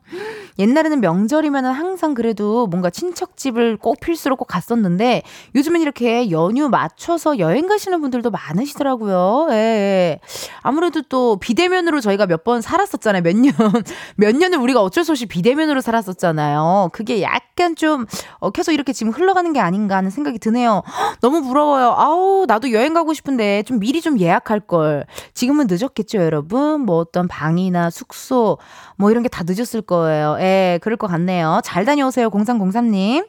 옛날에는 0.60 1.02
명절이면 1.02 1.66
항상 1.66 2.14
그래도 2.14 2.68
뭔가 2.68 2.90
친척집을 2.92 3.78
꼭 3.78 4.00
필수로 4.00 4.36
꼭 4.36 4.46
갔었는데 4.46 5.24
요즘엔 5.56 5.82
이렇게 5.82 6.30
연휴 6.30 6.70
맞춰서 6.70 7.40
여행 7.40 7.68
가시는 7.68 8.02
분들도 8.02 8.30
많으시더라고요. 8.30 9.48
예, 9.52 9.56
예. 9.56 10.20
아무래도 10.62 11.02
또 11.04 11.38
비대면으로 11.38 12.00
저희가 12.02 12.28
몇 12.28 12.44
번 12.44 12.60
살았었잖아요. 12.62 13.22
몇 13.22 13.38
년. 13.38 13.54
몇 14.18 14.36
년을 14.36 14.58
우리가 14.58 14.82
어쩔 14.82 15.06
수 15.06 15.14
없이 15.14 15.26
비대면으로 15.28 15.80
살았었잖아요. 15.80 16.90
그게 16.92 17.22
약간 17.22 17.74
좀 17.78 18.06
어, 18.40 18.50
계속 18.52 18.74
이렇게 18.74 18.92
지금 18.92 19.14
흘러가는 19.14 19.54
게 19.54 19.62
아닌가 19.62 19.96
하는 19.96 20.10
생각이 20.10 20.40
드네요. 20.40 20.84
너무 21.22 21.42
부러워요. 21.42 21.94
아우, 21.98 22.44
나도 22.46 22.74
여행 22.74 22.94
가고 22.94 23.14
싶은데 23.14 23.43
좀 23.66 23.80
미리 23.80 24.02
좀 24.02 24.20
예약할 24.20 24.60
걸. 24.62 25.06
지금은 25.34 25.68
늦었겠죠, 25.70 26.20
여러분? 26.20 26.82
뭐 26.82 26.98
어떤 26.98 27.28
방이나 27.28 27.90
숙소, 27.90 28.58
뭐 28.98 29.12
이런 29.12 29.24
게 29.24 29.30
다 29.30 29.44
늦었을 29.48 29.82
거예요. 29.82 30.38
예, 30.40 30.80
그럴 30.82 30.96
것 30.98 31.08
같네요. 31.08 31.60
잘 31.64 31.86
다녀오세요, 31.86 32.30
0303님. 32.30 33.26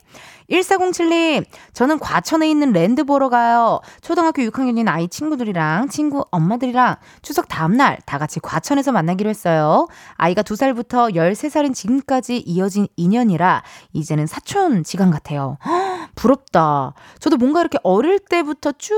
1407님, 0.50 1.44
저는 1.72 1.98
과천에 1.98 2.48
있는 2.48 2.72
랜드 2.72 3.04
보러 3.04 3.28
가요. 3.28 3.80
초등학교 4.02 4.42
6학년인 4.42 4.88
아이 4.88 5.08
친구들이랑 5.08 5.88
친구 5.88 6.24
엄마들이랑 6.30 6.96
추석 7.22 7.48
다음날 7.48 7.98
다 8.06 8.18
같이 8.18 8.40
과천에서 8.40 8.92
만나기로 8.92 9.30
했어요. 9.30 9.88
아이가 10.16 10.42
2살부터 10.42 11.14
13살인 11.14 11.74
지금까지 11.74 12.38
이어진 12.38 12.88
인연이라 12.96 13.62
이제는 13.92 14.26
사촌 14.26 14.84
지간 14.84 15.10
같아요. 15.10 15.56
허, 15.64 15.94
부럽다. 16.14 16.94
저도 17.18 17.36
뭔가 17.36 17.60
이렇게 17.60 17.78
어릴 17.82 18.18
때부터 18.18 18.72
쭉 18.72 18.94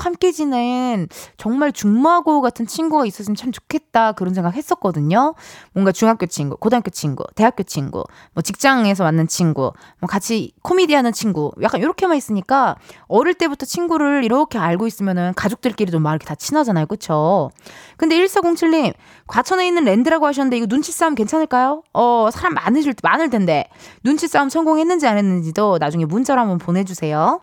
함께 0.00 0.32
지낸 0.32 1.08
정말 1.36 1.72
중마고 1.72 2.40
같은 2.40 2.66
친구가 2.66 3.06
있었으면 3.06 3.36
참 3.36 3.52
좋겠다. 3.52 4.12
그런 4.12 4.34
생각 4.34 4.54
했었거든요. 4.54 5.34
뭔가 5.72 5.92
중학교 5.92 6.26
친구, 6.26 6.56
고등학교 6.56 6.90
친구, 6.90 7.24
대학교 7.34 7.62
친구, 7.62 8.04
뭐 8.34 8.42
직장에서 8.42 9.04
만난 9.04 9.28
친구, 9.28 9.72
뭐 10.00 10.08
같이 10.08 10.52
코미디 10.62 10.87
코미디하는 10.88 11.12
친구 11.12 11.52
약간 11.62 11.80
이렇게만 11.80 12.16
있으니까 12.16 12.76
어릴 13.06 13.34
때부터 13.34 13.66
친구를 13.66 14.24
이렇게 14.24 14.58
알고 14.58 14.86
있으면은 14.86 15.34
가족들끼리도 15.36 16.00
막 16.00 16.12
이렇게 16.12 16.26
다 16.26 16.34
친하잖아요 16.34 16.86
그쵸 16.86 17.50
근데 17.96 18.16
1407님 18.16 18.94
과천에 19.26 19.66
있는 19.66 19.84
랜드라고 19.84 20.26
하셨는데 20.26 20.56
이거 20.56 20.66
눈치 20.66 20.90
싸움 20.90 21.14
괜찮을까요? 21.14 21.82
어 21.92 22.30
사람 22.32 22.54
많으실 22.54 22.94
많을 23.02 23.30
텐데 23.30 23.68
눈치 24.02 24.26
싸움 24.26 24.48
성공했는지 24.48 25.06
안 25.06 25.18
했는지도 25.18 25.78
나중에 25.78 26.06
문자로 26.06 26.40
한번 26.40 26.58
보내주세요 26.58 27.40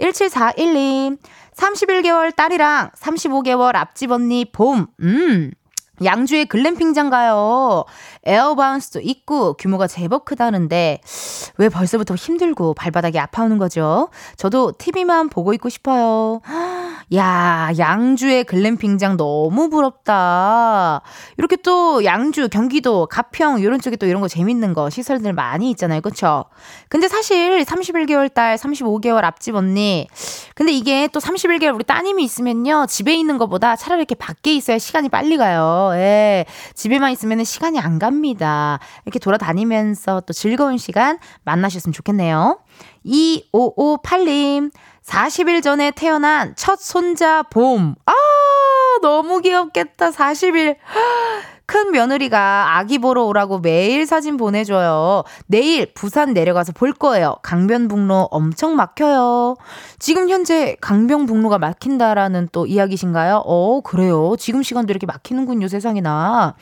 1741님 0.00 1.18
31개월 1.54 2.34
딸이랑 2.34 2.90
35개월 2.90 3.74
앞집 3.74 4.12
언니 4.12 4.44
봄. 4.44 4.86
음. 5.00 5.50
양주에 6.04 6.44
글램핑장 6.44 7.10
가요. 7.10 7.84
에어바운스도 8.24 9.00
있고 9.02 9.54
규모가 9.54 9.86
제법 9.86 10.24
크다는데 10.24 11.00
왜 11.56 11.68
벌써부터 11.68 12.14
힘들고 12.14 12.74
발바닥이 12.74 13.18
아파오는 13.18 13.58
거죠? 13.58 14.08
저도 14.36 14.72
TV만 14.78 15.28
보고 15.28 15.52
있고 15.54 15.68
싶어요. 15.68 16.40
야, 17.14 17.70
양주의 17.78 18.44
글램핑장 18.44 19.16
너무 19.16 19.70
부럽다. 19.70 21.00
이렇게 21.38 21.56
또 21.56 22.04
양주, 22.04 22.48
경기도, 22.50 23.06
가평 23.06 23.60
이런 23.60 23.80
쪽에 23.80 23.96
또 23.96 24.06
이런 24.06 24.20
거 24.20 24.28
재밌는 24.28 24.74
거 24.74 24.90
시설들 24.90 25.32
많이 25.32 25.70
있잖아요. 25.70 26.00
그렇죠? 26.02 26.44
근데 26.88 27.08
사실 27.08 27.64
31개월 27.64 28.32
딸, 28.32 28.56
35개월 28.56 29.24
앞집 29.24 29.54
언니 29.54 30.06
근데 30.54 30.72
이게 30.72 31.08
또 31.12 31.20
31개월 31.20 31.74
우리 31.74 31.84
따님이 31.84 32.24
있으면요. 32.24 32.86
집에 32.88 33.14
있는 33.14 33.38
것보다 33.38 33.76
차라리 33.76 34.00
이렇게 34.00 34.14
밖에 34.14 34.52
있어야 34.54 34.78
시간이 34.78 35.08
빨리 35.08 35.36
가요. 35.36 35.90
예. 35.94 36.44
집에만 36.74 37.12
있으면 37.12 37.44
시간이 37.44 37.78
안 37.78 37.98
갑니다. 37.98 38.17
이렇게 39.04 39.18
돌아다니면서 39.18 40.22
또 40.26 40.32
즐거운 40.32 40.78
시간 40.78 41.18
만나셨으면 41.44 41.92
좋겠네요. 41.92 42.58
2558님, 43.04 44.70
40일 45.04 45.62
전에 45.62 45.90
태어난 45.90 46.54
첫 46.56 46.78
손자 46.80 47.42
봄. 47.42 47.94
아, 48.06 48.12
너무 49.02 49.40
귀엽겠다. 49.40 50.10
40일. 50.10 50.76
큰 51.70 51.90
며느리가 51.90 52.78
아기 52.78 52.96
보러 52.96 53.24
오라고 53.24 53.58
매일 53.58 54.06
사진 54.06 54.38
보내줘요. 54.38 55.24
내일 55.48 55.92
부산 55.92 56.32
내려가서 56.32 56.72
볼 56.72 56.94
거예요. 56.94 57.36
강변북로 57.42 58.28
엄청 58.30 58.74
막혀요. 58.74 59.56
지금 59.98 60.30
현재 60.30 60.76
강변북로가 60.80 61.58
막힌다라는 61.58 62.48
또 62.52 62.64
이야기신가요? 62.64 63.42
어, 63.44 63.82
그래요. 63.82 64.34
지금 64.38 64.62
시간도 64.62 64.90
이렇게 64.92 65.04
막히는군요, 65.04 65.68
세상에나. 65.68 66.54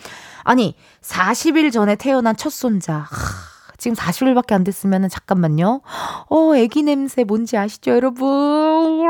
아니, 0.46 0.76
40일 1.02 1.72
전에 1.72 1.96
태어난 1.96 2.36
첫 2.36 2.50
손자. 2.50 2.98
하. 2.98 3.46
지금 3.78 3.94
40일밖에 3.94 4.52
안 4.52 4.64
됐으면은 4.64 5.08
잠깐만요. 5.08 5.82
어, 6.30 6.56
애기 6.56 6.82
냄새 6.82 7.24
뭔지 7.24 7.58
아시죠, 7.58 7.90
여러분? 7.90 9.02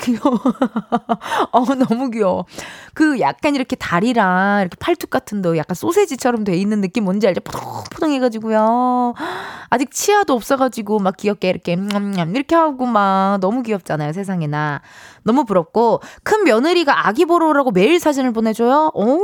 귀여워. 0.00 0.40
어, 1.52 1.64
너무 1.74 2.10
귀여워. 2.10 2.46
그 2.94 3.20
약간 3.20 3.54
이렇게 3.54 3.76
다리랑 3.76 4.60
이렇게 4.62 4.76
팔뚝 4.78 5.10
같은 5.10 5.42
도 5.42 5.56
약간 5.56 5.74
소세지처럼 5.74 6.44
돼 6.44 6.56
있는 6.56 6.80
느낌 6.80 7.04
뭔지 7.04 7.26
알죠? 7.26 7.40
푸동푸동 7.40 8.12
해 8.12 8.20
가지고요. 8.20 9.14
아직 9.68 9.90
치아도 9.90 10.34
없어 10.34 10.56
가지고 10.56 10.98
막 11.00 11.16
귀엽게 11.16 11.50
이렇게 11.50 11.76
이렇게 12.34 12.54
하고 12.54 12.86
막 12.86 13.38
너무 13.40 13.62
귀엽잖아요, 13.62 14.12
세상에나. 14.12 14.80
너무 15.24 15.44
부럽고 15.44 16.00
큰 16.22 16.44
며느리가 16.44 17.06
아기 17.08 17.24
보러 17.26 17.48
오라고 17.48 17.70
매일 17.70 18.00
사진을 18.00 18.32
보내줘요. 18.32 18.90
오, 18.94 19.20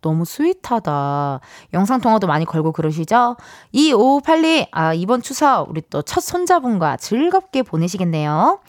너무 0.00 0.24
스윗하다. 0.24 1.40
영상 1.74 2.00
통화도 2.00 2.26
많이 2.26 2.44
걸고 2.44 2.72
그러시죠? 2.72 3.36
2582, 3.72 4.68
아, 4.72 4.94
이번 4.94 5.20
추석 5.22 5.68
우리 5.70 5.82
또 5.90 6.02
첫 6.02 6.20
손자분과 6.20 6.96
즐겁게 6.98 7.62
보내시겠네요. 7.62 8.60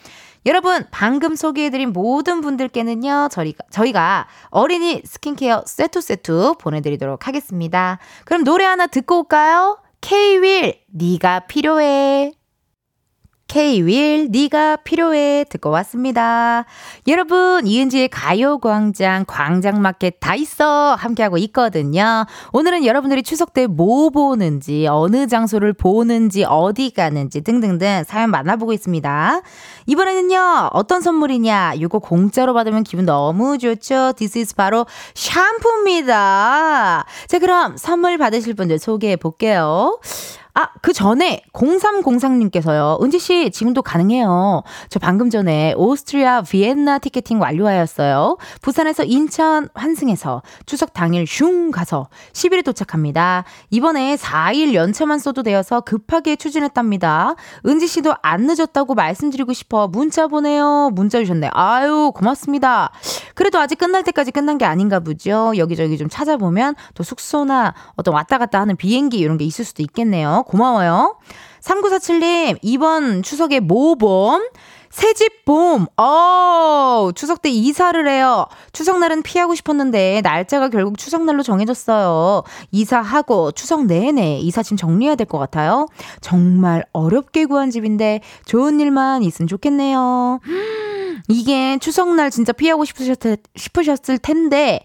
여러분, 0.46 0.84
방금 0.90 1.34
소개해드린 1.36 1.92
모든 1.92 2.40
분들께는요, 2.40 3.28
저희가, 3.30 3.64
저희가 3.70 4.26
어린이 4.50 5.02
스킨케어 5.04 5.62
세트 5.66 6.00
세트 6.00 6.54
보내드리도록 6.58 7.26
하겠습니다. 7.26 7.98
그럼 8.24 8.44
노래 8.44 8.64
하나 8.64 8.86
듣고 8.86 9.18
올까요? 9.18 9.78
K-윌, 10.00 10.80
네가 10.92 11.40
필요해. 11.40 12.37
K-윌 13.48 14.28
네가 14.30 14.76
필요해 14.76 15.46
듣고 15.48 15.70
왔습니다. 15.70 16.66
여러분 17.06 17.66
이은지의 17.66 18.08
가요광장 18.08 19.24
광장마켓 19.26 20.20
다 20.20 20.34
있어 20.34 20.94
함께하고 20.94 21.38
있거든요. 21.38 22.26
오늘은 22.52 22.84
여러분들이 22.84 23.22
추석 23.22 23.54
때 23.54 23.66
뭐 23.66 24.10
보는지 24.10 24.86
어느 24.86 25.26
장소를 25.26 25.72
보는지 25.72 26.44
어디 26.44 26.90
가는지 26.90 27.40
등등등 27.40 28.04
사연 28.06 28.30
만나보고 28.30 28.74
있습니다. 28.74 29.40
이번에는요 29.86 30.70
어떤 30.72 31.00
선물이냐 31.00 31.74
이거 31.76 32.00
공짜로 32.00 32.52
받으면 32.52 32.84
기분 32.84 33.06
너무 33.06 33.56
좋죠. 33.56 34.12
This 34.16 34.38
is 34.38 34.54
바로 34.54 34.84
샴푸입니다. 35.14 37.06
자 37.26 37.38
그럼 37.38 37.78
선물 37.78 38.18
받으실 38.18 38.52
분들 38.54 38.78
소개해 38.78 39.16
볼게요. 39.16 39.98
아, 40.58 40.70
그 40.82 40.92
전에 40.92 41.42
0303님께서요. 41.52 43.00
은지 43.00 43.20
씨, 43.20 43.52
지금도 43.52 43.80
가능해요. 43.82 44.64
저 44.88 44.98
방금 44.98 45.30
전에 45.30 45.72
오스트리아 45.76 46.42
비엔나 46.42 46.98
티켓팅 46.98 47.40
완료하였어요. 47.40 48.38
부산에서 48.60 49.04
인천 49.04 49.68
환승해서 49.74 50.42
추석 50.66 50.94
당일 50.94 51.28
슝 51.28 51.70
가서 51.70 52.08
10일에 52.32 52.64
도착합니다. 52.64 53.44
이번에 53.70 54.16
4일 54.16 54.74
연차만 54.74 55.20
써도 55.20 55.44
되어서 55.44 55.80
급하게 55.80 56.34
추진했답니다. 56.34 57.36
은지 57.64 57.86
씨도 57.86 58.16
안 58.20 58.46
늦었다고 58.46 58.96
말씀드리고 58.96 59.52
싶어 59.52 59.86
문자 59.86 60.26
보내요. 60.26 60.90
문자 60.92 61.20
주셨네. 61.20 61.50
아유, 61.52 62.10
고맙습니다. 62.12 62.90
그래도 63.36 63.60
아직 63.60 63.78
끝날 63.78 64.02
때까지 64.02 64.32
끝난 64.32 64.58
게 64.58 64.64
아닌가 64.64 64.98
보죠. 64.98 65.52
여기저기 65.56 65.96
좀 65.96 66.08
찾아보면 66.08 66.74
또 66.94 67.04
숙소나 67.04 67.74
어떤 67.94 68.12
왔다 68.12 68.38
갔다 68.38 68.60
하는 68.60 68.74
비행기 68.74 69.18
이런 69.18 69.38
게 69.38 69.44
있을 69.44 69.64
수도 69.64 69.84
있겠네요. 69.84 70.42
고마워요. 70.48 71.16
3947님, 71.60 72.58
이번 72.62 73.22
추석에 73.22 73.60
모범? 73.60 74.48
새집 74.90 75.44
봄, 75.44 75.86
어, 75.98 77.10
추석 77.14 77.42
때 77.42 77.50
이사를 77.50 78.08
해요. 78.08 78.46
추석날은 78.72 79.22
피하고 79.22 79.54
싶었는데, 79.54 80.22
날짜가 80.24 80.70
결국 80.70 80.96
추석날로 80.96 81.42
정해졌어요. 81.42 82.42
이사하고, 82.72 83.52
추석 83.52 83.84
내내 83.84 84.38
이사짐 84.38 84.78
정리해야 84.78 85.14
될 85.14 85.26
것 85.26 85.38
같아요. 85.38 85.86
정말 86.22 86.84
어렵게 86.92 87.44
구한 87.44 87.70
집인데, 87.70 88.22
좋은 88.46 88.80
일만 88.80 89.22
있으면 89.22 89.46
좋겠네요. 89.46 90.40
이게 91.28 91.76
추석날 91.78 92.30
진짜 92.30 92.52
피하고 92.52 92.86
싶으셨, 92.86 93.18
싶으셨을 93.56 94.16
텐데, 94.18 94.80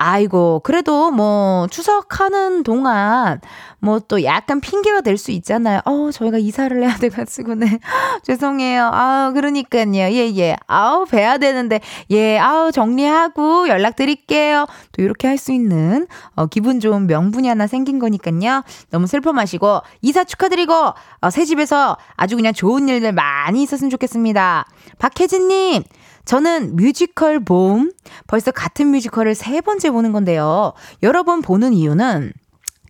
아이고, 0.00 0.60
그래도 0.62 1.10
뭐, 1.10 1.66
추석하는 1.70 2.62
동안, 2.62 3.40
뭐 3.80 3.98
또 4.08 4.22
약간 4.24 4.60
핑계가 4.60 5.00
될 5.02 5.18
수 5.18 5.30
있잖아요. 5.32 5.80
어, 5.84 6.10
저희가 6.12 6.38
이사를 6.38 6.80
해야 6.82 6.96
돼가지고 6.96 7.54
네. 7.56 7.78
죄송해요. 8.22 8.90
아우, 8.92 9.32
그러니까요. 9.32 9.94
예, 9.94 10.32
예. 10.36 10.56
아우, 10.68 11.04
뵈야 11.04 11.38
되는데, 11.38 11.80
예, 12.12 12.38
아우, 12.38 12.70
정리하고 12.72 13.68
연락드릴게요. 13.68 14.66
또 14.92 15.02
이렇게 15.02 15.26
할 15.28 15.38
수 15.38 15.52
있는, 15.52 16.06
어, 16.34 16.46
기분 16.46 16.80
좋은 16.80 17.06
명분이 17.06 17.48
하나 17.48 17.66
생긴 17.66 17.98
거니까요. 17.98 18.62
너무 18.90 19.06
슬퍼 19.06 19.32
마시고, 19.32 19.80
이사 20.02 20.24
축하드리고, 20.24 20.72
어, 21.20 21.30
새 21.30 21.44
집에서 21.44 21.96
아주 22.16 22.36
그냥 22.36 22.52
좋은 22.52 22.88
일들 22.88 23.12
많이 23.12 23.62
있었으면 23.62 23.90
좋겠습니다. 23.90 24.64
박혜진님, 24.98 25.82
저는 26.28 26.76
뮤지컬 26.76 27.40
봄, 27.40 27.90
벌써 28.26 28.50
같은 28.50 28.88
뮤지컬을 28.88 29.34
세 29.34 29.62
번째 29.62 29.90
보는 29.90 30.12
건데요. 30.12 30.74
여러 31.02 31.22
번 31.22 31.40
보는 31.40 31.72
이유는 31.72 32.34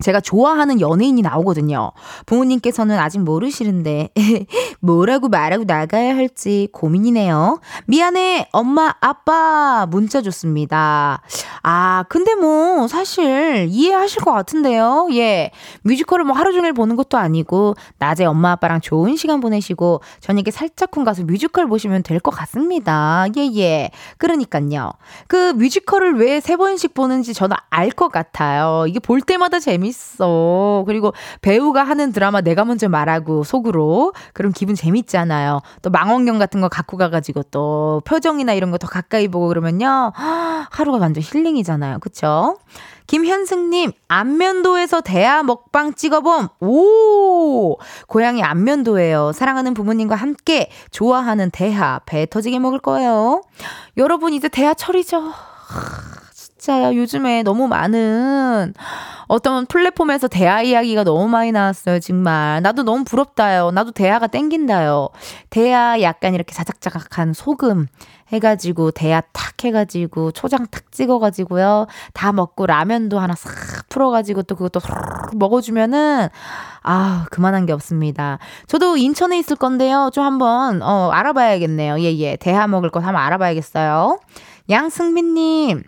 제가 0.03 0.19
좋아하는 0.21 0.79
연예인이 0.81 1.21
나오거든요. 1.21 1.91
부모님께서는 2.25 2.97
아직 2.99 3.19
모르시는데 3.19 4.09
뭐라고 4.79 5.27
말하고 5.29 5.63
나가야 5.65 6.15
할지 6.15 6.69
고민이네요. 6.71 7.59
미안해 7.87 8.47
엄마 8.51 8.93
아빠 9.01 9.85
문자 9.89 10.21
줬습니다. 10.21 11.21
아 11.63 12.03
근데 12.09 12.35
뭐 12.35 12.87
사실 12.87 13.67
이해하실 13.69 14.21
것 14.21 14.31
같은데요. 14.31 15.09
예 15.13 15.51
뮤지컬을 15.83 16.25
뭐 16.25 16.35
하루 16.35 16.53
종일 16.53 16.73
보는 16.73 16.95
것도 16.95 17.17
아니고 17.17 17.75
낮에 17.97 18.25
엄마 18.25 18.51
아빠랑 18.51 18.81
좋은 18.81 19.15
시간 19.17 19.39
보내시고 19.39 20.01
저녁에 20.21 20.51
살짝쿵 20.51 21.03
가서 21.03 21.23
뮤지컬 21.23 21.67
보시면 21.67 22.03
될 22.03 22.19
것 22.19 22.31
같습니다. 22.31 23.27
예예 23.37 23.57
예. 23.59 23.91
그러니까요. 24.17 24.91
그 25.27 25.53
뮤지컬을 25.53 26.15
왜 26.19 26.39
세 26.41 26.55
번씩 26.57 26.93
보는지 26.93 27.33
저는 27.33 27.55
알 27.69 27.89
것 27.91 28.11
같아요. 28.11 28.85
이게 28.87 28.99
볼 28.99 29.19
때마다 29.21 29.59
재미 29.59 29.88
재밌어. 29.93 30.83
그리고 30.85 31.13
배우가 31.41 31.83
하는 31.83 32.11
드라마 32.11 32.41
내가 32.41 32.65
먼저 32.65 32.87
말하고 32.89 33.43
속으로 33.43 34.13
그럼 34.33 34.51
기분 34.51 34.75
재밌잖아요. 34.75 35.61
또 35.81 35.89
망원경 35.89 36.39
같은 36.39 36.61
거 36.61 36.69
갖고 36.69 36.97
가가지고 36.97 37.43
또 37.51 38.01
표정이나 38.05 38.53
이런 38.53 38.71
거 38.71 38.79
더 38.79 38.87
가까이 38.87 39.27
보고 39.27 39.49
그러면요. 39.49 40.13
하루가 40.71 40.99
완전 40.99 41.21
힐링이잖아요. 41.21 41.99
그쵸? 41.99 42.57
김현승님, 43.07 43.91
안면도에서 44.07 45.01
대하 45.01 45.43
먹방 45.43 45.95
찍어봄. 45.95 46.47
오! 46.61 47.77
고향이 48.07 48.41
안면도예요. 48.41 49.33
사랑하는 49.33 49.73
부모님과 49.73 50.15
함께 50.15 50.69
좋아하는 50.91 51.49
대하 51.51 51.99
배 52.05 52.25
터지게 52.25 52.59
먹을 52.59 52.79
거예요. 52.79 53.41
여러분, 53.97 54.33
이제 54.33 54.47
대하철이죠. 54.47 55.33
진짜요. 56.59 56.95
요즘에 56.95 57.43
너무 57.43 57.67
많은 57.67 58.73
어떤 59.27 59.65
플랫폼에서 59.65 60.27
대하 60.27 60.61
이야기가 60.61 61.03
너무 61.03 61.27
많이 61.27 61.51
나왔어요. 61.51 61.99
정말. 61.99 62.61
나도 62.61 62.83
너무 62.83 63.03
부럽다요. 63.03 63.71
나도 63.71 63.91
대하가 63.91 64.27
땡긴다요. 64.27 65.09
대하 65.49 66.01
약간 66.01 66.33
이렇게 66.35 66.53
자작자작한 66.53 67.33
소금 67.33 67.87
해가지고 68.29 68.91
대하 68.91 69.21
탁 69.31 69.63
해가지고 69.63 70.31
초장 70.31 70.67
탁 70.67 70.91
찍어가지고요. 70.91 71.87
다 72.13 72.31
먹고 72.33 72.65
라면도 72.65 73.19
하나 73.19 73.33
싹 73.35 73.87
풀어가지고 73.89 74.43
또 74.43 74.55
그것도 74.55 74.81
먹어주면은 75.35 76.27
아 76.83 77.25
그만한 77.31 77.65
게 77.65 77.73
없습니다. 77.73 78.39
저도 78.67 78.97
인천에 78.97 79.39
있을 79.39 79.55
건데요. 79.55 80.09
좀 80.13 80.23
한번 80.23 80.81
어 80.81 81.09
알아봐야겠네요. 81.11 81.99
예예. 81.99 82.19
예. 82.19 82.35
대하 82.35 82.67
먹을 82.67 82.89
것 82.89 83.03
한번 83.03 83.23
알아봐야겠어요. 83.23 84.19
양승민님. 84.69 85.83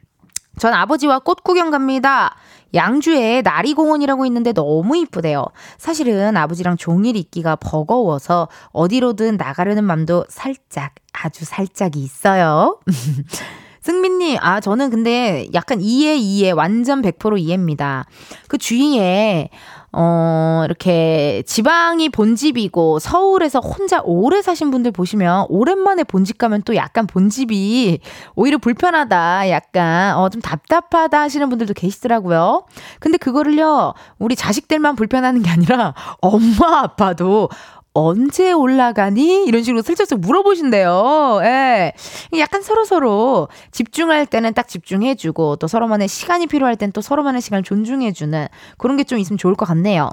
전 0.57 0.73
아버지와 0.73 1.19
꽃 1.19 1.43
구경 1.43 1.71
갑니다. 1.71 2.35
양주에 2.73 3.41
나리공원이라고 3.41 4.25
있는데 4.27 4.53
너무 4.53 4.97
이쁘대요. 4.97 5.45
사실은 5.77 6.37
아버지랑 6.37 6.77
종일 6.77 7.15
있기가 7.15 7.55
버거워서 7.57 8.47
어디로든 8.71 9.37
나가려는 9.37 9.83
맘도 9.83 10.25
살짝, 10.29 10.95
아주 11.13 11.45
살짝 11.45 11.95
있어요. 11.95 12.79
승민님, 13.81 14.37
아, 14.41 14.59
저는 14.59 14.91
근데 14.91 15.47
약간 15.55 15.81
이해, 15.81 16.15
이해, 16.15 16.51
완전 16.51 17.01
100% 17.01 17.39
이해입니다. 17.39 18.05
그 18.47 18.59
주위에, 18.59 19.49
어, 19.93 20.61
이렇게 20.65 21.43
지방이 21.45 22.09
본집이고 22.09 22.99
서울에서 22.99 23.59
혼자 23.59 24.01
오래 24.03 24.41
사신 24.41 24.71
분들 24.71 24.91
보시면 24.91 25.47
오랜만에 25.49 26.03
본집 26.03 26.37
가면 26.37 26.63
또 26.63 26.75
약간 26.75 27.07
본집이 27.07 27.99
오히려 28.35 28.57
불편하다, 28.57 29.49
약간, 29.49 30.15
어, 30.17 30.29
좀 30.29 30.41
답답하다 30.41 31.19
하시는 31.19 31.49
분들도 31.49 31.73
계시더라고요. 31.73 32.65
근데 32.99 33.17
그거를요, 33.17 33.93
우리 34.17 34.35
자식들만 34.35 34.95
불편하는 34.95 35.41
게 35.41 35.49
아니라 35.49 35.93
엄마, 36.21 36.83
아빠도 36.83 37.49
언제 37.93 38.53
올라가니? 38.53 39.43
이런 39.45 39.63
식으로 39.63 39.81
슬쩍슬쩍 39.81 40.19
물어보신대요. 40.21 41.41
예. 41.43 41.93
약간 42.39 42.61
서로 42.61 42.85
서로 42.85 43.49
집중할 43.71 44.25
때는 44.27 44.53
딱 44.53 44.67
집중해주고 44.67 45.57
또 45.57 45.67
서로만의 45.67 46.07
시간이 46.07 46.47
필요할 46.47 46.77
땐 46.77 46.91
또 46.93 47.01
서로만의 47.01 47.41
시간을 47.41 47.63
존중해주는 47.63 48.47
그런 48.77 48.97
게 48.97 49.03
좀 49.03 49.19
있으면 49.19 49.37
좋을 49.37 49.55
것 49.55 49.65
같네요. 49.65 50.09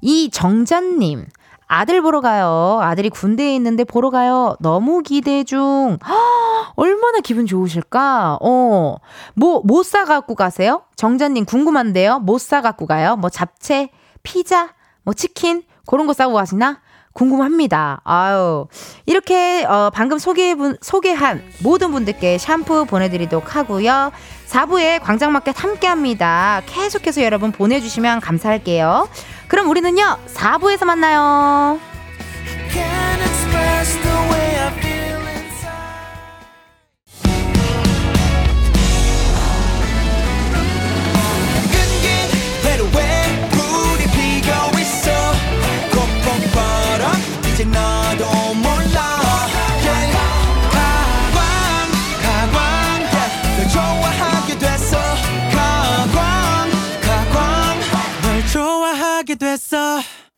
이 0.00 0.30
정자님. 0.32 1.26
아들 1.68 2.02
보러 2.02 2.20
가요. 2.20 2.80
아들이 2.82 3.08
군대에 3.08 3.54
있는데 3.54 3.84
보러 3.84 4.10
가요. 4.10 4.56
너무 4.60 5.02
기대 5.02 5.42
중. 5.44 5.96
허, 6.06 6.72
얼마나 6.74 7.20
기분 7.20 7.46
좋으실까? 7.46 8.38
어. 8.42 8.96
뭐, 9.34 9.62
뭐 9.64 9.82
싸갖고 9.82 10.34
가세요? 10.34 10.82
정자님 10.96 11.44
궁금한데요? 11.46 12.18
뭐 12.18 12.36
싸갖고 12.36 12.86
가요? 12.86 13.16
뭐 13.16 13.30
잡채, 13.30 13.88
피자, 14.22 14.74
뭐 15.04 15.14
치킨? 15.14 15.62
그런 15.86 16.06
거 16.06 16.12
싸고 16.12 16.34
가시나? 16.34 16.80
궁금합니다. 17.12 18.00
아유. 18.04 18.66
이렇게, 19.06 19.64
어, 19.64 19.90
방금 19.92 20.18
소개해 20.18 20.54
소개한 20.80 21.42
모든 21.62 21.92
분들께 21.92 22.38
샴푸 22.38 22.86
보내드리도록 22.86 23.54
하고요. 23.54 24.12
4부에 24.48 25.02
광장마켓 25.02 25.62
함께 25.62 25.86
합니다. 25.86 26.62
계속해서 26.66 27.22
여러분 27.22 27.52
보내주시면 27.52 28.20
감사할게요. 28.20 29.08
그럼 29.48 29.68
우리는요, 29.68 30.18
4부에서 30.26 30.84
만나요. 30.84 31.91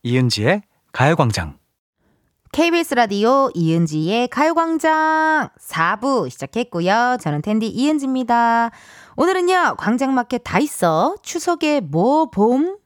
이은지의 0.07 0.61
가요광장. 0.93 1.57
KBS 2.53 2.95
라디오 2.95 3.49
이은지의 3.55 4.29
가요광장 4.29 5.49
4부 5.59 6.29
시작했고요. 6.29 7.17
저는 7.23 7.41
텐디 7.41 7.69
이은지입니다. 7.69 8.71
오늘은요, 9.17 9.77
광장마켓 9.79 10.43
다 10.45 10.59
있어. 10.59 11.17
추석에 11.23 11.81
뭐 11.81 12.27
봄? 12.27 12.77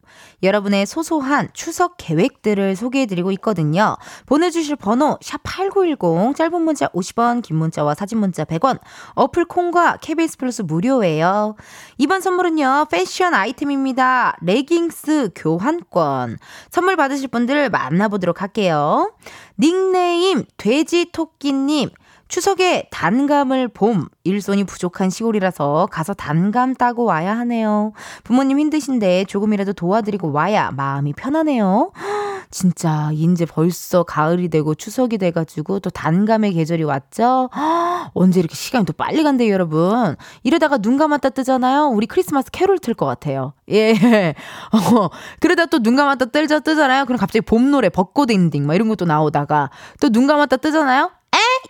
여러분의 0.42 0.86
소소한 0.86 1.48
추석 1.52 1.96
계획들을 1.98 2.76
소개해드리고 2.76 3.32
있거든요. 3.32 3.96
보내주실 4.26 4.76
번호 4.76 5.18
샵8910 5.20 6.36
짧은 6.36 6.62
문자 6.62 6.88
50원 6.88 7.42
긴 7.42 7.56
문자와 7.56 7.94
사진 7.94 8.18
문자 8.18 8.44
100원 8.44 8.78
어플 9.14 9.46
콩과 9.46 9.98
KBS 10.00 10.38
플러스 10.38 10.62
무료예요. 10.62 11.56
이번 11.98 12.20
선물은요. 12.20 12.86
패션 12.90 13.34
아이템입니다. 13.34 14.36
레깅스 14.42 15.30
교환권. 15.34 16.38
선물 16.70 16.96
받으실 16.96 17.28
분들 17.28 17.70
만나보도록 17.70 18.42
할게요. 18.42 19.12
닉네임 19.58 20.44
돼지토끼님 20.56 21.90
추석에 22.28 22.88
단감을 22.90 23.68
봄, 23.68 24.06
일손이 24.24 24.64
부족한 24.64 25.10
시골이라서 25.10 25.88
가서 25.90 26.12
단감 26.14 26.74
따고 26.74 27.04
와야 27.04 27.36
하네요. 27.38 27.92
부모님 28.24 28.58
힘드신데 28.60 29.24
조금이라도 29.24 29.72
도와드리고 29.72 30.32
와야 30.32 30.70
마음이 30.70 31.14
편하네요. 31.14 31.92
진짜 32.50 33.10
이제 33.12 33.44
벌써 33.44 34.04
가을이 34.04 34.48
되고 34.48 34.74
추석이 34.74 35.18
돼가지고 35.18 35.80
또 35.80 35.90
단감의 35.90 36.54
계절이 36.54 36.82
왔죠. 36.84 37.50
언제 38.14 38.40
이렇게 38.40 38.54
시간이 38.54 38.86
또 38.86 38.92
빨리 38.94 39.22
간대요, 39.22 39.52
여러분. 39.52 40.16
이러다가 40.42 40.78
눈 40.78 40.96
감았다 40.96 41.30
뜨잖아요. 41.30 41.88
우리 41.88 42.06
크리스마스 42.06 42.50
캐롤 42.50 42.78
틀 42.78 42.94
것 42.94 43.04
같아요. 43.06 43.52
예. 43.70 43.92
어, 44.72 45.08
그러다 45.40 45.66
또 45.66 45.78
눈 45.80 45.96
감았다 45.96 46.26
뜨자 46.26 46.60
뜨잖아요. 46.60 47.04
그럼 47.04 47.18
갑자기 47.18 47.42
봄 47.42 47.70
노래 47.70 47.88
벚꽃 47.90 48.30
엔딩 48.30 48.66
막 48.66 48.74
이런 48.74 48.88
것도 48.88 49.04
나오다가 49.04 49.70
또 50.00 50.08
눈 50.10 50.26
감았다 50.26 50.56
뜨잖아요. 50.58 51.10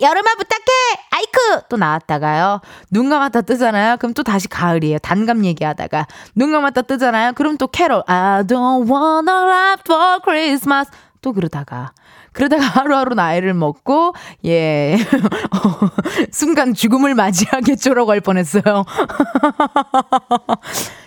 여름아 0.01 0.35
부탁해! 0.35 0.65
아이크! 1.11 1.61
또 1.69 1.77
나왔다가요. 1.77 2.61
눈 2.91 3.09
감았다 3.09 3.41
뜨잖아요. 3.41 3.97
그럼 3.97 4.13
또 4.13 4.23
다시 4.23 4.47
가을이에요. 4.47 4.99
단감 4.99 5.45
얘기하다가. 5.45 6.07
눈 6.35 6.51
감았다 6.51 6.83
뜨잖아요. 6.83 7.33
그럼 7.33 7.57
또 7.57 7.67
캐롤. 7.67 8.03
I 8.07 8.43
don't 8.43 8.89
want 8.89 9.31
a 9.31 9.43
lot 9.43 9.81
for 9.85 10.19
Christmas. 10.23 10.89
또 11.21 11.33
그러다가. 11.33 11.91
그러다가 12.31 12.63
하루하루 12.63 13.15
나이를 13.15 13.53
먹고, 13.53 14.13
예. 14.45 14.97
순간 16.31 16.73
죽음을 16.73 17.13
맞이하겠죠라고 17.15 18.11
할 18.11 18.21
뻔했어요. 18.21 18.63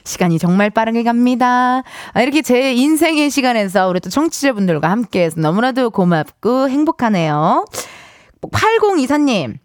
시간이 0.05 0.39
정말 0.39 0.68
빠르게 0.68 1.05
갑니다. 1.05 1.83
아, 2.12 2.20
이렇게 2.20 2.43
제 2.43 2.74
인생의 2.74 3.30
시간에서 3.30 3.89
우리 3.89 4.01
또 4.01 4.11
청취자분들과 4.11 4.91
함께해서 4.91 5.41
너무나도 5.41 5.91
고맙고 5.91 6.68
행복하네요. 6.68 7.64
8024님, 8.51 9.59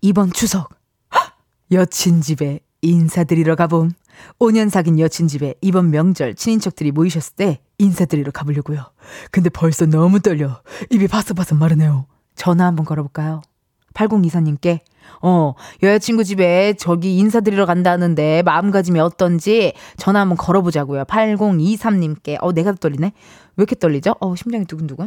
이번 0.00 0.32
추석, 0.32 0.70
여친 1.72 2.20
집에 2.20 2.60
인사드리러 2.82 3.56
가봄. 3.56 3.92
5년 4.38 4.68
사귄 4.68 4.98
여친 4.98 5.28
집에 5.28 5.54
이번 5.62 5.90
명절 5.90 6.34
친인척들이 6.34 6.92
모이셨을 6.92 7.36
때 7.36 7.60
인사드리러 7.78 8.32
가보려고요. 8.32 8.84
근데 9.30 9.48
벌써 9.48 9.86
너무 9.86 10.20
떨려. 10.20 10.60
입이 10.90 11.08
바삭바삭 11.08 11.58
마르네요. 11.58 12.06
전화 12.34 12.66
한번 12.66 12.84
걸어볼까요? 12.84 13.42
8024님께, 13.94 14.80
어, 15.22 15.54
여자친구 15.82 16.24
집에 16.24 16.74
저기 16.74 17.18
인사드리러 17.18 17.66
간다는데 17.66 18.42
마음가짐이 18.42 19.00
어떤지 19.00 19.72
전화 19.96 20.20
한번 20.20 20.36
걸어보자고요. 20.38 21.04
8023님께. 21.04 22.38
어, 22.40 22.52
내가 22.52 22.72
떨리네? 22.72 23.12
왜 23.60 23.62
이렇게 23.62 23.76
떨리죠? 23.76 24.14
어, 24.20 24.34
심장이 24.36 24.64
두근두근. 24.64 25.06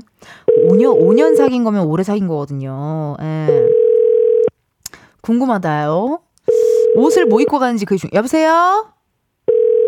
5년, 0.69 0.95
5년 0.95 1.35
사귄 1.35 1.63
거면 1.63 1.87
오래 1.87 2.03
사귄 2.03 2.27
거거든요. 2.27 3.17
예. 3.19 3.67
궁금하다요. 5.21 6.19
옷을 6.95 7.25
뭐 7.25 7.41
입고 7.41 7.57
가는지 7.57 7.85
그게 7.85 7.97
중, 7.97 8.11
여보세요? 8.13 8.93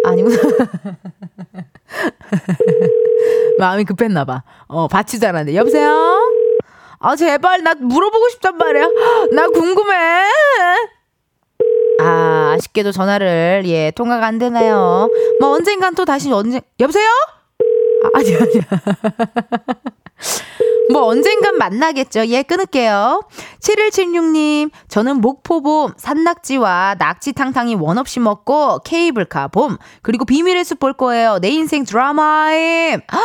아니구나. 0.03 0.36
마음이 3.59 3.86
급했나봐. 3.86 4.43
어, 4.68 4.88
받지도 4.88 5.28
않았는데. 5.28 5.55
여보세요? 5.55 6.20
아, 6.97 7.16
제발, 7.16 7.61
나 7.61 7.76
물어보고 7.76 8.30
싶단 8.30 8.57
말이야. 8.57 8.89
나 9.34 9.47
궁금해. 9.47 9.95
아, 12.01 12.55
아쉽게도 12.57 12.91
전화를, 12.91 13.63
예, 13.68 13.91
통화가 13.95 14.26
안 14.26 14.39
되나요? 14.39 15.07
뭐, 15.39 15.51
언젠간 15.51 15.93
또 15.93 16.03
다시 16.03 16.32
언제, 16.32 16.61
여보세요? 16.80 17.07
아, 18.14 18.18
아니, 18.20 18.36
아니야. 18.36 18.62
뭐 20.92 21.06
언젠간 21.06 21.58
만나겠죠. 21.58 22.28
예, 22.28 22.44
끊을게요. 22.44 23.22
7176님, 23.60 24.70
저는 24.88 25.22
목포봄, 25.22 25.94
산낙지와 25.98 26.96
낙지탕탕이 27.00 27.76
원 27.76 27.98
없이 27.98 28.20
먹고 28.20 28.80
케이블카 28.80 29.48
봄, 29.48 29.78
그리고 30.02 30.26
비밀의 30.26 30.64
숲 30.64 30.76
볼 30.80 30.94
거예요. 30.94 31.40
내 31.40 31.48
인생 31.50 31.86
드라마임. 31.86 33.00
아, 33.08 33.20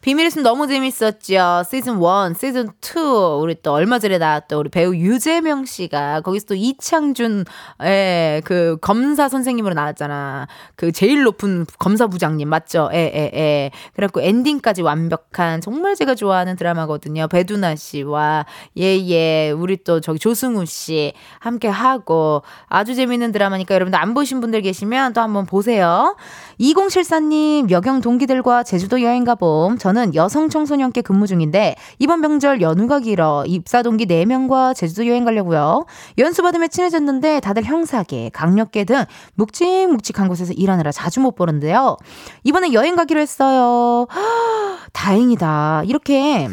비밀의 0.00 0.30
숲 0.30 0.40
너무 0.40 0.66
재밌었죠. 0.66 1.62
시즌 1.68 1.98
1, 1.98 2.34
시즌 2.34 2.70
2. 2.80 3.40
우리 3.40 3.60
또 3.62 3.72
얼마 3.72 3.98
전에 3.98 4.16
나왔던 4.16 4.58
우리 4.58 4.70
배우 4.70 4.94
유재명 4.94 5.66
씨가 5.66 6.22
거기서 6.22 6.46
또 6.46 6.54
이창준, 6.54 7.44
예, 7.84 8.40
그 8.44 8.78
검사 8.80 9.28
선생님으로 9.28 9.74
나왔잖아. 9.74 10.48
그 10.76 10.90
제일 10.92 11.22
높은 11.24 11.66
검사 11.78 12.06
부장님, 12.06 12.48
맞죠? 12.48 12.88
예, 12.94 13.12
예, 13.14 13.30
예. 13.38 13.70
그래갖고 13.94 14.22
엔딩까지 14.22 14.80
완벽한 14.82 15.60
정말 15.60 15.94
제가 15.94 16.14
좋아하는 16.14 16.56
드라마 16.56 16.86
하거든요. 16.88 17.28
배두나 17.28 17.76
씨와 17.76 18.46
예예 18.76 19.18
예, 19.18 19.50
우리 19.50 19.76
또 19.84 20.00
저기 20.00 20.18
조승우 20.18 20.64
씨 20.66 21.12
함께 21.38 21.68
하고 21.68 22.42
아주 22.66 22.94
재밌는 22.94 23.32
드라마니까 23.32 23.74
여러분들 23.74 23.98
안 23.98 24.14
보신 24.14 24.40
분들 24.40 24.62
계시면 24.62 25.12
또 25.12 25.20
한번 25.20 25.46
보세요. 25.46 26.16
2074님 26.60 27.70
여경 27.70 28.00
동기들과 28.00 28.62
제주도 28.62 29.02
여행 29.02 29.24
가봄. 29.24 29.78
저는 29.78 30.14
여성 30.14 30.48
청소년께 30.48 31.02
근무 31.02 31.26
중인데 31.26 31.76
이번 31.98 32.20
명절 32.20 32.60
연휴가 32.60 33.00
길어 33.00 33.44
입사 33.46 33.82
동기 33.82 34.06
4명과 34.06 34.74
제주도 34.74 35.06
여행 35.06 35.24
가려고요. 35.24 35.86
연수 36.18 36.42
받으며 36.42 36.68
친해졌는데 36.68 37.40
다들 37.40 37.64
형사계, 37.64 38.30
강력계 38.30 38.84
등 38.84 39.04
묵직묵직한 39.34 40.28
곳에서 40.28 40.52
일하느라 40.52 40.90
자주 40.92 41.20
못 41.20 41.34
보는데요. 41.34 41.96
이번에 42.44 42.72
여행 42.72 42.96
가기로 42.96 43.20
했어요. 43.20 44.06
다행이다. 44.92 45.82
이렇게 45.84 46.48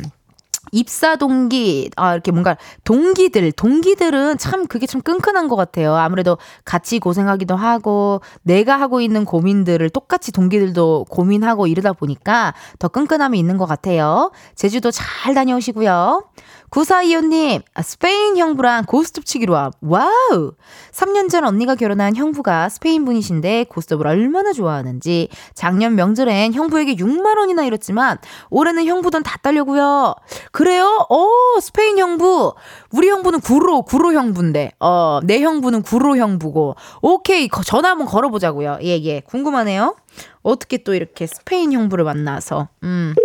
입사 0.75 1.15
동기, 1.15 1.89
아, 1.95 2.13
이렇게 2.13 2.31
뭔가 2.31 2.57
동기들, 2.83 3.53
동기들은 3.53 4.37
참 4.37 4.67
그게 4.67 4.85
참 4.85 5.01
끈끈한 5.01 5.47
것 5.47 5.55
같아요. 5.55 5.95
아무래도 5.95 6.37
같이 6.65 6.99
고생하기도 6.99 7.55
하고, 7.55 8.19
내가 8.43 8.77
하고 8.79 8.99
있는 8.99 9.23
고민들을 9.23 9.89
똑같이 9.89 10.33
동기들도 10.33 11.05
고민하고 11.09 11.67
이러다 11.67 11.93
보니까 11.93 12.53
더 12.77 12.89
끈끈함이 12.89 13.39
있는 13.39 13.57
것 13.57 13.65
같아요. 13.65 14.31
제주도 14.55 14.91
잘 14.91 15.33
다녀오시고요. 15.33 16.25
구사이호님, 16.69 17.61
아, 17.73 17.81
스페인 17.81 18.37
형부랑 18.37 18.85
고스톱 18.85 19.25
치기로 19.25 19.53
와. 19.53 19.71
와우! 19.81 20.53
3년 20.91 21.29
전 21.29 21.45
언니가 21.45 21.75
결혼한 21.75 22.15
형부가 22.15 22.69
스페인 22.69 23.05
분이신데 23.05 23.65
고스톱을 23.69 24.07
얼마나 24.07 24.51
좋아하는지 24.51 25.29
작년 25.53 25.95
명절엔 25.95 26.53
형부에게 26.53 26.95
6만원이나 26.95 27.65
잃었지만 27.65 28.17
올해는 28.49 28.85
형부 28.85 29.11
돈다 29.11 29.37
따려고요. 29.37 30.15
그래요? 30.51 31.05
어, 31.09 31.59
스페인 31.61 31.97
형부. 31.97 32.55
우리 32.91 33.09
형부는 33.09 33.41
구로, 33.41 33.83
구로 33.83 34.13
형부인데. 34.13 34.73
어, 34.79 35.19
내 35.23 35.41
형부는 35.41 35.81
구로 35.83 36.17
형부고. 36.17 36.75
오케이, 37.01 37.49
전화 37.65 37.89
한번 37.89 38.07
걸어보자고요. 38.07 38.79
예, 38.83 39.01
예. 39.03 39.21
궁금하네요. 39.21 39.95
어떻게 40.43 40.77
또 40.77 40.93
이렇게 40.93 41.27
스페인 41.27 41.73
형부를 41.73 42.03
만나서. 42.03 42.69
음. 42.83 43.15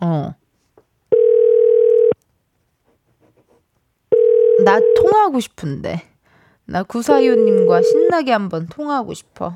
어. 0.00 0.34
나 4.64 4.80
통화하고 4.96 5.40
싶은데. 5.40 6.02
나 6.66 6.82
구사이오님과 6.82 7.82
신나게 7.82 8.32
한번 8.32 8.66
통화하고 8.66 9.14
싶어. 9.14 9.54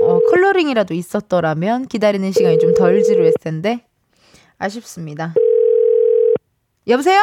어, 0.00 0.20
컬러링이라도 0.30 0.94
있었더라면 0.94 1.86
기다리는 1.88 2.30
시간이 2.32 2.58
좀 2.58 2.74
덜 2.74 3.02
지루했을 3.02 3.34
텐데. 3.40 3.86
아쉽습니다. 4.58 5.34
여보세요? 6.88 7.20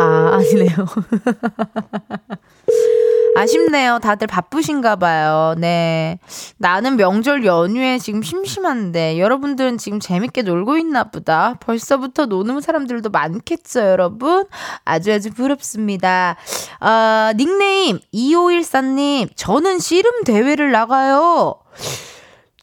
아, 0.00 0.36
아니네요. 0.38 0.70
아쉽네요. 3.40 3.98
다들 4.00 4.26
바쁘신가 4.26 4.96
봐요. 4.96 5.54
네. 5.58 6.18
나는 6.56 6.96
명절 6.96 7.44
연휴에 7.44 7.98
지금 7.98 8.22
심심한데 8.22 9.18
여러분들은 9.18 9.78
지금 9.78 10.00
재밌게 10.00 10.42
놀고 10.42 10.78
있나 10.78 11.04
보다. 11.04 11.54
벌써부터 11.60 12.26
노는 12.26 12.60
사람들도 12.60 13.10
많겠죠, 13.10 13.80
여러분? 13.80 14.46
아주 14.84 15.12
아주 15.12 15.30
부럽습니다. 15.32 16.36
어, 16.80 17.32
닉네임 17.36 17.98
2514님, 18.12 19.28
저는 19.36 19.78
씨름 19.78 20.24
대회를 20.24 20.70
나가요. 20.72 21.56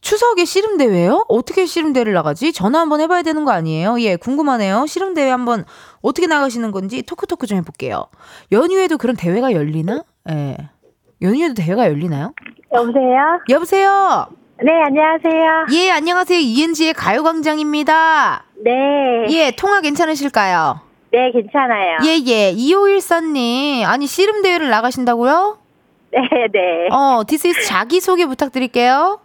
추석에 0.06 0.44
씨름 0.44 0.76
대회요? 0.76 1.24
어떻게 1.26 1.66
씨름 1.66 1.92
대회를 1.92 2.12
나가지? 2.12 2.52
전화 2.52 2.78
한번 2.78 3.00
해봐야 3.00 3.22
되는 3.22 3.44
거 3.44 3.50
아니에요? 3.50 4.00
예, 4.00 4.14
궁금하네요. 4.14 4.86
씨름 4.86 5.14
대회 5.14 5.30
한번 5.30 5.64
어떻게 6.00 6.28
나가시는 6.28 6.70
건지 6.70 7.02
토크토크 7.02 7.48
좀 7.48 7.58
해볼게요. 7.58 8.06
연휴에도 8.52 8.98
그런 8.98 9.16
대회가 9.16 9.50
열리나? 9.52 10.04
예. 10.30 10.56
연휴에도 11.22 11.54
대회가 11.54 11.86
열리나요? 11.86 12.32
여보세요? 12.72 13.40
여보세요? 13.48 14.26
네, 14.62 14.72
안녕하세요. 14.86 15.66
예, 15.72 15.90
안녕하세요. 15.90 16.38
이은지의 16.38 16.94
가요광장입니다. 16.94 18.44
네. 18.64 18.70
예, 19.30 19.52
통화 19.56 19.80
괜찮으실까요? 19.80 20.80
네, 21.12 21.30
괜찮아요. 21.30 21.98
예, 22.04 22.18
예. 22.26 22.52
2514님, 22.52 23.84
아니, 23.86 24.06
씨름 24.06 24.42
대회를 24.42 24.68
나가신다고요? 24.70 25.58
네, 26.12 26.20
네. 26.52 26.88
어, 26.90 27.22
this 27.26 27.53
is 27.53 27.66
자기소개 27.66 28.26
부탁드릴게요. 28.26 29.20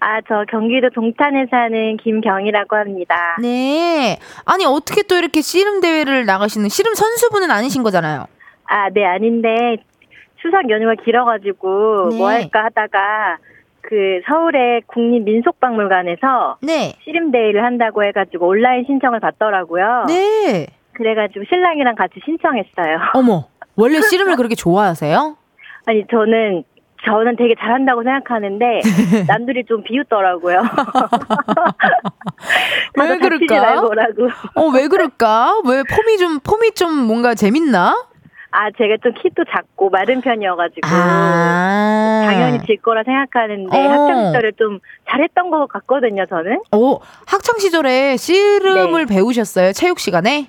아, 0.00 0.20
저 0.26 0.44
경기도 0.50 0.88
동탄에 0.90 1.46
사는 1.50 1.96
김경이라고 1.98 2.76
합니다. 2.76 3.36
네. 3.40 4.18
아니, 4.46 4.64
어떻게 4.64 5.02
또 5.02 5.16
이렇게 5.16 5.42
씨름 5.42 5.80
대회를 5.80 6.24
나가시는, 6.24 6.70
씨름 6.70 6.94
선수분은 6.94 7.50
아니신 7.50 7.82
거잖아요. 7.82 8.26
아, 8.64 8.88
네, 8.90 9.04
아닌데, 9.04 9.76
추석 10.42 10.68
연휴가 10.70 10.94
길어가지고, 10.94 12.08
네. 12.10 12.16
뭐 12.18 12.28
할까 12.28 12.64
하다가, 12.64 13.38
그, 13.82 14.20
서울의 14.28 14.82
국립민속박물관에서, 14.86 16.58
네. 16.62 16.94
씨름대회를 17.04 17.64
한다고 17.64 18.04
해가지고, 18.04 18.46
온라인 18.48 18.84
신청을 18.86 19.20
받더라고요. 19.20 20.04
네. 20.08 20.66
그래가지고, 20.92 21.44
신랑이랑 21.48 21.94
같이 21.94 22.20
신청했어요. 22.24 22.98
어머, 23.14 23.46
원래 23.76 24.00
씨름을 24.00 24.36
그렇게 24.36 24.54
좋아하세요? 24.54 25.36
아니, 25.86 26.04
저는, 26.10 26.64
저는 27.06 27.36
되게 27.36 27.54
잘한다고 27.58 28.02
생각하는데, 28.02 28.80
남들이 29.26 29.64
좀 29.64 29.82
비웃더라고요. 29.82 30.60
왜 32.98 33.18
그럴까? 33.18 33.60
말고 33.60 33.94
라고. 33.94 34.28
어, 34.54 34.66
왜 34.68 34.88
그럴까? 34.88 35.62
왜 35.66 35.82
폼이 35.82 36.18
좀, 36.18 36.40
폼이 36.40 36.72
좀 36.72 36.92
뭔가 37.06 37.34
재밌나? 37.34 38.09
아, 38.52 38.70
제가 38.76 38.96
좀 39.02 39.12
키도 39.14 39.44
작고 39.50 39.90
마른 39.90 40.20
편이어가지고. 40.20 40.88
아. 40.88 42.22
당연히 42.26 42.58
질 42.66 42.76
거라 42.78 43.02
생각하는데 43.04 43.76
어. 43.76 43.90
학창 43.90 44.26
시절에 44.26 44.52
좀 44.58 44.78
잘했던 45.08 45.50
것 45.50 45.66
같거든요, 45.68 46.26
저는. 46.26 46.60
어, 46.72 46.98
학창 47.26 47.58
시절에 47.58 48.16
씨름을 48.16 49.06
네. 49.06 49.14
배우셨어요? 49.14 49.72
체육 49.72 50.00
시간에? 50.00 50.48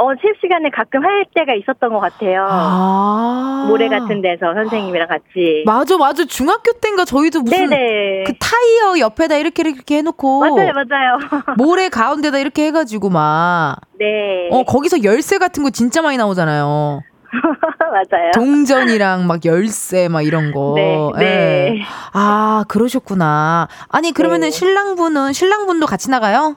어, 0.00 0.14
체육 0.22 0.36
시간에 0.40 0.70
가끔 0.70 1.04
할 1.04 1.24
때가 1.34 1.54
있었던 1.54 1.92
것 1.92 1.98
같아요. 1.98 2.46
아. 2.48 3.66
모래 3.68 3.88
같은 3.88 4.22
데서 4.22 4.54
선생님이랑 4.54 5.08
같이. 5.08 5.64
맞아, 5.66 5.98
맞아. 5.98 6.24
중학교 6.24 6.72
때인가 6.80 7.04
저희도 7.04 7.42
무슨 7.42 7.68
네네. 7.68 8.24
그 8.24 8.32
타이어 8.38 9.00
옆에다 9.00 9.36
이렇게 9.36 9.62
이렇게 9.68 9.96
해놓고 9.98 10.40
맞아요, 10.40 10.72
맞아요. 10.72 11.18
모래 11.58 11.88
가운데다 11.88 12.38
이렇게 12.38 12.66
해가지고 12.66 13.10
막 13.10 13.76
네. 13.98 14.48
어, 14.52 14.62
거기서 14.62 15.02
열쇠 15.02 15.38
같은 15.38 15.64
거 15.64 15.70
진짜 15.70 16.00
많이 16.00 16.16
나오잖아요. 16.16 17.02
맞아요. 17.80 18.30
동전이랑 18.34 19.26
막 19.26 19.44
열쇠 19.44 20.08
막 20.08 20.22
이런 20.22 20.52
거. 20.52 20.74
네, 20.76 21.10
예. 21.16 21.18
네. 21.18 21.82
아, 22.12 22.64
그러셨구나. 22.68 23.68
아니, 23.88 24.12
그러면은 24.12 24.46
네. 24.46 24.50
신랑분은, 24.50 25.32
신랑분도 25.32 25.86
같이 25.86 26.10
나가요? 26.10 26.56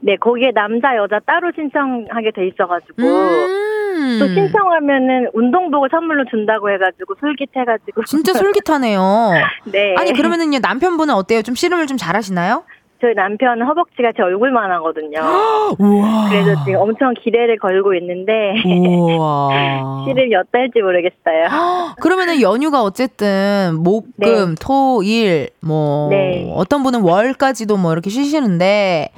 네, 0.00 0.16
거기에 0.16 0.50
남자, 0.52 0.96
여자 0.96 1.20
따로 1.24 1.50
신청하게 1.54 2.32
돼 2.34 2.48
있어가지고. 2.48 3.02
음. 3.02 4.18
또 4.18 4.26
신청하면은 4.26 5.28
운동복을 5.32 5.88
선물로 5.90 6.24
준다고 6.30 6.70
해가지고 6.70 7.14
솔깃해가지고. 7.20 8.04
진짜 8.04 8.32
솔깃하네요. 8.34 9.32
네. 9.70 9.94
아니, 9.96 10.12
그러면은요, 10.12 10.58
남편분은 10.60 11.14
어때요? 11.14 11.42
좀 11.42 11.54
씨름을 11.54 11.86
좀 11.86 11.96
잘하시나요? 11.96 12.64
저희 13.02 13.14
남편은 13.14 13.66
허벅지가 13.66 14.12
제 14.16 14.22
얼굴만 14.22 14.70
하거든요. 14.70 15.18
우와. 15.76 16.28
그래서 16.30 16.64
지금 16.64 16.80
엄청 16.80 17.12
기대를 17.14 17.58
걸고 17.58 17.94
있는데. 17.94 18.54
씨를 18.62 20.28
몇 20.30 20.50
달지 20.52 20.80
모르겠어요. 20.80 21.48
그러면은 22.00 22.40
연휴가 22.40 22.82
어쨌든 22.84 23.80
목금, 23.82 24.54
토, 24.60 25.02
일, 25.02 25.48
뭐 25.60 26.10
네. 26.10 26.48
어떤 26.54 26.84
분은 26.84 27.02
월까지도 27.02 27.76
뭐 27.76 27.92
이렇게 27.92 28.08
쉬시는데 28.08 29.08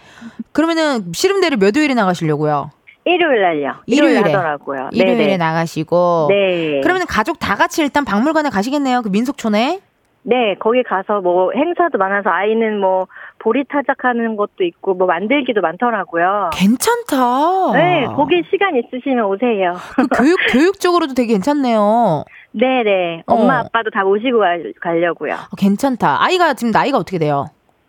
그러면은 0.53 1.13
씨름대를 1.13 1.59
몇 1.59 1.77
요일에 1.77 1.93
나가시려고요? 1.93 2.71
일요일 3.05 3.43
날요. 3.43 3.75
일요일에. 3.85 4.19
일요일 4.21 4.35
하더라고요. 4.35 4.89
일요일에 4.93 5.19
네네. 5.19 5.37
나가시고. 5.37 6.29
네. 6.31 6.81
그러면 6.83 7.05
가족 7.07 7.39
다 7.39 7.55
같이 7.55 7.83
일단 7.83 8.07
박물관에 8.07 8.49
가시겠네요. 8.49 9.03
그 9.03 9.11
민속촌에. 9.11 9.81
네, 10.27 10.55
거기 10.59 10.83
가서 10.83 11.21
뭐 11.21 11.53
행사도 11.55 11.99
많아서 11.99 12.31
아이는 12.31 12.81
뭐 12.81 13.07
보리 13.45 13.63
타작하는 13.69 14.37
것도 14.37 14.65
있고 14.65 14.95
뭐 14.95 15.07
만들기도 15.07 15.61
많더라고요. 15.61 16.49
괜찮다. 16.55 17.73
네, 17.75 18.07
거기 18.17 18.43
시간 18.51 18.75
있으시면 18.75 19.27
오세요. 19.27 19.75
그 19.97 20.07
교육 20.17 20.39
교육적으로도 20.51 21.13
되게 21.13 21.35
괜찮네요. 21.35 22.25
네네. 22.53 23.25
어. 23.27 23.35
엄마 23.35 23.59
아빠도 23.59 23.91
다 23.91 24.03
모시고 24.03 24.39
가, 24.39 24.47
가려고요. 24.81 25.35
어, 25.35 25.57
괜찮다. 25.59 26.25
아이가 26.25 26.55
지금 26.55 26.71
나이가 26.71 26.97
어떻게 26.97 27.19
돼요? 27.19 27.45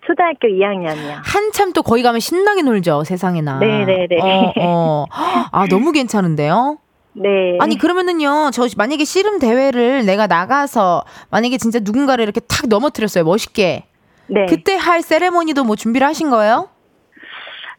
초등학교 0.05 0.49
2학년이요. 0.49 1.21
한참 1.23 1.71
또 1.71 1.83
거기 1.83 2.03
가면 2.03 2.19
신나게 2.19 2.61
놀죠. 2.61 3.05
세상에나. 3.05 3.59
네네네. 3.59 4.17
어, 4.21 4.53
어. 4.59 5.05
아 5.09 5.65
너무 5.69 5.93
괜찮은데요. 5.93 6.79
네. 7.13 7.57
아니 7.61 7.77
그러면은요 7.77 8.49
저 8.51 8.67
만약에 8.75 9.05
씨름 9.05 9.39
대회를 9.39 10.05
내가 10.05 10.27
나가서 10.27 11.05
만약에 11.31 11.57
진짜 11.57 11.79
누군가를 11.81 12.23
이렇게 12.23 12.41
탁 12.41 12.67
넘어뜨렸어요 12.67 13.23
멋있게 13.23 13.85
네. 14.27 14.45
그때 14.47 14.75
할 14.75 15.01
세레모니도 15.01 15.63
뭐 15.63 15.75
준비를 15.75 16.05
하신 16.07 16.29
거예요? 16.29 16.69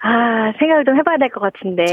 아, 0.03 0.53
생각을 0.59 0.85
좀 0.85 0.97
해봐야 0.99 1.17
될 1.19 1.31
것 1.31 1.41
같은데. 1.41 1.85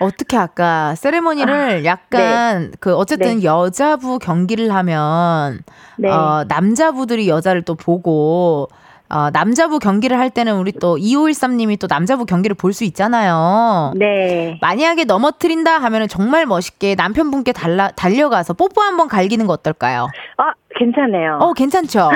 어떻게 0.00 0.36
할까? 0.36 0.94
세레모니를 0.94 1.84
약간 1.84 2.72
그 2.80 2.94
어쨌든 2.94 3.38
네. 3.38 3.44
여자부 3.44 4.18
경기를 4.18 4.72
하면 4.74 5.60
네. 5.98 6.10
어 6.10 6.44
남자부들이 6.48 7.28
여자를 7.28 7.62
또 7.62 7.74
보고 7.74 8.68
어 9.08 9.30
남자부 9.30 9.78
경기를 9.78 10.18
할 10.18 10.30
때는 10.30 10.56
우리 10.56 10.72
또 10.72 10.96
2513님이 10.96 11.78
또 11.78 11.86
남자부 11.88 12.26
경기를 12.26 12.54
볼 12.54 12.72
수 12.72 12.84
있잖아요. 12.84 13.92
네. 13.96 14.58
만약에 14.60 15.04
넘어뜨린다 15.04 15.78
하면은 15.78 16.08
정말 16.08 16.44
멋있게 16.46 16.94
남편분께 16.94 17.52
달라, 17.52 17.90
달려가서 17.92 18.52
뽀뽀 18.54 18.82
한번 18.82 19.08
갈기는 19.08 19.46
거 19.46 19.52
어떨까요? 19.54 20.08
아, 20.36 20.52
괜찮네요. 20.78 21.38
어, 21.40 21.52
괜찮죠? 21.54 22.10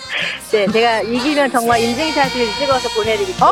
네, 0.52 0.66
제가 0.68 1.00
이기면 1.02 1.50
정말 1.50 1.80
인증샷을 1.80 2.46
찍어서 2.58 2.88
보내드릴게요. 2.96 3.46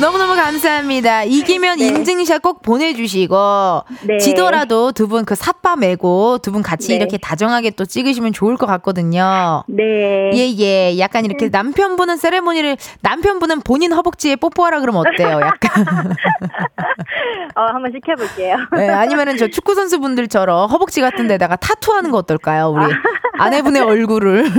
너무너무 0.00 0.34
감사합니다. 0.34 1.22
이기면 1.22 1.78
네. 1.78 1.86
인증샷 1.86 2.42
꼭 2.42 2.62
보내주시고, 2.62 3.84
네. 4.08 4.18
지더라도 4.18 4.90
두 4.92 5.06
분그 5.06 5.36
삿바 5.36 5.76
메고 5.76 6.38
두 6.38 6.54
분 6.54 6.62
같이 6.62 6.88
네. 6.88 6.96
이렇게 6.96 7.16
다정하게 7.18 7.70
또 7.70 7.84
찍으시면 7.84 8.32
좋을 8.32 8.56
것 8.56 8.66
같거든요. 8.66 9.62
네. 9.68 10.30
예, 10.34 10.54
예. 10.58 10.98
약간 10.98 11.24
이렇게 11.24 11.48
남편분은 11.48 12.16
세레모니를, 12.16 12.76
남편분은 13.02 13.60
본인 13.62 13.92
허벅지에 13.92 14.34
뽀뽀하라 14.36 14.80
그러면 14.80 15.04
어때요? 15.06 15.40
약간. 15.40 15.84
어, 17.56 17.62
한번 17.72 17.92
시켜볼게요. 17.92 18.56
네, 18.76 18.88
아니면은 18.88 19.36
저 19.36 19.46
축구 19.48 19.74
선수분들처럼 19.76 20.68
허벅지 20.70 21.00
같은 21.00 21.28
데다가 21.28 21.54
타투하는 21.56 22.10
거 22.10 22.18
어떨까요? 22.18 22.70
우리 22.70 22.84
아내분의 23.38 23.82
얼굴을. 23.82 24.44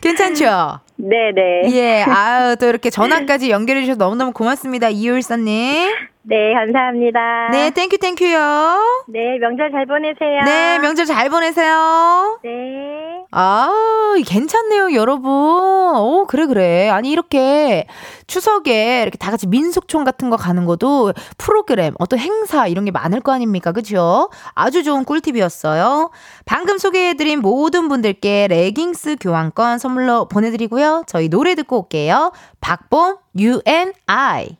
괜찮죠? 0.00 0.80
네네. 0.96 1.72
예, 1.72 2.02
아유, 2.02 2.56
또 2.56 2.66
이렇게 2.66 2.79
전화까지 2.88 3.50
연결해 3.50 3.82
주셔서 3.82 3.98
너무너무 3.98 4.32
고맙습니다. 4.32 4.88
이효일사님. 4.88 6.09
네, 6.22 6.52
감사합니다. 6.52 7.48
네, 7.50 7.70
thank 7.70 7.96
you, 7.96 8.25
thank 8.25 8.62
you요. 8.62 9.06
네, 9.08 9.38
명절 9.38 9.72
잘 9.72 9.86
보내세요. 9.86 10.42
네, 10.44 10.78
명절 10.78 11.06
잘 11.06 11.30
보내세요. 11.30 12.38
네. 12.44 13.24
아, 13.30 13.70
괜찮네요, 14.26 14.92
여러분. 14.94 15.30
오, 15.30 16.26
그래, 16.28 16.46
그래. 16.46 16.90
아니, 16.90 17.10
이렇게 17.10 17.86
추석에 18.26 19.02
이렇게 19.02 19.16
다 19.16 19.30
같이 19.30 19.46
민속촌 19.46 20.04
같은 20.04 20.28
거 20.28 20.36
가는 20.36 20.66
것도 20.66 21.14
프로그램, 21.38 21.94
어떤 21.98 22.18
행사 22.18 22.66
이런 22.66 22.84
게 22.84 22.90
많을 22.90 23.20
거 23.20 23.32
아닙니까? 23.32 23.72
그죠? 23.72 24.28
아주 24.54 24.84
좋은 24.84 25.04
꿀팁이었어요. 25.04 26.10
방금 26.44 26.76
소개해드린 26.76 27.40
모든 27.40 27.88
분들께 27.88 28.48
레깅스 28.48 29.16
교환권 29.20 29.78
선물로 29.78 30.28
보내드리고요. 30.28 31.04
저희 31.06 31.30
노래 31.30 31.54
듣고 31.54 31.78
올게요. 31.78 32.32
박봄, 32.60 33.16
you 33.34 33.62
and 33.66 33.94
I. 34.06 34.59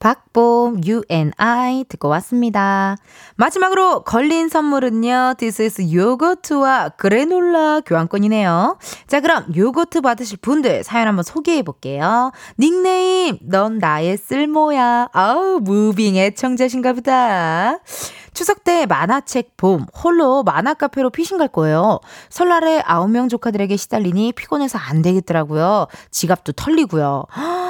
박봄, 0.00 0.80
you 0.86 1.02
and 1.10 1.32
I 1.36 1.84
듣고 1.84 2.08
왔습니다. 2.08 2.96
마지막으로 3.36 4.02
걸린 4.02 4.48
선물은요, 4.48 5.34
This 5.36 5.62
is 5.62 5.94
요거트와 5.94 6.90
그래놀라 6.96 7.80
교환권이네요. 7.80 8.78
자, 9.06 9.20
그럼 9.20 9.44
요거트 9.54 10.00
받으실 10.00 10.38
분들 10.38 10.84
사연 10.84 11.06
한번 11.06 11.22
소개해 11.22 11.62
볼게요. 11.62 12.32
닉네임, 12.58 13.38
넌 13.42 13.78
나의 13.78 14.16
쓸모야. 14.16 15.08
아우, 15.12 15.60
무빙 15.60 16.16
애청자신가 16.16 16.94
보다. 16.94 17.78
추석 18.32 18.64
때 18.64 18.86
만화책 18.86 19.58
봄, 19.58 19.84
홀로 20.02 20.42
만화 20.44 20.72
카페로 20.72 21.10
피신 21.10 21.36
갈 21.36 21.48
거예요. 21.48 22.00
설날에 22.30 22.82
아홉 22.86 23.10
명 23.10 23.28
조카들에게 23.28 23.76
시달리니 23.76 24.32
피곤해서 24.32 24.78
안 24.78 25.02
되겠더라고요. 25.02 25.88
지갑도 26.10 26.52
털리고요. 26.52 27.24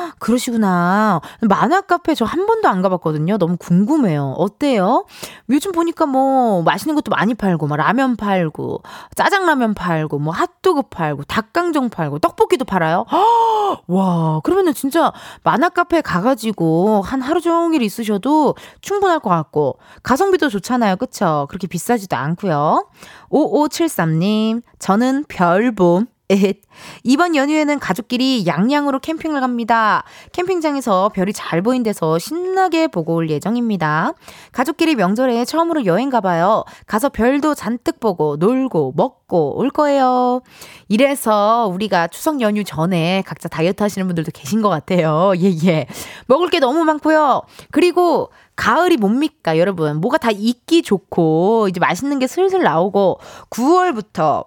헉, 0.07 0.15
그러시구나. 0.19 1.21
만화 1.43 1.81
카페 1.83 2.15
저 2.15 2.25
한 2.25 2.47
번도 2.47 2.69
안 2.69 2.81
가봤거든요. 2.83 3.39
너무 3.39 3.57
궁금해요. 3.57 4.35
어때요? 4.39 5.05
요즘 5.49 5.73
보니까 5.73 6.07
뭐 6.07 6.63
맛있는 6.63 6.95
것도 6.95 7.11
많이 7.11 7.35
팔고, 7.35 7.67
막 7.67 7.77
라면 7.77 8.17
팔고, 8.17 8.83
짜장라면 9.17 9.75
팔고, 9.75 10.19
뭐 10.21 10.33
핫도그 10.33 10.83
팔고, 10.91 11.25
닭강정 11.25 11.89
팔고, 11.91 12.21
떡볶이도 12.21 12.65
팔아요. 12.65 13.05
헉, 13.11 13.83
와, 13.89 14.41
그러면은 14.45 14.75
진짜 14.75 15.13
만화 15.43 15.69
카페 15.69 16.01
가가지고 16.01 17.03
한 17.03 17.21
하루 17.21 17.41
종일 17.41 17.83
있으셔도 17.83 18.55
충분할 18.81 19.19
것 19.21 19.31
같고, 19.31 19.79
가성비도 20.03 20.49
좋잖아요. 20.49 20.97
그쵸? 20.97 21.47
그렇게 21.49 21.67
비싸지도 21.67 22.17
않고요. 22.17 22.87
5573님, 23.31 24.63
저는 24.79 25.25
별봄. 25.29 26.07
엣. 26.31 26.61
이번 27.03 27.35
연휴에는 27.35 27.79
가족끼리 27.81 28.47
양양으로 28.47 29.01
캠핑을 29.01 29.41
갑니다. 29.41 30.05
캠핑장에서 30.33 31.11
별이 31.11 31.33
잘 31.33 31.61
보인 31.61 31.83
데서 31.83 32.19
신나게 32.19 32.87
보고 32.87 33.15
올 33.15 33.29
예정입니다. 33.29 34.13
가족끼리 34.53 34.95
명절에 34.95 35.45
처음으로 35.45 35.85
여행 35.87 36.09
가봐요. 36.09 36.65
가서 36.87 37.09
별도 37.09 37.55
잔뜩 37.55 37.99
보고 37.99 38.37
놀고 38.37 38.95
먹고 38.97 39.59
올 39.59 39.71
거예요. 39.71 40.43
이래서 40.89 41.69
우리가 41.73 42.07
추석 42.09 42.41
연휴 42.41 42.63
전에 42.65 43.23
각자 43.27 43.49
다이어트 43.49 43.83
하시는 43.83 44.07
분들도 44.07 44.31
계신 44.33 44.63
것 44.63 44.69
같아요. 44.69 45.33
예, 45.37 45.51
예. 45.67 45.87
먹을 46.27 46.49
게 46.49 46.61
너무 46.61 46.85
많고요. 46.85 47.43
그리고 47.73 48.31
가을이 48.57 48.99
뭡니까, 48.99 49.57
여러분? 49.57 50.01
뭐가 50.01 50.19
다 50.19 50.31
익기 50.31 50.83
좋고, 50.83 51.69
이제 51.71 51.81
맛있는 51.81 52.19
게 52.19 52.27
슬슬 52.27 52.63
나오고, 52.63 53.19
9월부터 53.49 54.45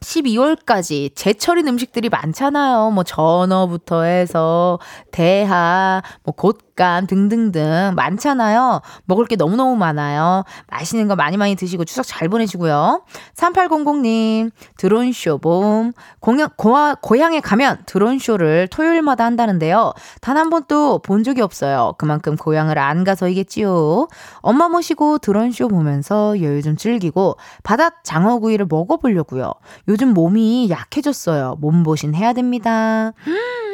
12월까지 0.00 1.14
제철인 1.14 1.68
음식들이 1.68 2.08
많잖아요. 2.08 2.90
뭐 2.90 3.04
전어부터 3.04 4.02
해서 4.02 4.78
대하, 5.10 6.02
뭐 6.22 6.34
곶감 6.80 7.06
등등등 7.06 7.92
많잖아요. 7.94 8.80
먹을 9.04 9.26
게 9.26 9.36
너무너무 9.36 9.76
많아요. 9.76 10.44
맛있는 10.68 11.08
거 11.08 11.14
많이 11.14 11.36
많이 11.36 11.54
드시고 11.54 11.84
추석 11.84 12.06
잘 12.06 12.28
보내시고요. 12.30 13.02
3800님, 13.36 14.50
드론쇼 14.78 15.38
봄. 15.38 15.92
공연, 16.20 16.48
고아, 16.56 16.96
고향에 17.00 17.40
가면 17.40 17.82
드론쇼를 17.86 18.68
토요일마다 18.68 19.24
한다는데요. 19.24 19.92
단 20.20 20.40
한 20.40 20.48
번도 20.48 21.00
본 21.00 21.22
적이 21.22 21.42
없어요. 21.42 21.92
그만큼 21.98 22.34
고향을 22.34 22.78
안 22.78 23.04
가서이겠지요. 23.04 24.08
엄마 24.36 24.70
모시고 24.70 25.18
드론쇼 25.18 25.68
보면서 25.68 26.40
여유 26.40 26.62
좀 26.62 26.76
즐기고 26.76 27.36
바닷 27.62 28.02
장어구이를 28.04 28.66
먹어보려고요. 28.70 29.52
요즘 29.88 30.14
몸이 30.14 30.70
약해졌어요. 30.70 31.56
몸보신 31.60 32.14
해야 32.14 32.32
됩니다. 32.32 33.12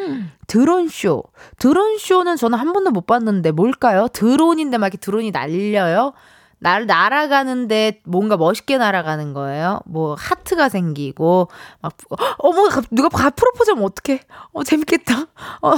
음, 0.07 0.33
드론쇼. 0.47 1.25
드론쇼는 1.59 2.37
저는 2.37 2.59
한 2.59 2.73
번도 2.73 2.91
못 2.91 3.07
봤는데 3.07 3.51
뭘까요? 3.51 4.09
드론인데 4.13 4.79
막 4.79 4.87
이렇게 4.87 4.99
드론이 4.99 5.31
날려요? 5.31 6.13
날 6.59 6.87
날아가는데 6.87 8.01
뭔가 8.05 8.37
멋있게 8.37 8.79
날아가는 8.79 9.35
거예요. 9.35 9.81
뭐 9.85 10.17
하트가 10.19 10.69
생기고 10.69 11.49
막 11.83 11.93
어머 12.39 12.69
누가 12.91 13.09
가 13.11 13.31
프로포즈 13.31 13.71
하면 13.73 13.85
어떡해? 13.85 14.21
어 14.53 14.65
재밌겠다. 14.65 15.27
어. 15.63 15.75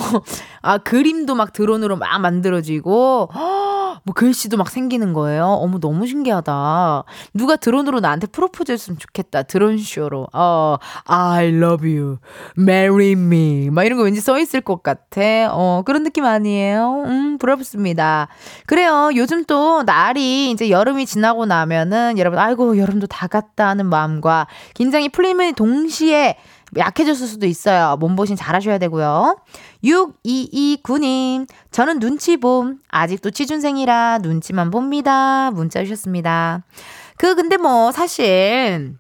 아 0.63 0.79
그림도 0.79 1.35
막 1.35 1.53
드론으로 1.53 1.97
막 1.97 2.21
만들어지고 2.21 3.29
뭐 4.05 4.15
글씨도 4.15 4.57
막 4.57 4.71
생기는 4.71 5.13
거예요. 5.13 5.47
어머 5.47 5.81
너무 5.81 6.07
신기하다. 6.07 7.05
누가 7.35 7.57
드론으로 7.57 7.99
나한테 8.01 8.29
프로포즈 8.29 8.71
했으면 8.71 8.99
좋겠다. 8.99 9.43
드론 9.43 9.79
쇼로. 9.79 10.29
어 10.33 10.77
I 11.07 11.49
love 11.49 11.99
you. 11.99 12.19
Marry 12.57 13.13
me. 13.13 13.71
막 13.71 13.85
이런 13.85 13.99
거 13.99 14.05
왠지 14.05 14.21
써 14.21 14.39
있을 14.39 14.61
것 14.61 14.83
같아. 14.85 15.21
어 15.51 15.83
그런 15.85 16.05
느낌 16.05 16.25
아니에요? 16.25 17.03
음 17.07 17.39
부럽습니다. 17.39 18.29
그래요. 18.67 19.11
요즘 19.17 19.45
또 19.45 19.83
날이 19.83 20.51
이제 20.51 20.68
여름이 20.71 21.07
지나고 21.07 21.47
나면은 21.47 22.19
여러분 22.19 22.39
아이고 22.39 22.79
여름도 22.79 23.07
다 23.07 23.27
갔다 23.27 23.69
하는 23.69 23.87
마음과 23.87 24.47
긴장이 24.75 25.09
풀리면 25.11 25.55
동시에 25.55 26.37
약해졌을 26.77 27.27
수도 27.27 27.47
있어요. 27.47 27.97
몸보신 27.99 28.37
잘 28.37 28.55
하셔야 28.55 28.79
되고요. 28.79 29.39
6229님, 29.85 31.49
저는 31.71 31.99
눈치 31.99 32.37
봄. 32.37 32.79
아직도 32.89 33.31
취준생이라 33.31 34.19
눈치만 34.19 34.71
봅니다. 34.71 35.51
문자 35.51 35.83
주셨습니다. 35.83 36.63
그, 37.17 37.35
근데 37.35 37.57
뭐, 37.57 37.91
사실, 37.91 38.95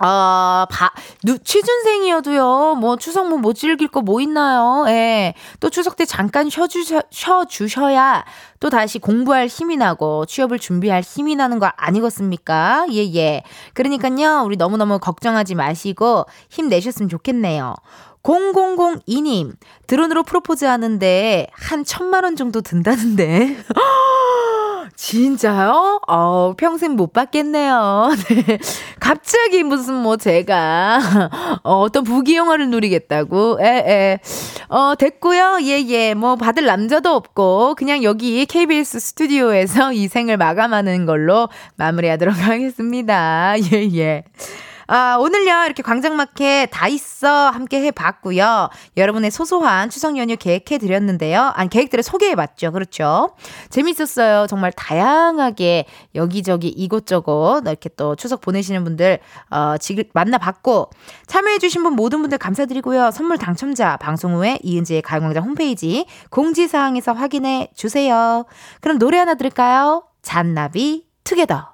아, 0.00 0.66
바, 0.70 0.90
누, 1.22 1.38
취준생이어도요, 1.38 2.74
뭐, 2.76 2.96
추석 2.96 3.28
뭐, 3.28 3.38
못 3.38 3.54
즐길 3.54 3.88
거 3.88 4.00
뭐 4.00 4.20
있나요? 4.20 4.84
예. 4.88 5.34
또 5.60 5.70
추석 5.70 5.96
때 5.96 6.04
잠깐 6.04 6.50
쉬어주셔, 6.50 7.02
쉬어주셔야 7.10 8.24
또 8.60 8.70
다시 8.70 8.98
공부할 8.98 9.46
힘이 9.46 9.76
나고 9.76 10.26
취업을 10.26 10.58
준비할 10.58 11.02
힘이 11.02 11.36
나는 11.36 11.58
거 11.58 11.70
아니겠습니까? 11.76 12.86
예, 12.92 13.14
예. 13.14 13.42
그러니까요, 13.72 14.42
우리 14.44 14.56
너무너무 14.56 14.98
걱정하지 14.98 15.54
마시고 15.54 16.26
힘내셨으면 16.50 17.08
좋겠네요. 17.08 17.74
0002님, 18.22 19.52
드론으로 19.86 20.22
프로포즈 20.22 20.64
하는데 20.64 21.46
한 21.52 21.84
천만 21.84 22.24
원 22.24 22.36
정도 22.36 22.62
든다는데. 22.62 23.56
진짜요? 24.96 26.00
어, 26.06 26.54
평생 26.56 26.92
못 26.92 27.12
받겠네요. 27.12 28.10
네. 28.46 28.58
갑자기 29.00 29.62
무슨 29.62 29.94
뭐 29.94 30.16
제가 30.16 31.00
어, 31.64 31.80
어떤 31.80 32.04
부귀영화를 32.04 32.70
누리겠다고. 32.70 33.58
에, 33.60 33.66
에. 33.66 34.18
어, 34.68 34.94
됐고요. 34.94 35.58
예, 35.62 35.84
예. 35.88 36.14
뭐 36.14 36.36
받을 36.36 36.64
남자도 36.64 37.10
없고 37.10 37.74
그냥 37.76 38.02
여기 38.02 38.46
KBS 38.46 39.00
스튜디오에서 39.00 39.92
이 39.94 40.08
생을 40.08 40.36
마감하는 40.36 41.06
걸로 41.06 41.48
마무리하도록 41.76 42.34
하겠습니다. 42.36 43.54
예, 43.72 43.88
예. 43.96 44.24
아, 44.86 45.16
오늘요, 45.18 45.64
이렇게 45.64 45.82
광장마켓 45.82 46.68
다 46.70 46.88
있어 46.88 47.50
함께 47.50 47.80
해봤고요. 47.82 48.68
여러분의 48.96 49.30
소소한 49.30 49.88
추석 49.90 50.16
연휴 50.18 50.36
계획해드렸는데요. 50.36 51.52
아니, 51.54 51.70
계획들을 51.70 52.02
소개해봤죠. 52.02 52.72
그렇죠. 52.72 53.34
재밌었어요. 53.70 54.46
정말 54.46 54.72
다양하게 54.72 55.86
여기저기 56.14 56.68
이곳저곳 56.68 57.62
이렇게 57.66 57.88
또 57.96 58.14
추석 58.16 58.40
보내시는 58.40 58.84
분들, 58.84 59.20
어, 59.50 59.76
지금 59.78 60.04
만나봤고, 60.12 60.90
참여해주신 61.26 61.82
분 61.82 61.94
모든 61.94 62.20
분들 62.20 62.38
감사드리고요. 62.38 63.10
선물 63.10 63.38
당첨자 63.38 63.96
방송 63.96 64.34
후에 64.34 64.58
이은지의 64.62 65.02
가요광장 65.02 65.44
홈페이지 65.44 66.06
공지사항에서 66.30 67.12
확인해 67.12 67.70
주세요. 67.74 68.44
그럼 68.80 68.98
노래 68.98 69.18
하나 69.18 69.34
들을까요? 69.34 70.04
잔나비 70.22 71.06
투게더. 71.24 71.73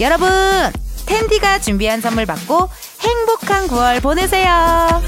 여러분 0.00 0.28
텐디가 1.06 1.60
준비한 1.60 2.00
선물 2.00 2.26
받고 2.26 2.68
행복한 3.00 3.68
9월 3.68 4.02
보내세요. 4.02 5.02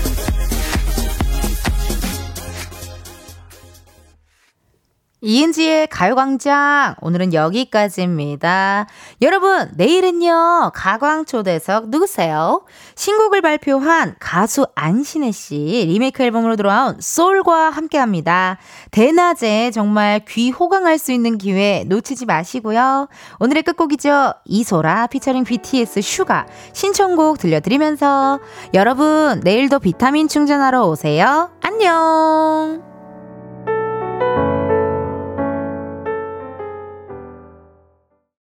이은지의 5.27 5.89
가요광장 5.89 6.95
오늘은 7.01 7.35
여기까지입니다. 7.35 8.87
여러분 9.23 9.73
내일은요 9.75 10.71
가광초대석 10.73 11.89
누구세요? 11.89 12.65
신곡을 12.95 13.43
발표한 13.43 14.15
가수 14.21 14.69
안신혜 14.77 15.33
씨 15.33 15.85
리메이크 15.89 16.23
앨범으로 16.23 16.55
돌아온 16.55 16.97
소울과 17.01 17.71
함께 17.71 17.99
합니다. 17.99 18.59
대낮에 18.93 19.73
정말 19.73 20.25
귀 20.29 20.51
호강할 20.51 20.97
수 20.97 21.11
있는 21.11 21.39
기회 21.39 21.83
놓치지 21.89 22.27
마시고요. 22.27 23.09
오늘의 23.41 23.65
끝곡이죠 23.65 24.33
이소라 24.45 25.09
featuring 25.09 25.43
BTS 25.43 26.03
슈가 26.03 26.47
신청곡 26.73 27.39
들려드리면서 27.39 28.39
여러분 28.75 29.41
내일도 29.43 29.81
비타민 29.81 30.29
충전하러 30.29 30.87
오세요. 30.87 31.51
안녕. 31.63 32.96